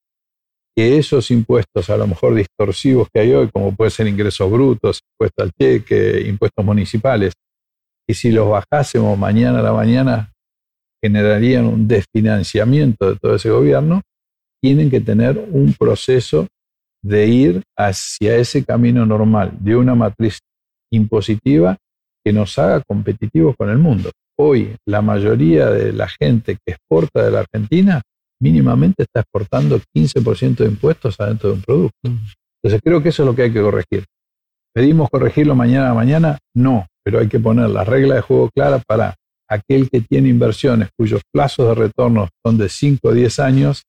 que 0.76 0.98
esos 0.98 1.30
impuestos 1.32 1.90
a 1.90 1.98
lo 1.98 2.08
mejor 2.08 2.34
distorsivos 2.36 3.08
que 3.14 3.22
hay 3.22 3.34
hoy, 3.34 3.50
como 3.50 3.76
puede 3.76 3.92
ser 3.92 4.08
ingresos 4.08 4.52
brutos, 4.52 5.02
impuestos 5.14 5.44
al 5.44 5.52
cheque, 5.52 6.22
impuestos 6.28 6.66
municipales, 6.66 7.34
que 8.08 8.14
si 8.14 8.32
los 8.32 8.50
bajásemos 8.50 9.18
mañana 9.18 9.60
a 9.60 9.64
la 9.64 9.74
mañana 9.74 10.34
generarían 11.04 11.66
un 11.66 11.88
desfinanciamiento 11.88 13.12
de 13.12 13.20
todo 13.20 13.36
ese 13.36 13.50
gobierno, 13.50 14.02
tienen 14.62 14.90
que 14.90 15.02
tener 15.02 15.38
un 15.52 15.74
proceso 15.74 16.48
de 17.04 17.28
ir 17.28 17.64
hacia 17.78 18.38
ese 18.38 18.64
camino 18.64 19.06
normal, 19.06 19.52
de 19.60 19.76
una 19.76 19.94
matriz 19.94 20.40
impositiva 20.92 21.78
que 22.24 22.32
nos 22.32 22.58
haga 22.58 22.82
competitivos 22.88 23.56
con 23.58 23.70
el 23.70 23.78
mundo. 23.78 24.12
Hoy 24.40 24.76
la 24.88 25.02
mayoría 25.02 25.70
de 25.70 25.92
la 25.92 26.08
gente 26.08 26.56
que 26.56 26.74
exporta 26.74 27.24
de 27.24 27.32
la 27.32 27.42
Argentina 27.42 28.02
mínimamente 28.42 29.04
está 29.04 29.20
exportando 29.20 29.80
15% 29.96 30.56
de 30.56 30.66
impuestos 30.66 31.20
adentro 31.20 31.50
de 31.50 31.56
un 31.56 31.62
producto. 31.62 31.98
Entonces 32.04 32.82
creo 32.84 33.04
que 33.04 33.10
eso 33.10 33.24
es 33.24 33.28
lo 33.28 33.36
que 33.36 33.44
hay 33.44 33.54
que 33.54 33.62
corregir. 33.62 34.06
¿Pedimos 34.74 35.10
corregirlo 35.10 35.56
mañana 35.56 35.92
a 35.92 35.94
mañana? 35.94 36.40
No, 36.56 36.88
pero 37.04 37.20
hay 37.20 37.28
que 37.28 37.40
poner 37.40 37.70
la 37.70 37.84
regla 37.84 38.16
de 38.16 38.22
juego 38.22 38.50
clara 38.50 38.80
para 38.80 39.16
aquel 39.50 39.90
que 39.90 40.02
tiene 40.02 40.30
inversiones 40.30 40.90
cuyos 40.98 41.22
plazos 41.32 41.68
de 41.68 41.76
retorno 41.76 42.30
son 42.44 42.58
de 42.58 42.70
5 42.70 43.08
o 43.08 43.14
10 43.14 43.40
años, 43.40 43.84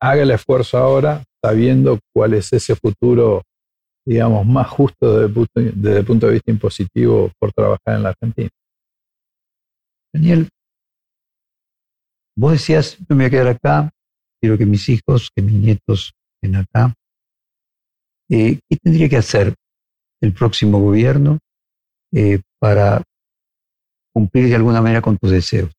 haga 0.00 0.22
el 0.22 0.30
esfuerzo 0.30 0.78
ahora 0.78 1.22
sabiendo 1.42 1.98
cuál 2.14 2.34
es 2.34 2.52
ese 2.52 2.74
futuro, 2.74 3.42
digamos, 4.06 4.46
más 4.46 4.68
justo 4.68 5.14
desde 5.14 5.26
el 5.26 5.32
punto, 5.32 5.52
desde 5.60 5.98
el 5.98 6.04
punto 6.04 6.26
de 6.26 6.32
vista 6.32 6.50
impositivo 6.50 7.30
por 7.38 7.52
trabajar 7.52 7.96
en 7.96 8.02
la 8.02 8.08
Argentina. 8.10 8.50
Daniel, 10.12 10.48
vos 12.36 12.52
decías, 12.52 12.98
yo 12.98 13.16
me 13.16 13.16
voy 13.16 13.24
a 13.26 13.30
quedar 13.30 13.48
acá, 13.48 13.90
quiero 14.40 14.58
que 14.58 14.66
mis 14.66 14.88
hijos, 14.88 15.30
que 15.34 15.42
mis 15.42 15.54
nietos 15.54 16.12
estén 16.34 16.56
acá. 16.56 16.94
Eh, 18.28 18.60
¿Qué 18.68 18.76
tendría 18.76 19.08
que 19.08 19.16
hacer 19.16 19.54
el 20.20 20.32
próximo 20.32 20.80
gobierno 20.80 21.38
eh, 22.12 22.40
para 22.58 23.02
cumplir 24.12 24.48
de 24.48 24.56
alguna 24.56 24.80
manera 24.80 25.02
con 25.02 25.16
tus 25.18 25.30
deseos? 25.30 25.70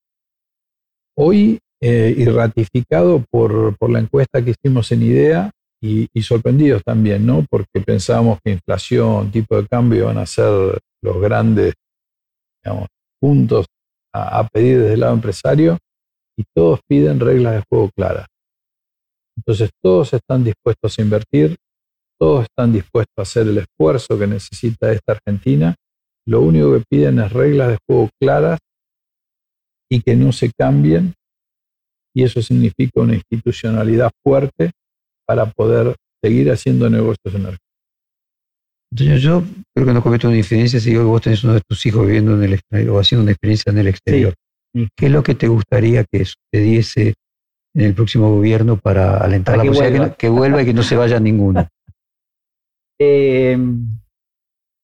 Hoy, 1.16 1.58
eh, 1.80 2.14
y 2.16 2.24
ratificado 2.26 3.24
por, 3.30 3.76
por, 3.76 3.90
la 3.90 3.98
encuesta 3.98 4.42
que 4.42 4.52
hicimos 4.52 4.90
en 4.92 5.02
IDEA, 5.02 5.50
y, 5.82 6.08
sorprendidos 6.22 6.82
también, 6.84 7.26
¿no? 7.26 7.44
Porque 7.50 7.80
pensábamos 7.84 8.38
que 8.44 8.52
inflación, 8.52 9.32
tipo 9.32 9.60
de 9.60 9.66
cambio 9.66 10.06
van 10.06 10.18
a 10.18 10.26
ser 10.26 10.78
los 11.02 11.20
grandes 11.20 11.74
digamos, 12.62 12.86
puntos 13.20 13.66
a 14.14 14.46
pedir 14.46 14.78
desde 14.78 14.94
el 14.94 15.00
lado 15.00 15.14
empresario, 15.14 15.78
y 16.36 16.44
todos 16.54 16.80
piden 16.86 17.18
reglas 17.18 17.54
de 17.54 17.64
juego 17.68 17.90
claras. 17.96 18.26
Entonces 19.36 19.70
todos 19.82 20.12
están 20.12 20.44
dispuestos 20.44 20.98
a 20.98 21.02
invertir, 21.02 21.56
todos 22.18 22.44
están 22.44 22.72
dispuestos 22.72 23.14
a 23.16 23.22
hacer 23.22 23.48
el 23.48 23.58
esfuerzo 23.58 24.18
que 24.18 24.26
necesita 24.26 24.92
esta 24.92 25.12
Argentina 25.12 25.74
lo 26.26 26.40
único 26.40 26.72
que 26.72 26.84
piden 26.88 27.18
es 27.18 27.32
reglas 27.32 27.68
de 27.68 27.78
juego 27.86 28.10
claras 28.20 28.58
y 29.90 30.00
que 30.00 30.16
no 30.16 30.32
se 30.32 30.50
cambien, 30.58 31.14
y 32.14 32.22
eso 32.22 32.40
significa 32.40 33.00
una 33.00 33.14
institucionalidad 33.14 34.10
fuerte 34.24 34.70
para 35.26 35.46
poder 35.46 35.96
seguir 36.22 36.50
haciendo 36.50 36.88
negocios 36.88 37.34
en 37.34 37.46
Argentina. 37.46 39.16
yo 39.16 39.42
creo 39.74 39.86
que 39.86 39.92
no 39.92 40.02
cometo 40.02 40.28
una 40.28 40.36
diferencia 40.36 40.80
si 40.80 40.90
digo 40.90 41.02
que 41.02 41.08
vos 41.08 41.22
tenés 41.22 41.44
uno 41.44 41.54
de 41.54 41.62
tus 41.68 41.84
hijos 41.86 42.06
viviendo 42.06 42.34
en 42.34 42.42
el 42.44 42.54
exterior 42.54 42.90
o 42.90 43.00
haciendo 43.00 43.22
una 43.22 43.32
experiencia 43.32 43.70
en 43.70 43.78
el 43.78 43.88
exterior. 43.88 44.34
¿Qué 44.74 45.06
es 45.06 45.12
lo 45.12 45.22
que 45.22 45.34
te 45.34 45.48
gustaría 45.48 46.04
que 46.04 46.24
sucediese 46.24 47.14
en 47.74 47.84
el 47.84 47.94
próximo 47.94 48.30
gobierno 48.30 48.78
para 48.78 49.18
alentar 49.18 49.58
la 49.58 49.64
posibilidad 49.64 50.10
que, 50.12 50.16
que, 50.16 50.28
vuelva 50.28 50.62
y 50.62 50.66
que 50.66 50.74
no 50.74 50.82
se 50.82 50.96
vaya 50.96 51.20
ninguno? 51.20 51.68
Eh, 53.04 53.58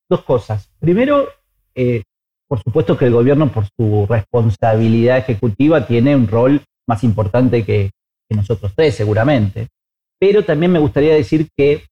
dos 0.08 0.22
cosas. 0.22 0.70
Primero, 0.78 1.28
eh, 1.74 2.02
por 2.48 2.62
supuesto 2.62 2.96
que 2.96 3.06
el 3.06 3.12
gobierno, 3.12 3.52
por 3.52 3.66
su 3.76 4.06
responsabilidad 4.08 5.18
ejecutiva, 5.18 5.86
tiene 5.86 6.16
un 6.16 6.26
rol 6.26 6.62
más 6.86 7.04
importante 7.04 7.64
que, 7.64 7.90
nosotros 8.30 8.72
tres, 8.76 8.94
seguramente. 8.94 9.68
Pero 10.20 10.44
también 10.44 10.70
me 10.70 10.78
gustaría 10.78 11.14
decir 11.14 11.48
que 11.56 11.84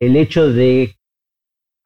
el 0.00 0.16
hecho 0.16 0.52
de 0.52 0.96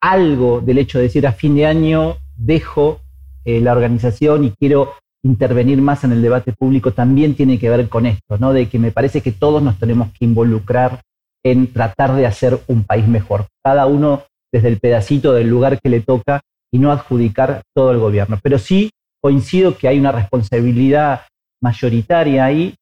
algo 0.00 0.62
del 0.62 0.78
hecho 0.78 0.98
de 0.98 1.04
decir 1.04 1.26
a 1.26 1.32
fin 1.32 1.54
de 1.56 1.66
año 1.66 2.16
dejo 2.34 3.00
eh, 3.44 3.60
la 3.60 3.72
organización 3.72 4.44
y 4.44 4.52
quiero 4.52 4.94
intervenir 5.22 5.80
más 5.82 6.04
en 6.04 6.12
el 6.12 6.22
debate 6.22 6.52
público 6.52 6.92
también 6.92 7.34
tiene 7.34 7.58
que 7.58 7.68
ver 7.68 7.88
con 7.88 8.06
esto, 8.06 8.38
¿no? 8.38 8.52
De 8.52 8.68
que 8.68 8.78
me 8.78 8.92
parece 8.92 9.20
que 9.20 9.30
todos 9.30 9.62
nos 9.62 9.78
tenemos 9.78 10.10
que 10.12 10.24
involucrar 10.24 11.02
en 11.44 11.72
tratar 11.72 12.14
de 12.14 12.26
hacer 12.26 12.60
un 12.66 12.84
país 12.84 13.06
mejor. 13.06 13.46
Cada 13.62 13.86
uno 13.86 14.24
desde 14.52 14.68
el 14.68 14.78
pedacito 14.78 15.32
del 15.32 15.48
lugar 15.48 15.80
que 15.80 15.88
le 15.88 16.00
toca 16.00 16.42
y 16.70 16.78
no 16.78 16.92
adjudicar 16.92 17.62
todo 17.74 17.90
el 17.90 17.98
gobierno. 17.98 18.38
Pero 18.42 18.58
sí 18.58 18.90
coincido 19.22 19.76
que 19.76 19.88
hay 19.88 19.98
una 19.98 20.12
responsabilidad 20.12 21.22
mayoritaria 21.62 22.44
ahí. 22.44 22.74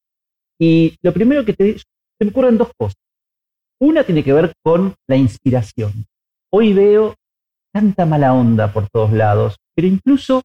Y 0.59 0.97
lo 1.03 1.13
primero 1.13 1.45
que 1.45 1.53
te, 1.53 1.79
se 1.79 1.85
me 2.25 2.31
ocurren 2.31 2.59
dos 2.59 2.71
cosas. 2.77 2.97
Una 3.81 4.05
tiene 4.05 4.25
que 4.25 4.33
ver 4.33 4.53
con 4.63 4.95
la 5.09 5.17
inspiración. 5.17 6.05
Hoy 6.53 6.73
veo 6.73 7.15
tanta 7.73 8.05
mala 8.05 8.35
onda 8.35 8.73
por 8.73 8.89
todos 8.91 9.13
lados, 9.13 9.57
pero 9.75 9.87
incluso 9.87 10.43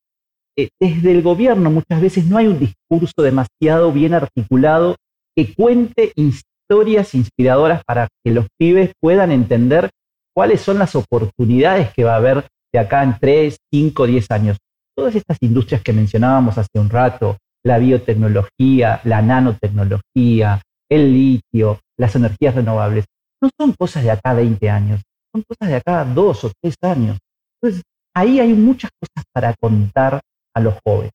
eh, 0.58 0.70
desde 0.80 1.12
el 1.12 1.22
gobierno 1.22 1.70
muchas 1.70 2.00
veces 2.02 2.26
no 2.26 2.38
hay 2.38 2.48
un 2.48 2.60
discurso 2.60 3.22
demasiado 3.22 3.92
bien 3.92 4.14
articulado 4.14 4.96
que 5.36 5.54
cuente 5.54 6.14
historias 6.16 7.14
inspiradoras 7.14 7.84
para 7.86 8.08
que 8.24 8.32
los 8.32 8.48
pibes 8.58 8.94
puedan 9.02 9.32
entender 9.32 9.90
cuáles 10.36 10.62
son 10.62 10.78
las 10.78 10.96
oportunidades 10.96 11.94
que 11.94 12.04
va 12.04 12.14
a 12.14 12.18
haber 12.18 12.46
de 12.74 12.80
acá 12.80 13.04
en 13.04 13.18
3, 13.20 13.58
5, 13.74 14.06
10 14.06 14.32
años. 14.32 14.58
Todas 14.96 15.16
estas 15.16 15.38
industrias 15.42 15.82
que 15.82 15.94
mencionábamos 15.94 16.58
hace 16.58 16.78
un 16.78 16.90
rato, 16.90 17.38
la 17.64 17.78
biotecnología, 17.78 19.02
la 19.06 19.22
nanotecnología, 19.22 20.62
el 20.90 21.14
litio, 21.14 21.80
las 21.98 22.16
energías 22.16 22.54
renovables, 22.54 23.06
no 23.42 23.50
son 23.58 23.74
cosas 23.74 24.04
de 24.04 24.12
acá 24.12 24.34
20 24.34 24.70
años, 24.70 25.02
son 25.34 25.44
cosas 25.48 25.70
de 25.70 25.76
acá 25.76 26.04
2 26.04 26.44
o 26.44 26.52
3 26.62 26.76
años. 26.82 27.18
Entonces, 27.62 27.84
ahí 28.14 28.40
hay 28.40 28.54
muchas 28.54 28.92
cosas 29.00 29.26
para 29.34 29.54
contar 29.60 30.22
a 30.54 30.60
los 30.60 30.76
jóvenes. 30.86 31.12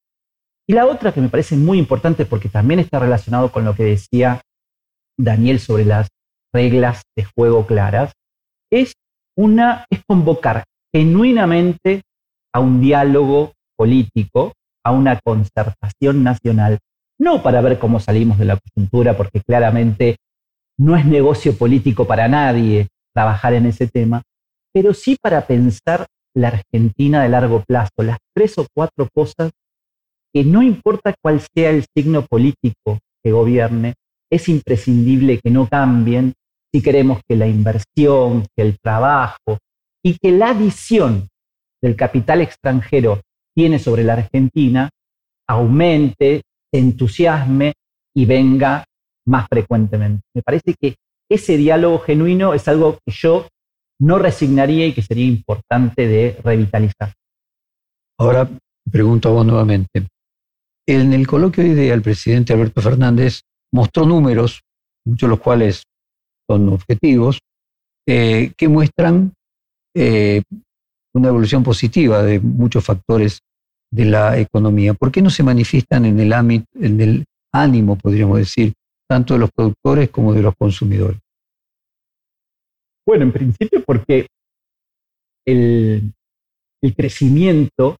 Y 0.67 0.73
la 0.73 0.87
otra 0.87 1.13
que 1.13 1.21
me 1.21 1.29
parece 1.29 1.57
muy 1.57 1.79
importante 1.79 2.25
porque 2.25 2.49
también 2.49 2.81
está 2.81 2.99
relacionado 2.99 3.53
con 3.53 3.65
lo 3.65 3.75
que 3.75 3.85
decía 3.85 4.41
Daniel 5.19 5.61
sobre 5.61 5.85
las 5.85 6.09
reglas 6.55 7.03
de 7.17 7.25
juego 7.25 7.67
claras, 7.67 8.13
es 8.71 8.95
una 9.37 9.85
es 9.91 10.01
convocar 10.07 10.65
genuinamente 10.93 12.03
a 12.53 12.61
un 12.61 12.81
diálogo 12.81 13.53
político, 13.77 14.53
a 14.85 14.93
una 14.93 15.19
concertación 15.21 16.23
nacional, 16.23 16.79
no 17.19 17.43
para 17.43 17.61
ver 17.61 17.79
cómo 17.79 18.01
salimos 18.01 18.39
de 18.39 18.47
la 18.47 18.59
coyuntura, 18.59 19.17
porque 19.17 19.41
claramente 19.41 20.17
no 20.79 20.97
es 20.97 21.05
negocio 21.05 21.57
político 21.57 22.07
para 22.07 22.29
nadie 22.29 22.89
trabajar 23.15 23.55
en 23.55 23.67
ese 23.67 23.87
tema, 23.87 24.23
pero 24.73 24.95
sí 24.95 25.17
para 25.21 25.47
pensar 25.47 26.07
la 26.35 26.49
Argentina 26.49 27.23
de 27.23 27.29
largo 27.29 27.63
plazo, 27.67 28.03
las 28.03 28.19
tres 28.35 28.57
o 28.59 28.67
cuatro 28.75 29.09
cosas 29.13 29.51
que 30.33 30.45
no 30.45 30.63
importa 30.63 31.15
cuál 31.23 31.41
sea 31.41 31.71
el 31.71 31.85
signo 31.95 32.25
político 32.25 32.99
que 33.23 33.33
gobierne, 33.33 33.95
es 34.31 34.49
imprescindible 34.49 35.41
que 35.41 35.51
no 35.51 35.69
cambien 35.69 36.35
si 36.73 36.83
queremos 36.83 37.21
que 37.29 37.37
la 37.37 37.47
inversión, 37.47 38.47
que 38.57 38.63
el 38.63 38.79
trabajo 38.79 39.59
y 40.05 40.17
que 40.19 40.33
la 40.33 40.53
visión 40.53 41.29
del 41.83 41.97
capital 41.97 42.41
extranjero 42.41 43.21
tiene 43.55 43.79
sobre 43.79 44.05
la 44.05 44.15
Argentina 44.15 44.89
aumente, 45.49 46.43
se 46.73 46.79
entusiasme 46.79 47.73
y 48.15 48.25
venga 48.25 48.85
más 49.27 49.49
frecuentemente. 49.49 50.23
Me 50.35 50.43
parece 50.43 50.75
que 50.81 50.97
ese 51.29 51.57
diálogo 51.57 51.99
genuino 52.01 52.55
es 52.55 52.69
algo 52.69 52.99
que 53.05 53.13
yo 53.13 53.49
no 54.01 54.19
resignaría 54.19 54.87
y 54.87 54.93
que 54.93 55.03
sería 55.03 55.27
importante 55.27 56.07
de 56.07 56.39
revitalizar. 56.43 57.13
Ahora 58.19 58.49
pregunto 58.91 59.29
a 59.29 59.33
vos 59.33 59.47
nuevamente. 59.47 60.07
En 60.87 61.13
el 61.13 61.27
coloquio 61.27 61.63
de 61.63 61.71
idea, 61.71 61.95
el 61.95 62.03
presidente 62.03 62.53
Alberto 62.53 62.81
Fernández 62.81 63.43
mostró 63.73 64.07
números, 64.07 64.63
muchos 65.05 65.29
de 65.29 65.31
los 65.31 65.41
cuales 65.41 65.85
son 66.51 66.69
objetivos, 66.71 67.39
eh, 68.09 68.53
que 68.57 68.69
muestran 68.69 69.33
eh, 69.95 70.43
una 71.15 71.29
evolución 71.29 71.63
positiva 71.63 72.25
de 72.25 72.41
muchos 72.41 72.85
factores 72.85 73.39
de 73.93 74.05
la 74.05 74.37
economía. 74.37 74.95
¿Por 74.95 75.13
qué 75.13 75.23
no 75.23 75.31
se 75.31 75.45
manifiestan 75.45 76.07
en 76.07 76.19
el, 76.19 76.33
ámbito, 76.33 76.67
en 76.75 77.01
el 77.01 77.25
ánimo, 77.53 77.97
podríamos 77.97 78.39
decir, 78.39 78.73
tanto 79.09 79.35
de 79.35 79.41
los 79.41 79.51
productores 79.53 80.11
como 80.11 80.33
de 80.35 80.43
los 80.43 80.55
consumidores? 80.57 81.21
Bueno, 83.07 83.25
en 83.25 83.33
principio 83.33 83.85
porque 83.85 84.27
el, 85.47 86.13
crecimiento 86.97 87.97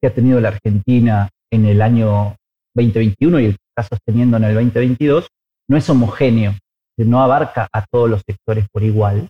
que 0.00 0.08
ha 0.08 0.14
tenido 0.14 0.40
la 0.40 0.48
Argentina 0.48 1.28
en 1.52 1.66
el 1.66 1.80
año 1.80 2.34
2021 2.74 3.40
y 3.40 3.44
está 3.46 3.88
sosteniendo 3.88 4.36
en 4.36 4.44
el 4.44 4.54
2022 4.54 5.28
no 5.68 5.76
es 5.76 5.88
homogéneo 5.88 6.54
no 6.98 7.22
abarca 7.22 7.68
a 7.72 7.84
todos 7.90 8.08
los 8.08 8.22
sectores 8.26 8.66
por 8.70 8.82
igual. 8.82 9.28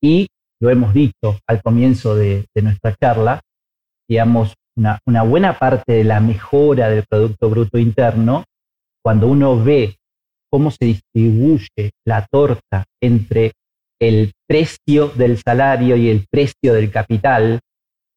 Y 0.00 0.28
lo 0.60 0.70
hemos 0.70 0.94
dicho 0.94 1.38
al 1.46 1.62
comienzo 1.62 2.14
de, 2.14 2.46
nuestra 2.62 2.94
charla, 2.94 3.40
digamos, 4.08 4.54
una, 4.76 5.00
una, 5.06 5.22
buena 5.22 5.58
parte 5.58 5.92
de 5.92 6.04
la 6.04 6.20
mejora 6.20 6.88
del 6.88 7.04
Producto 7.08 7.50
Bruto 7.50 7.78
Interno, 7.78 8.44
cuando 9.02 9.26
uno 9.26 9.62
ve 9.62 9.96
cómo 10.50 10.70
se 10.70 10.84
distribuye 10.84 11.90
la 12.06 12.26
torta 12.30 12.84
entre 13.00 13.52
el 14.00 14.32
precio 14.46 15.08
del 15.08 15.38
salario 15.38 15.96
y 15.96 16.08
el 16.08 16.26
precio 16.30 16.72
del 16.74 16.90
capital 16.90 17.60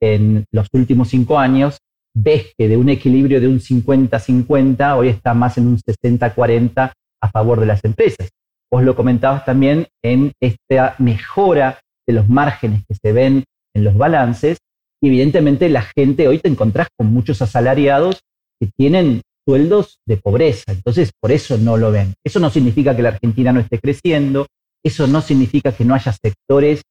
en 0.02 0.46
los 0.52 0.68
últimos 0.74 1.10
cinco 1.10 1.40
años, 1.40 1.80
ves 2.14 2.54
que 2.58 2.68
de 2.68 2.78
un 2.78 2.90
equilibrio 2.90 3.40
de 3.40 3.48
un 3.48 3.60
50-50, 3.60 4.98
hoy 4.98 5.10
está 5.10 5.34
más 5.34 5.58
en 5.58 5.68
un 5.68 5.78
60-40 5.78 6.92
a 7.22 7.30
favor 7.30 7.60
de 7.60 7.66
las 7.66 7.84
empresas. 7.84 8.30
Vos 8.72 8.84
lo 8.84 8.96
comentabas 8.96 9.44
también 9.44 9.88
en 10.04 10.32
esta 10.42 10.96
mejora 10.98 11.82
de 12.08 12.14
los 12.14 12.30
márgenes 12.30 12.84
que 12.88 12.96
se 12.96 13.12
ven 13.12 13.44
en 13.76 13.84
los 13.84 13.98
balances 13.98 14.60
y 15.04 15.08
evidentemente 15.08 15.68
la 15.70 15.82
gente 15.82 16.28
hoy 16.28 16.40
te 16.40 16.50
encontrás 16.50 16.88
con 16.98 17.12
muchos 17.12 17.42
asalariados 17.42 18.22
que 18.60 18.70
tienen 18.78 19.22
sueldos 19.46 19.98
de 20.08 20.18
pobreza, 20.18 20.72
entonces 20.72 21.12
por 21.20 21.32
eso 21.32 21.58
no 21.58 21.76
lo 21.76 21.92
ven. 21.92 22.14
Eso 22.24 22.40
no 22.40 22.50
significa 22.50 22.96
que 22.96 23.02
la 23.02 23.10
Argentina 23.10 23.52
no 23.52 23.60
esté 23.60 23.80
creciendo, 23.80 24.48
eso 24.84 25.08
no 25.08 25.22
significa 25.22 25.72
que 25.72 25.84
no 25.84 25.96
haya 25.96 26.14
sectores 26.14 26.84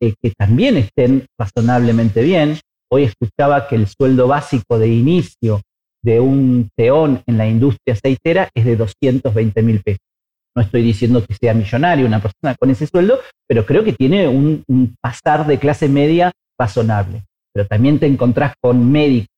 eh, 0.00 0.14
que 0.20 0.32
también 0.36 0.76
estén 0.76 1.26
razonablemente 1.38 2.22
bien. 2.22 2.58
Hoy 2.90 3.04
escuchaba 3.04 3.68
que 3.68 3.76
el 3.76 3.86
sueldo 3.86 4.26
básico 4.26 4.78
de 4.78 4.88
inicio 4.88 5.60
de 6.02 6.20
un 6.20 6.70
peón 6.74 7.22
en 7.26 7.36
la 7.36 7.46
industria 7.46 7.94
aceitera 7.94 8.48
es 8.54 8.64
de 8.64 8.76
220 8.76 9.62
mil 9.62 9.82
pesos. 9.82 10.07
No 10.56 10.62
estoy 10.62 10.82
diciendo 10.82 11.24
que 11.24 11.34
sea 11.34 11.54
millonario 11.54 12.06
una 12.06 12.20
persona 12.20 12.54
con 12.58 12.70
ese 12.70 12.86
sueldo, 12.86 13.20
pero 13.46 13.64
creo 13.64 13.84
que 13.84 13.92
tiene 13.92 14.26
un, 14.28 14.64
pasar 15.00 15.46
de 15.46 15.58
clase 15.58 15.88
media 15.88 16.32
razonable. 16.58 17.24
Pero 17.52 17.66
también 17.66 17.98
te 17.98 18.06
encontrás 18.06 18.54
con 18.60 18.90
médicos 18.90 19.28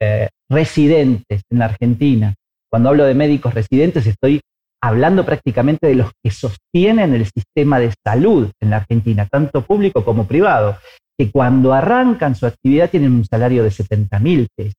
eh, 0.00 0.28
residentes 0.48 1.42
en 1.50 1.58
la 1.58 1.66
Argentina. 1.66 2.34
Cuando 2.70 2.90
hablo 2.90 3.04
de 3.04 3.14
médicos 3.14 3.54
residentes 3.54 4.06
estoy 4.06 4.40
hablando 4.82 5.24
prácticamente 5.24 5.86
de 5.86 5.94
los 5.94 6.10
que 6.22 6.30
sostienen 6.30 7.14
el 7.14 7.26
sistema 7.26 7.78
de 7.78 7.92
salud 8.04 8.50
en 8.60 8.70
la 8.70 8.78
Argentina, 8.78 9.28
tanto 9.30 9.62
público 9.62 10.04
como 10.04 10.26
privado, 10.26 10.76
que 11.16 11.30
cuando 11.30 11.72
arrancan 11.72 12.34
su 12.34 12.46
actividad 12.46 12.90
tienen 12.90 13.12
un 13.12 13.24
salario 13.24 13.62
de 13.62 13.70
70 13.70 14.18
mil 14.18 14.48
pesos. 14.56 14.74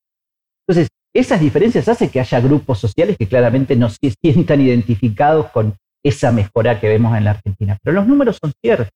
Entonces, 0.67 0.89
esas 1.13 1.39
diferencias 1.39 1.87
hacen 1.87 2.09
que 2.09 2.19
haya 2.19 2.39
grupos 2.39 2.79
sociales 2.79 3.17
que 3.17 3.27
claramente 3.27 3.75
no 3.75 3.89
se 3.89 4.13
sientan 4.21 4.61
identificados 4.61 5.51
con 5.51 5.75
esa 6.03 6.31
mejora 6.31 6.79
que 6.79 6.89
vemos 6.89 7.15
en 7.15 7.25
la 7.25 7.31
Argentina. 7.31 7.77
Pero 7.81 7.95
los 7.95 8.07
números 8.07 8.37
son 8.41 8.51
ciertos. 8.61 8.89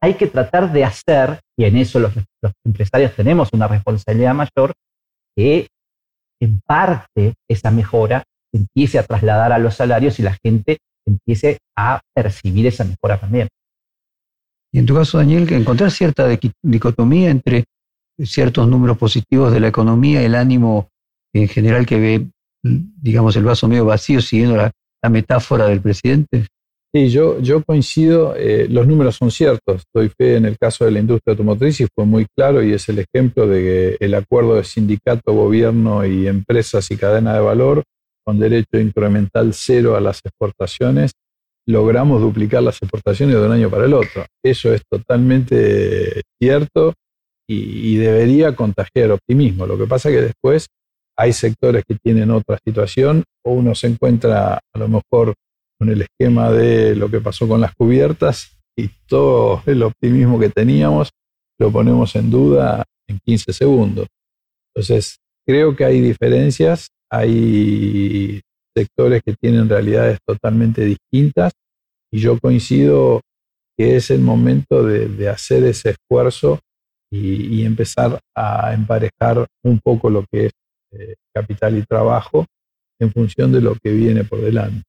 Hay 0.00 0.14
que 0.14 0.26
tratar 0.26 0.72
de 0.72 0.84
hacer, 0.84 1.40
y 1.56 1.64
en 1.64 1.76
eso 1.76 2.00
los, 2.00 2.12
empresarios 2.64 3.14
tenemos 3.14 3.48
una 3.52 3.68
responsabilidad 3.68 4.34
mayor, 4.34 4.72
que 5.36 5.68
en 6.40 6.60
parte 6.66 7.34
esa 7.48 7.70
mejora 7.70 8.24
empiece 8.52 8.98
a 8.98 9.04
trasladar 9.04 9.52
a 9.52 9.58
los 9.58 9.76
salarios 9.76 10.18
y 10.18 10.22
la 10.22 10.36
gente 10.44 10.78
empiece 11.06 11.58
a 11.76 12.00
percibir 12.14 12.66
esa 12.66 12.84
mejora 12.84 13.18
también. 13.18 13.48
Y 14.72 14.80
en 14.80 14.86
tu 14.86 14.94
caso, 14.94 15.18
Daniel, 15.18 15.46
que 15.46 15.56
encontrar 15.56 15.90
cierta 15.90 16.26
dicotomía 16.62 17.30
entre 17.30 17.64
ciertos 18.18 18.66
números 18.66 18.98
positivos 18.98 19.52
de 19.52 19.60
la 19.60 19.68
economía, 19.68 20.22
el 20.22 20.34
ánimo 20.34 20.88
en 21.32 21.48
general 21.48 21.86
que 21.86 21.98
ve, 21.98 22.26
digamos, 22.62 23.36
el 23.36 23.44
vaso 23.44 23.68
medio 23.68 23.84
vacío 23.84 24.20
siguiendo 24.20 24.56
la, 24.56 24.72
metáfora 25.10 25.66
del 25.66 25.80
presidente? 25.80 26.46
Sí, 26.94 27.08
yo, 27.08 27.40
yo 27.40 27.64
coincido, 27.64 28.36
eh, 28.36 28.68
los 28.68 28.86
números 28.86 29.16
son 29.16 29.30
ciertos, 29.30 29.82
doy 29.94 30.10
fe 30.10 30.36
en 30.36 30.44
el 30.44 30.58
caso 30.58 30.84
de 30.84 30.90
la 30.90 31.00
industria 31.00 31.32
automotriz 31.32 31.80
y 31.80 31.88
fue 31.92 32.04
muy 32.04 32.26
claro 32.36 32.62
y 32.62 32.72
es 32.72 32.88
el 32.88 32.98
ejemplo 32.98 33.46
de 33.46 33.60
que 33.98 34.04
el 34.04 34.14
acuerdo 34.14 34.56
de 34.56 34.64
sindicato, 34.64 35.32
gobierno 35.32 36.04
y 36.04 36.28
empresas 36.28 36.90
y 36.90 36.96
cadena 36.96 37.34
de 37.34 37.40
valor 37.40 37.82
con 38.24 38.38
derecho 38.38 38.78
incremental 38.78 39.54
cero 39.54 39.96
a 39.96 40.00
las 40.00 40.20
exportaciones, 40.22 41.12
logramos 41.66 42.20
duplicar 42.20 42.62
las 42.62 42.80
exportaciones 42.80 43.36
de 43.36 43.46
un 43.46 43.52
año 43.52 43.70
para 43.70 43.86
el 43.86 43.94
otro. 43.94 44.26
Eso 44.44 44.72
es 44.72 44.82
totalmente 44.88 46.22
cierto 46.40 46.94
y, 47.48 47.94
y 47.94 47.96
debería 47.96 48.54
contagiar 48.54 49.12
optimismo. 49.12 49.66
Lo 49.66 49.78
que 49.78 49.86
pasa 49.86 50.10
es 50.10 50.16
que 50.16 50.22
después 50.22 50.66
hay 51.16 51.32
sectores 51.32 51.84
que 51.86 51.96
tienen 52.02 52.30
otra 52.30 52.58
situación 52.64 53.24
o 53.44 53.52
uno 53.52 53.74
se 53.74 53.88
encuentra 53.88 54.54
a 54.54 54.78
lo 54.78 54.88
mejor 54.88 55.34
con 55.78 55.88
el 55.88 56.02
esquema 56.02 56.50
de 56.50 56.94
lo 56.96 57.10
que 57.10 57.20
pasó 57.20 57.48
con 57.48 57.60
las 57.60 57.74
cubiertas 57.74 58.56
y 58.76 58.88
todo 59.06 59.62
el 59.66 59.82
optimismo 59.82 60.38
que 60.38 60.48
teníamos 60.48 61.10
lo 61.58 61.70
ponemos 61.70 62.16
en 62.16 62.30
duda 62.30 62.84
en 63.08 63.18
15 63.24 63.52
segundos. 63.52 64.06
Entonces, 64.74 65.18
creo 65.46 65.76
que 65.76 65.84
hay 65.84 66.00
diferencias, 66.00 66.88
hay 67.10 68.40
sectores 68.76 69.22
que 69.24 69.34
tienen 69.34 69.68
realidades 69.68 70.18
totalmente 70.26 70.84
distintas 70.84 71.52
y 72.10 72.20
yo 72.20 72.38
coincido 72.38 73.20
que 73.76 73.96
es 73.96 74.10
el 74.10 74.20
momento 74.20 74.82
de, 74.84 75.28
hacer 75.28 75.64
ese 75.64 75.90
esfuerzo 75.90 76.60
y, 77.10 77.60
y, 77.60 77.64
empezar 77.64 78.20
a 78.34 78.72
emparejar 78.72 79.46
un 79.62 79.80
poco 79.80 80.10
lo 80.10 80.24
que 80.30 80.46
es 80.46 80.52
eh, 80.92 81.14
capital 81.34 81.76
y 81.76 81.82
trabajo 81.82 82.46
en 83.00 83.12
función 83.12 83.52
de 83.52 83.60
lo 83.60 83.74
que 83.74 83.90
viene 83.92 84.24
por 84.24 84.40
delante. 84.40 84.82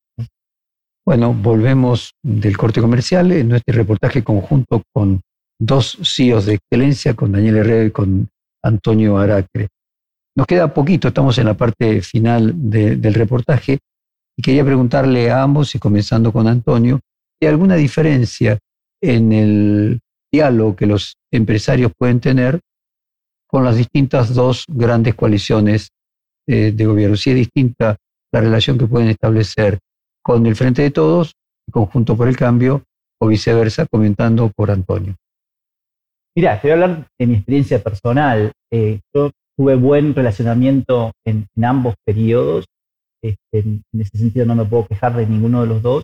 Bueno, 1.06 1.34
volvemos 1.34 2.14
del 2.24 2.56
corte 2.56 2.80
comercial 2.80 3.32
en 3.32 3.50
nuestro 3.50 3.76
reportaje 3.76 4.24
conjunto 4.24 4.84
con 4.94 5.22
dos 5.60 5.98
CEOs 6.02 6.46
de 6.46 6.56
excelencia, 6.56 7.14
con 7.14 7.32
Daniel 7.32 7.58
Herrera 7.58 7.86
y 7.86 7.92
con 7.92 8.30
Antonio 8.64 9.18
Aracre. 9.18 9.68
Nos 10.36 10.48
queda 10.48 10.74
poquito, 10.74 11.10
estamos 11.10 11.38
en 11.38 11.46
la 11.46 11.56
parte 11.56 12.02
final 12.02 12.54
del 12.56 13.14
reportaje 13.14 13.80
y 14.38 14.42
quería 14.42 14.66
preguntarle 14.66 15.30
a 15.30 15.44
ambos, 15.44 15.76
y 15.76 15.80
comenzando 15.80 16.32
con 16.32 16.48
Antonio, 16.48 17.00
¿hay 17.42 17.50
alguna 17.50 17.76
diferencia 17.76 18.58
en 19.02 19.32
el 19.32 20.00
diálogo 20.32 20.76
que 20.76 20.88
los 20.88 21.18
empresarios 21.32 21.92
pueden 21.98 22.20
tener 22.20 22.60
con 23.54 23.64
las 23.64 23.78
distintas 23.78 24.34
dos 24.34 24.66
grandes 24.68 25.14
coaliciones 25.14 25.92
eh, 26.48 26.72
de 26.72 26.86
gobierno. 26.88 27.16
Si 27.16 27.30
es 27.30 27.36
distinta 27.36 27.98
la 28.32 28.42
relación 28.42 28.80
que 28.80 28.88
pueden 28.88 29.10
establecer 29.10 29.78
con 30.24 30.48
el 30.48 30.56
Frente 30.56 30.82
de 30.82 30.90
Todos, 30.90 31.36
Conjunto 31.72 32.18
por 32.18 32.28
el 32.28 32.36
Cambio, 32.36 32.82
o 33.22 33.28
viceversa, 33.28 33.86
comentando 33.86 34.52
por 34.56 34.72
Antonio. 34.72 35.16
Mira, 36.36 36.60
te 36.60 36.68
voy 36.68 36.72
a 36.72 36.74
hablar 36.74 37.08
de 37.20 37.28
mi 37.28 37.36
experiencia 37.36 37.84
personal. 37.84 38.52
Eh, 38.72 39.02
yo 39.14 39.30
tuve 39.56 39.76
buen 39.76 40.16
relacionamiento 40.16 41.12
en, 41.24 41.46
ambos 41.64 41.94
periodos. 42.04 42.66
Este, 43.22 43.60
en 43.60 43.84
ese 43.94 44.18
sentido 44.18 44.48
no 44.48 44.56
me 44.56 44.66
puedo 44.66 44.88
quejar 44.88 45.16
de 45.16 45.28
ninguno 45.28 45.62
de 45.62 45.68
los 45.68 45.84
dos. 45.84 46.04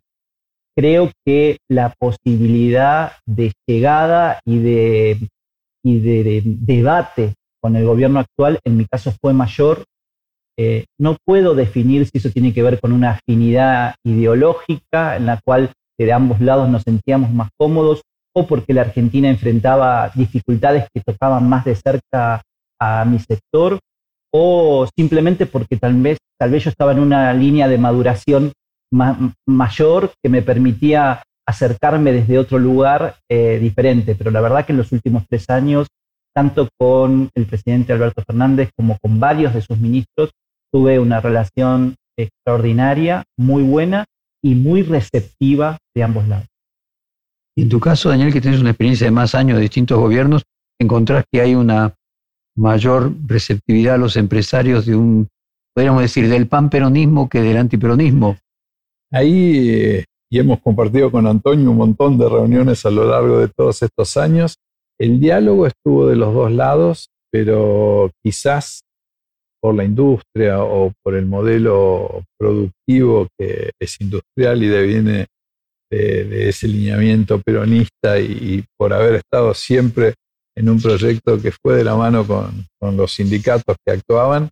Creo 0.77 1.09
que 1.25 1.57
la 1.67 1.95
posibilidad 1.97 3.13
de 3.25 3.53
llegada 3.67 4.39
y 4.45 4.59
de 4.59 5.29
debate 6.45 7.33
con 7.61 7.75
el 7.75 7.85
gobierno 7.85 8.19
actual, 8.19 8.59
en 8.65 8.77
mi 8.77 8.85
caso 8.85 9.13
fue 9.21 9.33
mayor. 9.33 9.83
Eh, 10.57 10.85
no 10.99 11.17
puedo 11.25 11.55
definir 11.55 12.05
si 12.05 12.17
eso 12.17 12.29
tiene 12.31 12.53
que 12.53 12.63
ver 12.63 12.79
con 12.79 12.91
una 12.91 13.11
afinidad 13.11 13.95
ideológica 14.03 15.15
en 15.15 15.25
la 15.25 15.39
cual 15.43 15.71
de 15.97 16.11
ambos 16.11 16.41
lados 16.41 16.69
nos 16.69 16.83
sentíamos 16.83 17.31
más 17.31 17.49
cómodos 17.57 18.01
o 18.35 18.45
porque 18.47 18.73
la 18.73 18.81
Argentina 18.81 19.29
enfrentaba 19.29 20.11
dificultades 20.15 20.87
que 20.93 21.01
tocaban 21.01 21.47
más 21.47 21.65
de 21.65 21.75
cerca 21.75 22.41
a 22.79 23.05
mi 23.05 23.19
sector 23.19 23.79
o 24.33 24.87
simplemente 24.95 25.45
porque 25.45 25.77
tal 25.77 25.95
vez, 25.95 26.17
tal 26.37 26.51
vez 26.51 26.63
yo 26.63 26.69
estaba 26.69 26.91
en 26.91 26.99
una 26.99 27.33
línea 27.33 27.67
de 27.67 27.77
maduración 27.77 28.51
mayor 29.47 30.11
que 30.23 30.29
me 30.29 30.41
permitía 30.41 31.23
acercarme 31.47 32.11
desde 32.11 32.37
otro 32.37 32.59
lugar 32.59 33.15
eh, 33.29 33.59
diferente. 33.59 34.15
Pero 34.15 34.31
la 34.31 34.41
verdad 34.41 34.65
que 34.65 34.71
en 34.71 34.77
los 34.77 34.91
últimos 34.91 35.25
tres 35.27 35.49
años 35.49 35.87
tanto 36.33 36.69
con 36.77 37.29
el 37.35 37.45
presidente 37.45 37.93
Alberto 37.93 38.23
Fernández 38.25 38.69
como 38.75 38.97
con 38.99 39.19
varios 39.19 39.53
de 39.53 39.61
sus 39.61 39.79
ministros, 39.79 40.31
tuve 40.71 40.99
una 40.99 41.19
relación 41.19 41.95
extraordinaria, 42.17 43.23
muy 43.37 43.63
buena 43.63 44.05
y 44.43 44.55
muy 44.55 44.83
receptiva 44.83 45.77
de 45.95 46.03
ambos 46.03 46.27
lados. 46.27 46.47
Y 47.57 47.63
en 47.63 47.69
tu 47.69 47.79
caso, 47.79 48.09
Daniel, 48.09 48.31
que 48.31 48.41
tienes 48.41 48.61
una 48.61 48.69
experiencia 48.69 49.05
de 49.05 49.11
más 49.11 49.35
años 49.35 49.57
de 49.57 49.63
distintos 49.63 49.99
gobiernos, 49.99 50.43
¿encontrás 50.79 51.25
que 51.31 51.41
hay 51.41 51.55
una 51.55 51.93
mayor 52.55 53.13
receptividad 53.25 53.95
a 53.95 53.97
los 53.97 54.15
empresarios 54.15 54.85
de 54.85 54.95
un, 54.95 55.27
podríamos 55.73 56.01
decir, 56.01 56.29
del 56.29 56.47
panperonismo 56.47 57.27
que 57.29 57.41
del 57.41 57.57
antiperonismo? 57.57 58.37
Ahí, 59.11 59.69
eh, 59.69 60.05
y 60.29 60.39
hemos 60.39 60.59
compartido 60.59 61.11
con 61.11 61.25
Antonio 61.25 61.71
un 61.71 61.77
montón 61.77 62.17
de 62.17 62.29
reuniones 62.29 62.85
a 62.85 62.91
lo 62.91 63.05
largo 63.09 63.39
de 63.39 63.47
todos 63.47 63.81
estos 63.81 64.15
años, 64.17 64.55
el 64.99 65.19
diálogo 65.19 65.65
estuvo 65.65 66.07
de 66.07 66.15
los 66.15 66.33
dos 66.33 66.51
lados, 66.51 67.09
pero 67.31 68.11
quizás 68.23 68.81
por 69.61 69.75
la 69.75 69.83
industria 69.83 70.63
o 70.63 70.93
por 71.03 71.15
el 71.15 71.25
modelo 71.25 72.23
productivo 72.37 73.27
que 73.37 73.71
es 73.79 73.99
industrial 73.99 74.63
y 74.63 74.67
deviene 74.67 75.27
de, 75.91 76.49
ese 76.49 76.67
lineamiento 76.67 77.41
peronista 77.41 78.19
y, 78.19 78.63
por 78.77 78.93
haber 78.93 79.15
estado 79.15 79.53
siempre 79.53 80.13
en 80.55 80.69
un 80.69 80.81
proyecto 80.81 81.41
que 81.41 81.51
fue 81.51 81.75
de 81.75 81.83
la 81.83 81.95
mano 81.95 82.25
con, 82.25 82.67
los 82.95 83.13
sindicatos 83.13 83.75
que 83.85 83.93
actuaban, 83.93 84.49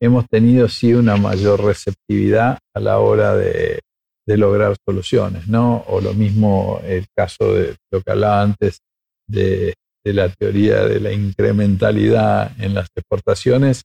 hemos 0.00 0.26
tenido 0.28 0.68
sí 0.68 0.94
una 0.94 1.16
mayor 1.16 1.64
receptividad 1.64 2.58
a 2.74 2.80
la 2.80 2.98
hora 2.98 3.34
de, 3.34 3.80
de 4.26 4.36
lograr 4.36 4.76
soluciones, 4.86 5.48
¿no? 5.48 5.84
O 5.88 6.00
lo 6.00 6.12
mismo 6.12 6.80
el 6.84 7.06
caso 7.16 7.54
de 7.54 7.76
lo 7.90 8.02
que 8.02 8.10
hablaba 8.10 8.42
antes 8.42 8.78
de 9.28 9.74
de 10.06 10.12
la 10.12 10.28
teoría 10.28 10.84
de 10.84 11.00
la 11.00 11.12
incrementalidad 11.12 12.52
en 12.60 12.74
las 12.74 12.86
exportaciones, 12.94 13.82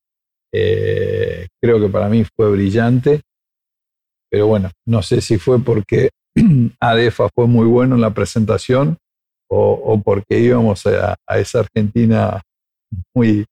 eh, 0.53 1.47
creo 1.59 1.81
que 1.81 1.89
para 1.89 2.09
mí 2.09 2.23
fue 2.35 2.51
brillante. 2.51 3.21
pero 4.29 4.45
bueno, 4.45 4.69
no 4.85 5.01
sé 5.01 5.19
si 5.19 5.39
fue 5.39 5.59
porque 5.59 6.11
ADEFA 6.79 7.27
fue 7.33 7.47
muy 7.47 7.65
bueno 7.65 7.95
en 7.95 8.01
la 8.01 8.13
presentación 8.13 8.97
o, 9.49 9.99
porque 10.05 10.39
íbamos 10.39 10.85
a, 10.85 11.17
esa 11.35 11.61
Argentina 11.61 12.39
muy 13.15 13.45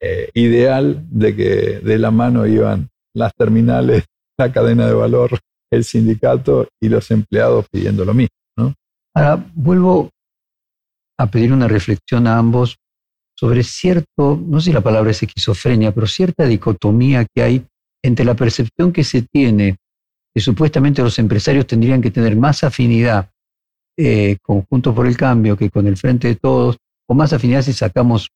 eh, 0.00 0.28
ideal 0.34 1.02
de 1.10 1.34
que 1.34 1.80
de 1.80 1.98
la 1.98 2.10
mano 2.10 2.46
iban 2.46 2.90
las 3.14 3.32
terminales, 3.34 4.04
la 4.38 4.52
cadena 4.52 4.86
de 4.86 4.92
valor, 4.92 5.38
el 5.72 5.84
sindicato 5.84 6.68
y 6.82 6.90
los 6.90 7.10
empleados 7.10 7.66
pidiendo 7.70 8.04
lo 8.04 8.12
mismo. 8.12 8.34
Ahora, 9.14 9.42
vuelvo 9.54 10.10
a 11.20 11.26
pedir 11.26 11.52
una 11.52 11.68
reflexión 11.68 12.26
a 12.26 12.38
ambos 12.38 12.78
sobre 13.38 13.62
cierto, 13.62 14.38
no 14.42 14.60
sé 14.60 14.66
si 14.66 14.72
la 14.72 14.80
palabra 14.80 15.10
es 15.10 15.22
esquizofrenia, 15.22 15.92
pero 15.92 16.06
cierta 16.06 16.46
dicotomía 16.46 17.24
que 17.24 17.42
hay 17.42 17.66
entre 18.02 18.24
la 18.24 18.34
percepción 18.34 18.92
que 18.92 19.04
se 19.04 19.22
tiene 19.22 19.76
que 20.34 20.40
supuestamente 20.40 21.02
los 21.02 21.18
empresarios 21.18 21.66
tendrían 21.66 22.00
que 22.00 22.10
tener 22.10 22.36
más 22.36 22.62
afinidad 22.64 23.30
eh, 23.96 24.36
con 24.42 24.64
por 24.64 25.06
el 25.06 25.16
Cambio 25.16 25.56
que 25.56 25.70
con 25.70 25.86
el 25.86 25.96
Frente 25.96 26.28
de 26.28 26.36
Todos, 26.36 26.76
o 27.08 27.14
más 27.14 27.32
afinidad 27.32 27.62
si 27.62 27.72
sacamos 27.72 28.28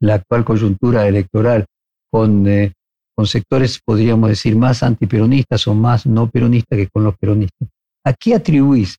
la 0.00 0.14
actual 0.14 0.44
coyuntura 0.44 1.06
electoral 1.06 1.66
con, 2.10 2.46
eh, 2.48 2.72
con 3.14 3.26
sectores, 3.26 3.80
podríamos 3.84 4.30
decir, 4.30 4.56
más 4.56 4.82
antiperonistas 4.82 5.66
o 5.68 5.74
más 5.74 6.06
no 6.06 6.28
peronistas 6.30 6.76
que 6.76 6.88
con 6.88 7.04
los 7.04 7.16
peronistas. 7.16 7.68
¿A 8.04 8.12
qué 8.12 8.34
atribuís? 8.34 8.96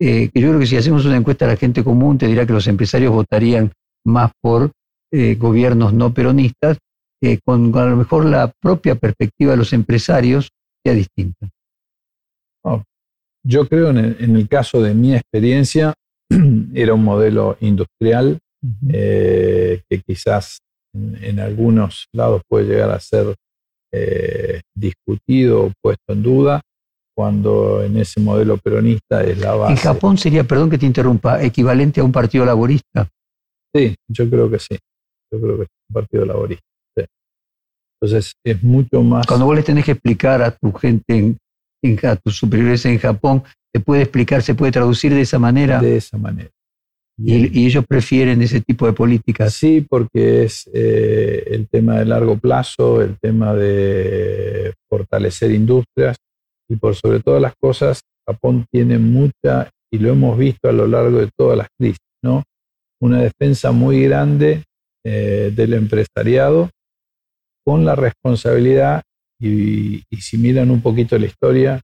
Eh, 0.00 0.30
que 0.32 0.40
yo 0.40 0.48
creo 0.48 0.60
que 0.60 0.66
si 0.66 0.76
hacemos 0.76 1.04
una 1.04 1.16
encuesta 1.16 1.44
a 1.44 1.48
la 1.48 1.56
gente 1.56 1.82
común, 1.82 2.18
te 2.18 2.26
dirá 2.26 2.46
que 2.46 2.52
los 2.52 2.66
empresarios 2.68 3.12
votarían 3.12 3.72
más 4.04 4.30
por 4.40 4.70
eh, 5.12 5.34
gobiernos 5.34 5.92
no 5.92 6.12
peronistas, 6.12 6.78
con, 7.44 7.76
a 7.76 7.84
lo 7.86 7.96
mejor 7.96 8.26
la 8.26 8.52
propia 8.60 8.94
perspectiva 8.94 9.52
de 9.52 9.56
los 9.56 9.72
empresarios 9.72 10.50
sea 10.84 10.94
distinta. 10.94 11.48
yo 13.44 13.66
creo 13.68 13.90
en 13.90 14.36
el, 14.36 14.48
caso 14.48 14.82
de 14.82 14.94
mi 14.94 15.14
experiencia, 15.14 15.94
era 16.74 16.94
un 16.94 17.02
modelo 17.02 17.56
industrial 17.60 18.38
eh, 18.88 19.82
que 19.88 20.00
quizás 20.02 20.58
en, 20.94 21.40
algunos 21.40 22.06
lados 22.12 22.42
puede 22.48 22.66
llegar 22.66 22.90
a 22.90 23.00
ser 23.00 23.34
eh, 23.92 24.60
discutido 24.74 25.66
o 25.66 25.72
puesto 25.80 26.12
en 26.12 26.22
duda, 26.22 26.60
cuando 27.18 27.82
en 27.82 27.96
ese 27.96 28.20
modelo 28.20 28.58
peronista 28.58 29.24
es 29.24 29.38
la 29.38 29.56
base. 29.56 29.72
¿En 29.72 29.78
Japón 29.78 30.16
sería, 30.16 30.44
perdón 30.44 30.70
que 30.70 30.78
te 30.78 30.86
interrumpa, 30.86 31.42
equivalente 31.42 32.00
a 32.00 32.04
un 32.04 32.12
partido 32.12 32.44
laborista? 32.44 33.08
Sí, 33.74 33.92
yo 34.06 34.30
creo 34.30 34.48
que 34.48 34.60
sí. 34.60 34.78
Yo 35.32 35.40
creo 35.40 35.56
que 35.56 35.62
es 35.64 35.68
un 35.90 35.94
partido 35.94 36.24
laborista. 36.24 36.62
Entonces 38.00 38.34
es 38.44 38.62
mucho 38.62 39.02
más. 39.02 39.26
Cuando 39.26 39.46
vos 39.46 39.56
le 39.56 39.64
tenés 39.64 39.84
que 39.84 39.90
explicar 39.90 40.40
a 40.42 40.52
tu 40.52 40.72
gente, 40.74 41.36
en, 41.82 41.98
a 42.04 42.14
tus 42.14 42.36
superiores 42.36 42.86
en 42.86 43.00
Japón, 43.00 43.42
se 43.74 43.80
puede 43.80 44.02
explicar, 44.02 44.40
se 44.40 44.54
puede 44.54 44.70
traducir 44.70 45.12
de 45.12 45.22
esa 45.22 45.40
manera. 45.40 45.80
De 45.80 45.96
esa 45.96 46.18
manera. 46.18 46.50
Y, 47.20 47.66
ellos 47.66 47.84
prefieren 47.84 48.40
ese 48.42 48.60
tipo 48.60 48.86
de 48.86 48.92
políticas. 48.92 49.54
Sí, 49.54 49.84
porque 49.90 50.44
es 50.44 50.70
eh, 50.72 51.42
el 51.48 51.66
tema 51.66 51.98
de 51.98 52.04
largo 52.04 52.38
plazo, 52.38 53.02
el 53.02 53.18
tema 53.18 53.54
de 53.54 54.72
fortalecer 54.88 55.50
industrias 55.50 56.16
y 56.68 56.76
por 56.76 56.94
sobre 56.94 57.20
todas 57.20 57.40
las 57.40 57.54
cosas, 57.56 58.02
Japón 58.26 58.66
tiene 58.70 58.98
mucha, 58.98 59.70
y 59.90 59.98
lo 59.98 60.10
hemos 60.10 60.36
visto 60.36 60.68
a 60.68 60.72
lo 60.72 60.86
largo 60.86 61.18
de 61.18 61.30
todas 61.36 61.56
las 61.56 61.68
crisis, 61.78 61.98
¿no? 62.22 62.44
Una 63.00 63.22
defensa 63.22 63.72
muy 63.72 64.02
grande 64.04 64.64
eh, 65.04 65.52
del 65.54 65.74
empresariado 65.74 66.70
con 67.64 67.84
la 67.84 67.94
responsabilidad, 67.94 69.02
y, 69.40 70.02
si 70.20 70.36
miran 70.36 70.70
un 70.70 70.82
poquito 70.82 71.18
la 71.18 71.26
historia, 71.26 71.80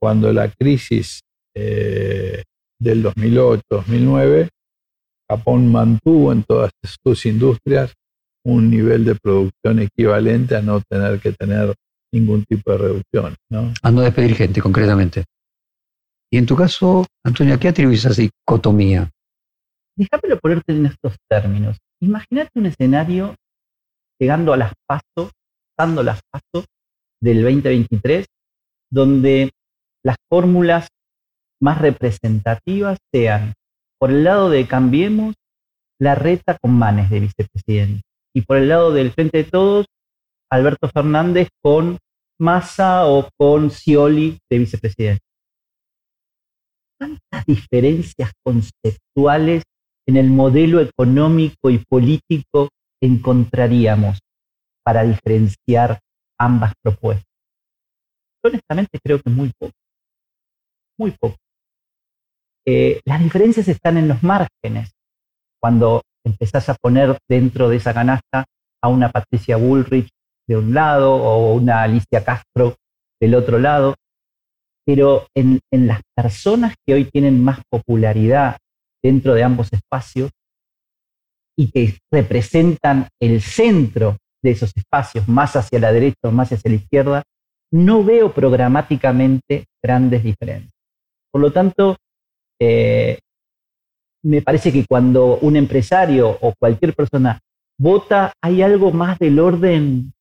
cuando 0.00 0.32
la 0.32 0.48
crisis 0.50 1.20
eh, 1.54 2.42
del 2.80 3.04
2008-2009, 3.04 4.48
Japón 5.30 5.70
mantuvo 5.70 6.32
en 6.32 6.42
todas 6.44 6.70
sus 7.04 7.26
industrias 7.26 7.92
un 8.44 8.70
nivel 8.70 9.04
de 9.04 9.14
producción 9.14 9.80
equivalente 9.80 10.56
a 10.56 10.62
no 10.62 10.80
tener 10.88 11.20
que 11.20 11.32
tener 11.32 11.74
ningún 12.12 12.44
tipo 12.44 12.72
de 12.72 12.78
reducción. 12.78 13.36
¿no? 13.50 13.72
A 13.82 13.90
no 13.90 14.00
despedir 14.00 14.34
gente, 14.34 14.60
concretamente. 14.60 15.24
Y 16.30 16.38
en 16.38 16.46
tu 16.46 16.56
caso, 16.56 17.06
Antonio, 17.24 17.54
¿a 17.54 17.58
qué 17.58 17.68
atribuyes 17.68 18.06
a 18.06 18.10
dicotomía? 18.10 19.10
Déjamelo 19.96 20.38
ponerte 20.38 20.72
en 20.72 20.86
estos 20.86 21.16
términos. 21.28 21.78
Imagínate 22.00 22.50
un 22.54 22.66
escenario 22.66 23.34
llegando 24.20 24.52
a 24.52 24.56
las 24.56 24.72
pasos, 24.86 25.32
dando 25.76 26.02
las 26.02 26.20
pasos 26.30 26.66
del 27.20 27.42
2023, 27.42 28.26
donde 28.90 29.50
las 30.04 30.16
fórmulas 30.28 30.88
más 31.60 31.80
representativas 31.80 32.98
sean, 33.12 33.54
por 33.98 34.10
el 34.10 34.24
lado 34.24 34.50
de 34.50 34.66
Cambiemos, 34.66 35.34
la 35.98 36.14
reta 36.14 36.56
con 36.60 36.72
Manes 36.72 37.10
de 37.10 37.20
vicepresidente. 37.20 38.02
Y 38.34 38.42
por 38.42 38.58
el 38.58 38.68
lado 38.68 38.92
del 38.92 39.10
Frente 39.10 39.38
de 39.38 39.44
Todos, 39.44 39.86
Alberto 40.50 40.88
Fernández 40.88 41.48
con 41.62 41.98
Massa 42.40 43.06
o 43.06 43.28
con 43.36 43.70
Scioli 43.70 44.38
de 44.50 44.58
vicepresidente. 44.58 45.22
¿Cuántas 46.98 47.46
diferencias 47.46 48.32
conceptuales 48.44 49.62
en 50.06 50.16
el 50.16 50.30
modelo 50.30 50.80
económico 50.80 51.70
y 51.70 51.78
político 51.78 52.70
encontraríamos 53.00 54.18
para 54.84 55.04
diferenciar 55.04 56.00
ambas 56.38 56.72
propuestas? 56.82 57.28
honestamente 58.42 58.98
creo 59.02 59.20
que 59.20 59.30
muy 59.30 59.52
poco. 59.58 59.72
Muy 60.98 61.12
poco. 61.12 61.36
Eh, 62.66 63.00
las 63.04 63.22
diferencias 63.22 63.68
están 63.68 63.96
en 63.96 64.08
los 64.08 64.22
márgenes. 64.22 64.90
Cuando 65.60 66.02
empezás 66.24 66.68
a 66.68 66.74
poner 66.74 67.18
dentro 67.28 67.68
de 67.68 67.76
esa 67.76 67.94
canasta 67.94 68.44
a 68.82 68.88
una 68.88 69.10
Patricia 69.10 69.56
Bullrich 69.56 70.08
de 70.48 70.56
un 70.56 70.74
lado 70.74 71.14
o 71.14 71.52
una 71.52 71.82
Alicia 71.82 72.24
Castro 72.24 72.76
del 73.20 73.34
otro 73.34 73.58
lado, 73.58 73.94
pero 74.86 75.26
en, 75.34 75.60
las 75.70 76.00
personas 76.16 76.74
que 76.86 76.94
hoy 76.94 77.04
tienen 77.04 77.44
más 77.44 77.60
popularidad 77.70 78.56
dentro 79.02 79.34
de 79.34 79.42
ambos 79.42 79.70
espacios 79.72 80.30
y 81.56 81.70
que 81.70 81.98
representan 82.10 83.08
el 83.20 83.42
centro 83.42 84.16
de 84.42 84.52
esos 84.52 84.72
espacios, 84.74 85.28
más 85.28 85.56
hacia 85.56 85.78
la 85.78 85.92
derecha 85.92 86.16
o 86.22 86.30
más 86.30 86.50
hacia 86.52 86.70
la 86.70 86.76
izquierda, 86.76 87.22
no 87.70 88.02
veo 88.02 88.32
programáticamente 88.32 89.66
grandes 89.82 90.22
diferencias. 90.22 90.72
Por 91.30 91.42
lo 91.42 91.52
tanto, 91.52 91.96
eh, 92.60 93.18
me 94.22 94.40
parece 94.40 94.72
que 94.72 94.86
cuando 94.88 95.38
un 95.38 95.56
empresario 95.56 96.30
o 96.40 96.54
cualquier 96.58 96.94
persona 96.94 97.40
vota, 97.78 98.32
hay 98.42 98.62
algo 98.62 98.90
más 98.90 99.18
del 99.18 99.38
orden, 99.38 100.12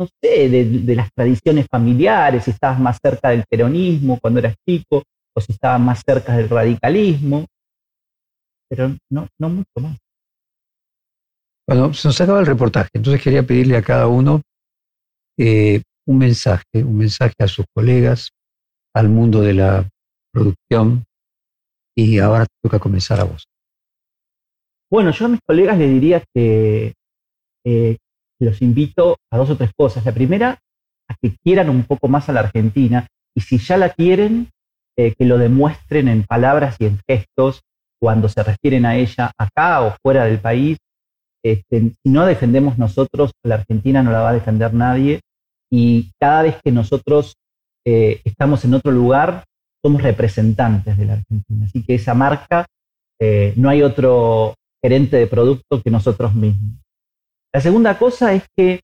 no 0.00 0.06
sé, 0.06 0.48
de, 0.48 0.94
las 0.94 1.12
tradiciones 1.12 1.66
familiares, 1.70 2.44
si 2.44 2.52
estabas 2.52 2.80
más 2.80 2.98
cerca 3.02 3.28
del 3.28 3.44
peronismo 3.46 4.18
cuando 4.18 4.40
eras 4.40 4.56
chico, 4.66 5.02
o 5.34 5.40
si 5.42 5.52
estabas 5.52 5.78
más 5.78 6.02
cerca 6.04 6.34
del 6.34 6.48
radicalismo, 6.48 7.44
pero 8.66 8.96
no, 9.10 9.28
no 9.38 9.48
mucho 9.50 9.78
más. 9.78 9.98
Bueno, 11.68 11.92
se 11.92 12.08
nos 12.08 12.18
acaba 12.18 12.40
el 12.40 12.46
reportaje, 12.46 12.88
entonces 12.94 13.22
quería 13.22 13.42
pedirle 13.42 13.76
a 13.76 13.82
cada 13.82 14.06
uno 14.06 14.40
eh, 15.38 15.82
un 16.06 16.18
mensaje, 16.18 16.82
un 16.82 16.96
mensaje 16.96 17.34
a 17.38 17.46
sus 17.46 17.66
colegas, 17.74 18.30
al 18.94 19.10
mundo 19.10 19.42
de 19.42 19.52
la 19.52 19.86
producción, 20.32 21.04
y 21.94 22.18
ahora 22.20 22.46
toca 22.62 22.78
comenzar 22.78 23.20
a 23.20 23.24
vos. 23.24 23.44
Bueno, 24.90 25.10
yo 25.10 25.26
a 25.26 25.28
mis 25.28 25.40
colegas 25.46 25.76
les 25.76 25.90
diría 25.90 26.24
que 26.34 26.94
eh, 27.66 27.98
los 28.44 28.62
invito 28.62 29.18
a 29.30 29.38
dos 29.38 29.50
o 29.50 29.56
tres 29.56 29.70
cosas. 29.76 30.04
La 30.04 30.12
primera, 30.12 30.58
a 31.08 31.14
que 31.20 31.36
quieran 31.42 31.70
un 31.70 31.84
poco 31.84 32.08
más 32.08 32.28
a 32.28 32.32
la 32.32 32.40
Argentina 32.40 33.06
y 33.34 33.40
si 33.42 33.58
ya 33.58 33.76
la 33.76 33.90
quieren, 33.90 34.50
eh, 34.96 35.14
que 35.16 35.24
lo 35.24 35.38
demuestren 35.38 36.08
en 36.08 36.24
palabras 36.24 36.76
y 36.78 36.86
en 36.86 36.98
gestos 37.08 37.62
cuando 38.00 38.28
se 38.28 38.42
refieren 38.42 38.86
a 38.86 38.96
ella 38.96 39.30
acá 39.38 39.82
o 39.82 39.94
fuera 40.02 40.24
del 40.24 40.40
país. 40.40 40.78
Este, 41.42 41.80
si 42.02 42.10
no 42.10 42.26
defendemos 42.26 42.78
nosotros, 42.78 43.32
la 43.44 43.56
Argentina 43.56 44.02
no 44.02 44.10
la 44.10 44.20
va 44.20 44.30
a 44.30 44.34
defender 44.34 44.74
nadie 44.74 45.20
y 45.70 46.10
cada 46.20 46.42
vez 46.42 46.56
que 46.62 46.72
nosotros 46.72 47.36
eh, 47.86 48.20
estamos 48.24 48.64
en 48.64 48.74
otro 48.74 48.90
lugar, 48.90 49.44
somos 49.82 50.02
representantes 50.02 50.98
de 50.98 51.04
la 51.06 51.12
Argentina. 51.14 51.66
Así 51.66 51.84
que 51.84 51.94
esa 51.94 52.14
marca, 52.14 52.66
eh, 53.18 53.54
no 53.56 53.68
hay 53.68 53.82
otro 53.82 54.54
gerente 54.82 55.16
de 55.16 55.26
producto 55.26 55.82
que 55.82 55.90
nosotros 55.90 56.34
mismos. 56.34 56.80
La 57.52 57.60
segunda 57.60 57.98
cosa 57.98 58.32
es 58.32 58.44
que 58.56 58.80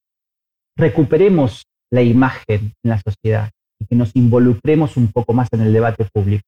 recuperemos 0.76 1.66
la 1.92 2.02
imagen 2.02 2.74
en 2.82 2.90
la 2.90 3.00
sociedad 3.00 3.50
y 3.80 3.86
que 3.86 3.94
nos 3.94 4.14
involucremos 4.16 4.96
un 4.96 5.12
poco 5.12 5.32
más 5.32 5.48
en 5.52 5.60
el 5.60 5.72
debate 5.72 6.06
público. 6.12 6.42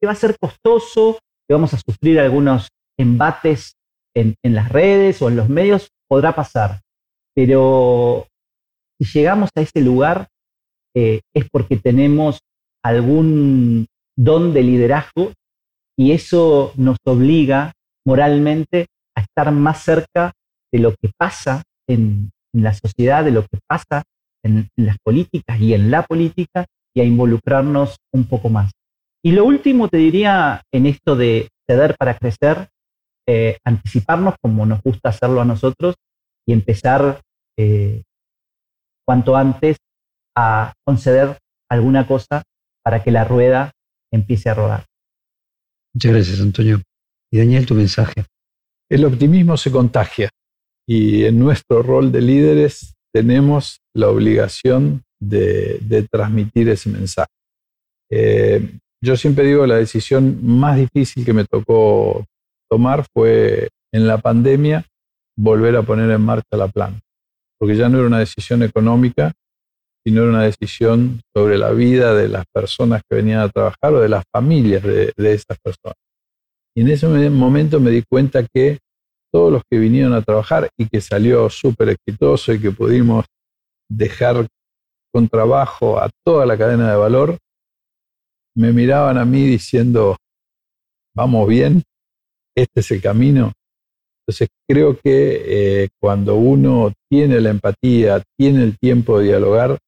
Que 0.00 0.06
va 0.06 0.12
a 0.12 0.16
ser 0.16 0.36
costoso, 0.38 1.18
que 1.48 1.54
vamos 1.54 1.72
a 1.74 1.78
sufrir 1.78 2.18
algunos 2.18 2.70
embates 2.98 3.74
en, 4.14 4.34
las 4.42 4.68
redes 4.70 5.22
o 5.22 5.28
en 5.28 5.36
los 5.36 5.48
medios, 5.48 5.90
podrá 6.08 6.34
pasar. 6.34 6.80
Pero 7.34 8.26
si 8.98 9.18
llegamos 9.18 9.50
a 9.54 9.60
ese 9.60 9.80
lugar, 9.80 10.28
eh, 10.96 11.20
es 11.34 11.48
porque 11.50 11.76
tenemos 11.76 12.40
algún 12.82 13.86
don 14.16 14.52
de 14.52 14.62
liderazgo 14.62 15.32
y 15.96 16.12
eso 16.12 16.72
nos 16.76 16.96
obliga 17.04 17.72
moralmente 18.04 18.86
a 19.14 19.20
estar 19.20 19.52
más 19.52 19.84
cerca 19.84 20.32
de 20.72 20.78
lo 20.78 20.94
que 20.96 21.10
pasa 21.16 21.62
en, 21.88 22.30
la 22.52 22.74
sociedad, 22.74 23.24
de 23.24 23.30
lo 23.30 23.42
que 23.42 23.58
pasa 23.68 24.02
en, 24.44 24.68
las 24.76 24.96
políticas 25.04 25.60
y 25.60 25.74
en 25.74 25.90
la 25.90 26.02
política 26.02 26.66
y 26.94 27.00
a 27.00 27.04
involucrarnos 27.04 27.96
un 28.12 28.24
poco 28.24 28.48
más. 28.48 28.72
Y 29.22 29.32
lo 29.32 29.44
último 29.44 29.88
te 29.88 29.98
diría 29.98 30.62
en 30.72 30.86
esto 30.86 31.14
de 31.14 31.48
ceder 31.68 31.96
para 31.96 32.16
crecer, 32.16 32.68
eh, 33.28 33.58
anticiparnos 33.64 34.34
como 34.42 34.66
nos 34.66 34.82
gusta 34.82 35.10
hacerlo 35.10 35.40
a 35.40 35.44
nosotros 35.44 35.94
y 36.46 36.52
empezar 36.52 37.20
eh, 37.56 38.02
cuanto 39.06 39.36
antes 39.36 39.76
a 40.36 40.72
conceder 40.84 41.38
alguna 41.68 42.06
cosa 42.06 42.42
para 42.82 43.02
que 43.04 43.10
la 43.10 43.24
rueda 43.24 43.72
empiece 44.12 44.48
a 44.48 44.54
rodar. 44.54 44.86
Muchas 45.94 46.12
gracias, 46.12 46.40
Antonio. 46.40 46.80
Y 47.30 47.38
Daniel, 47.38 47.66
tu 47.66 47.74
mensaje. 47.74 48.24
El 48.88 49.04
optimismo 49.04 49.56
se 49.56 49.70
contagia 49.70 50.30
y 50.90 51.24
en 51.24 51.38
nuestro 51.38 51.84
rol 51.84 52.10
de 52.10 52.20
líderes 52.20 52.96
tenemos 53.14 53.78
la 53.94 54.08
obligación 54.08 55.04
de, 55.20 55.78
transmitir 56.10 56.68
ese 56.68 56.90
mensaje. 56.90 57.30
Eh, 58.10 58.72
yo 59.00 59.16
siempre 59.16 59.44
digo, 59.44 59.64
la 59.68 59.76
decisión 59.76 60.40
más 60.42 60.76
difícil 60.76 61.24
que 61.24 61.32
me 61.32 61.44
tocó 61.44 62.26
tomar 62.68 63.06
fue 63.14 63.68
en 63.94 64.08
la 64.08 64.18
pandemia 64.18 64.84
volver 65.38 65.76
a 65.76 65.84
poner 65.84 66.10
en 66.10 66.22
marcha 66.22 66.56
la 66.56 66.66
planta, 66.66 67.00
porque 67.56 67.76
ya 67.76 67.88
no 67.88 67.98
era 67.98 68.08
una 68.08 68.18
decisión 68.18 68.64
económica, 68.64 69.32
sino 70.04 70.22
era 70.22 70.30
una 70.30 70.42
decisión 70.42 71.20
sobre 71.32 71.56
la 71.56 71.70
vida 71.70 72.14
de 72.14 72.26
las 72.26 72.46
personas 72.52 73.02
que 73.08 73.14
venían 73.14 73.38
a 73.38 73.48
trabajar 73.48 73.94
o 73.94 74.00
de 74.00 74.08
las 74.08 74.24
familias 74.32 74.82
de, 74.82 75.12
de 75.16 75.32
esas 75.34 75.56
personas. 75.62 75.98
Y 76.74 76.80
en 76.80 76.88
ese 76.88 77.06
momento 77.30 77.78
me 77.78 77.92
di 77.92 78.02
cuenta 78.10 78.44
que 78.52 78.80
todos 79.32 79.52
los 79.52 79.62
que 79.70 79.78
vinieron 79.78 80.12
a 80.12 80.22
trabajar 80.22 80.68
y 80.76 80.88
que 80.88 81.00
salió 81.00 81.48
súper 81.50 81.90
exitoso 81.90 82.52
y 82.52 82.60
que 82.60 82.70
pudimos 82.70 83.24
dejar 83.88 84.46
con 85.12 85.28
trabajo 85.28 85.98
a 85.98 86.08
toda 86.24 86.46
la 86.46 86.56
cadena 86.56 86.90
de 86.90 86.96
valor, 86.96 87.38
me 88.56 88.72
miraban 88.72 89.18
a 89.18 89.24
mí 89.24 89.44
diciendo, 89.44 90.16
vamos 91.14 91.48
bien, 91.48 91.82
este 92.56 92.80
es 92.80 92.90
el 92.90 93.02
camino. 93.02 93.52
Entonces 94.22 94.48
creo 94.68 94.96
que 94.96 95.82
eh, 95.82 95.88
cuando 96.00 96.36
uno 96.36 96.92
tiene 97.08 97.40
la 97.40 97.50
empatía, 97.50 98.22
tiene 98.38 98.62
el 98.62 98.78
tiempo 98.78 99.18
de 99.18 99.26
dialogar, 99.26 99.78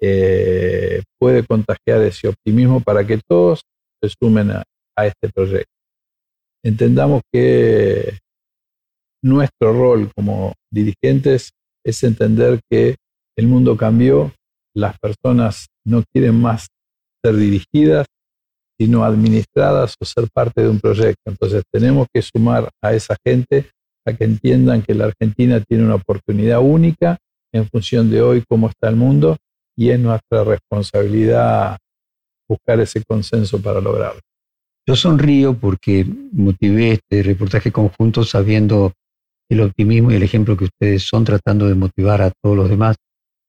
eh, 0.00 1.02
puede 1.18 1.44
contagiar 1.46 2.00
ese 2.02 2.28
optimismo 2.28 2.80
para 2.80 3.06
que 3.06 3.20
todos 3.28 3.62
se 4.02 4.08
sumen 4.18 4.50
a, 4.52 4.62
a 4.96 5.06
este 5.06 5.28
proyecto. 5.28 5.72
Entendamos 6.64 7.22
que 7.32 8.18
nuestro 9.22 9.72
rol 9.72 10.10
como 10.14 10.54
dirigentes 10.70 11.50
es 11.84 12.02
entender 12.02 12.60
que 12.70 12.96
el 13.36 13.46
mundo 13.46 13.76
cambió, 13.76 14.32
las 14.74 14.98
personas 14.98 15.66
no 15.84 16.02
quieren 16.12 16.40
más 16.40 16.68
ser 17.22 17.36
dirigidas, 17.36 18.06
sino 18.78 19.04
administradas 19.04 19.94
o 20.00 20.04
ser 20.04 20.28
parte 20.32 20.62
de 20.62 20.68
un 20.68 20.80
proyecto. 20.80 21.22
Entonces 21.26 21.62
tenemos 21.70 22.06
que 22.12 22.22
sumar 22.22 22.70
a 22.82 22.94
esa 22.94 23.16
gente 23.24 23.70
a 24.06 24.12
que 24.14 24.24
entiendan 24.24 24.82
que 24.82 24.94
la 24.94 25.06
Argentina 25.06 25.60
tiene 25.60 25.84
una 25.84 25.96
oportunidad 25.96 26.60
única 26.60 27.18
en 27.52 27.66
función 27.68 28.10
de 28.10 28.22
hoy 28.22 28.44
cómo 28.48 28.68
está 28.68 28.88
el 28.88 28.96
mundo 28.96 29.36
y 29.76 29.90
es 29.90 29.98
nuestra 29.98 30.44
responsabilidad 30.44 31.78
buscar 32.48 32.80
ese 32.80 33.02
consenso 33.04 33.60
para 33.60 33.80
lograrlo. 33.80 34.20
Yo 34.86 34.96
sonrío 34.96 35.54
porque 35.54 36.06
motivé 36.32 36.92
este 36.92 37.22
reportaje 37.22 37.70
conjunto 37.70 38.24
sabiendo 38.24 38.92
el 39.50 39.60
optimismo 39.60 40.10
y 40.10 40.14
el 40.14 40.22
ejemplo 40.22 40.56
que 40.56 40.64
ustedes 40.64 41.02
son 41.02 41.24
tratando 41.24 41.68
de 41.68 41.74
motivar 41.74 42.22
a 42.22 42.30
todos 42.42 42.56
los 42.56 42.70
demás. 42.70 42.96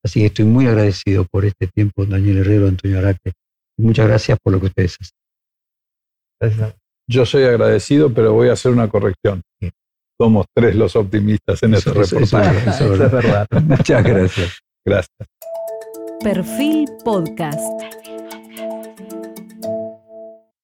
Así 0.04 0.20
que 0.20 0.26
estoy 0.28 0.46
muy 0.46 0.66
agradecido 0.68 1.26
por 1.32 1.46
este 1.46 1.68
tiempo, 1.68 2.06
Daniel 2.06 2.40
Herrero, 2.40 2.68
Antonio 2.68 2.98
Araque. 2.98 3.34
Muchas 3.78 4.08
gracias 4.08 4.38
por 4.44 4.54
lo 4.54 4.60
que 4.60 4.66
ustedes 4.68 4.98
hacen. 5.00 6.74
Yo 7.08 7.26
soy 7.26 7.44
agradecido, 7.44 8.12
pero 8.14 8.34
voy 8.34 8.50
a 8.50 8.54
hacer 8.54 8.72
una 8.72 8.90
corrección. 8.90 9.42
Somos 10.20 10.46
tres 10.56 10.76
los 10.76 10.96
optimistas 10.96 11.62
en 11.64 11.76
este 11.76 11.92
reportaje. 11.92 12.70
Eso 12.70 12.94
es 12.94 13.00
verdad. 13.00 13.48
Muchas 13.64 14.04
gracias. 14.04 14.60
Gracias. 14.86 15.28
Perfil 16.24 16.88
Podcast. 17.04 18.01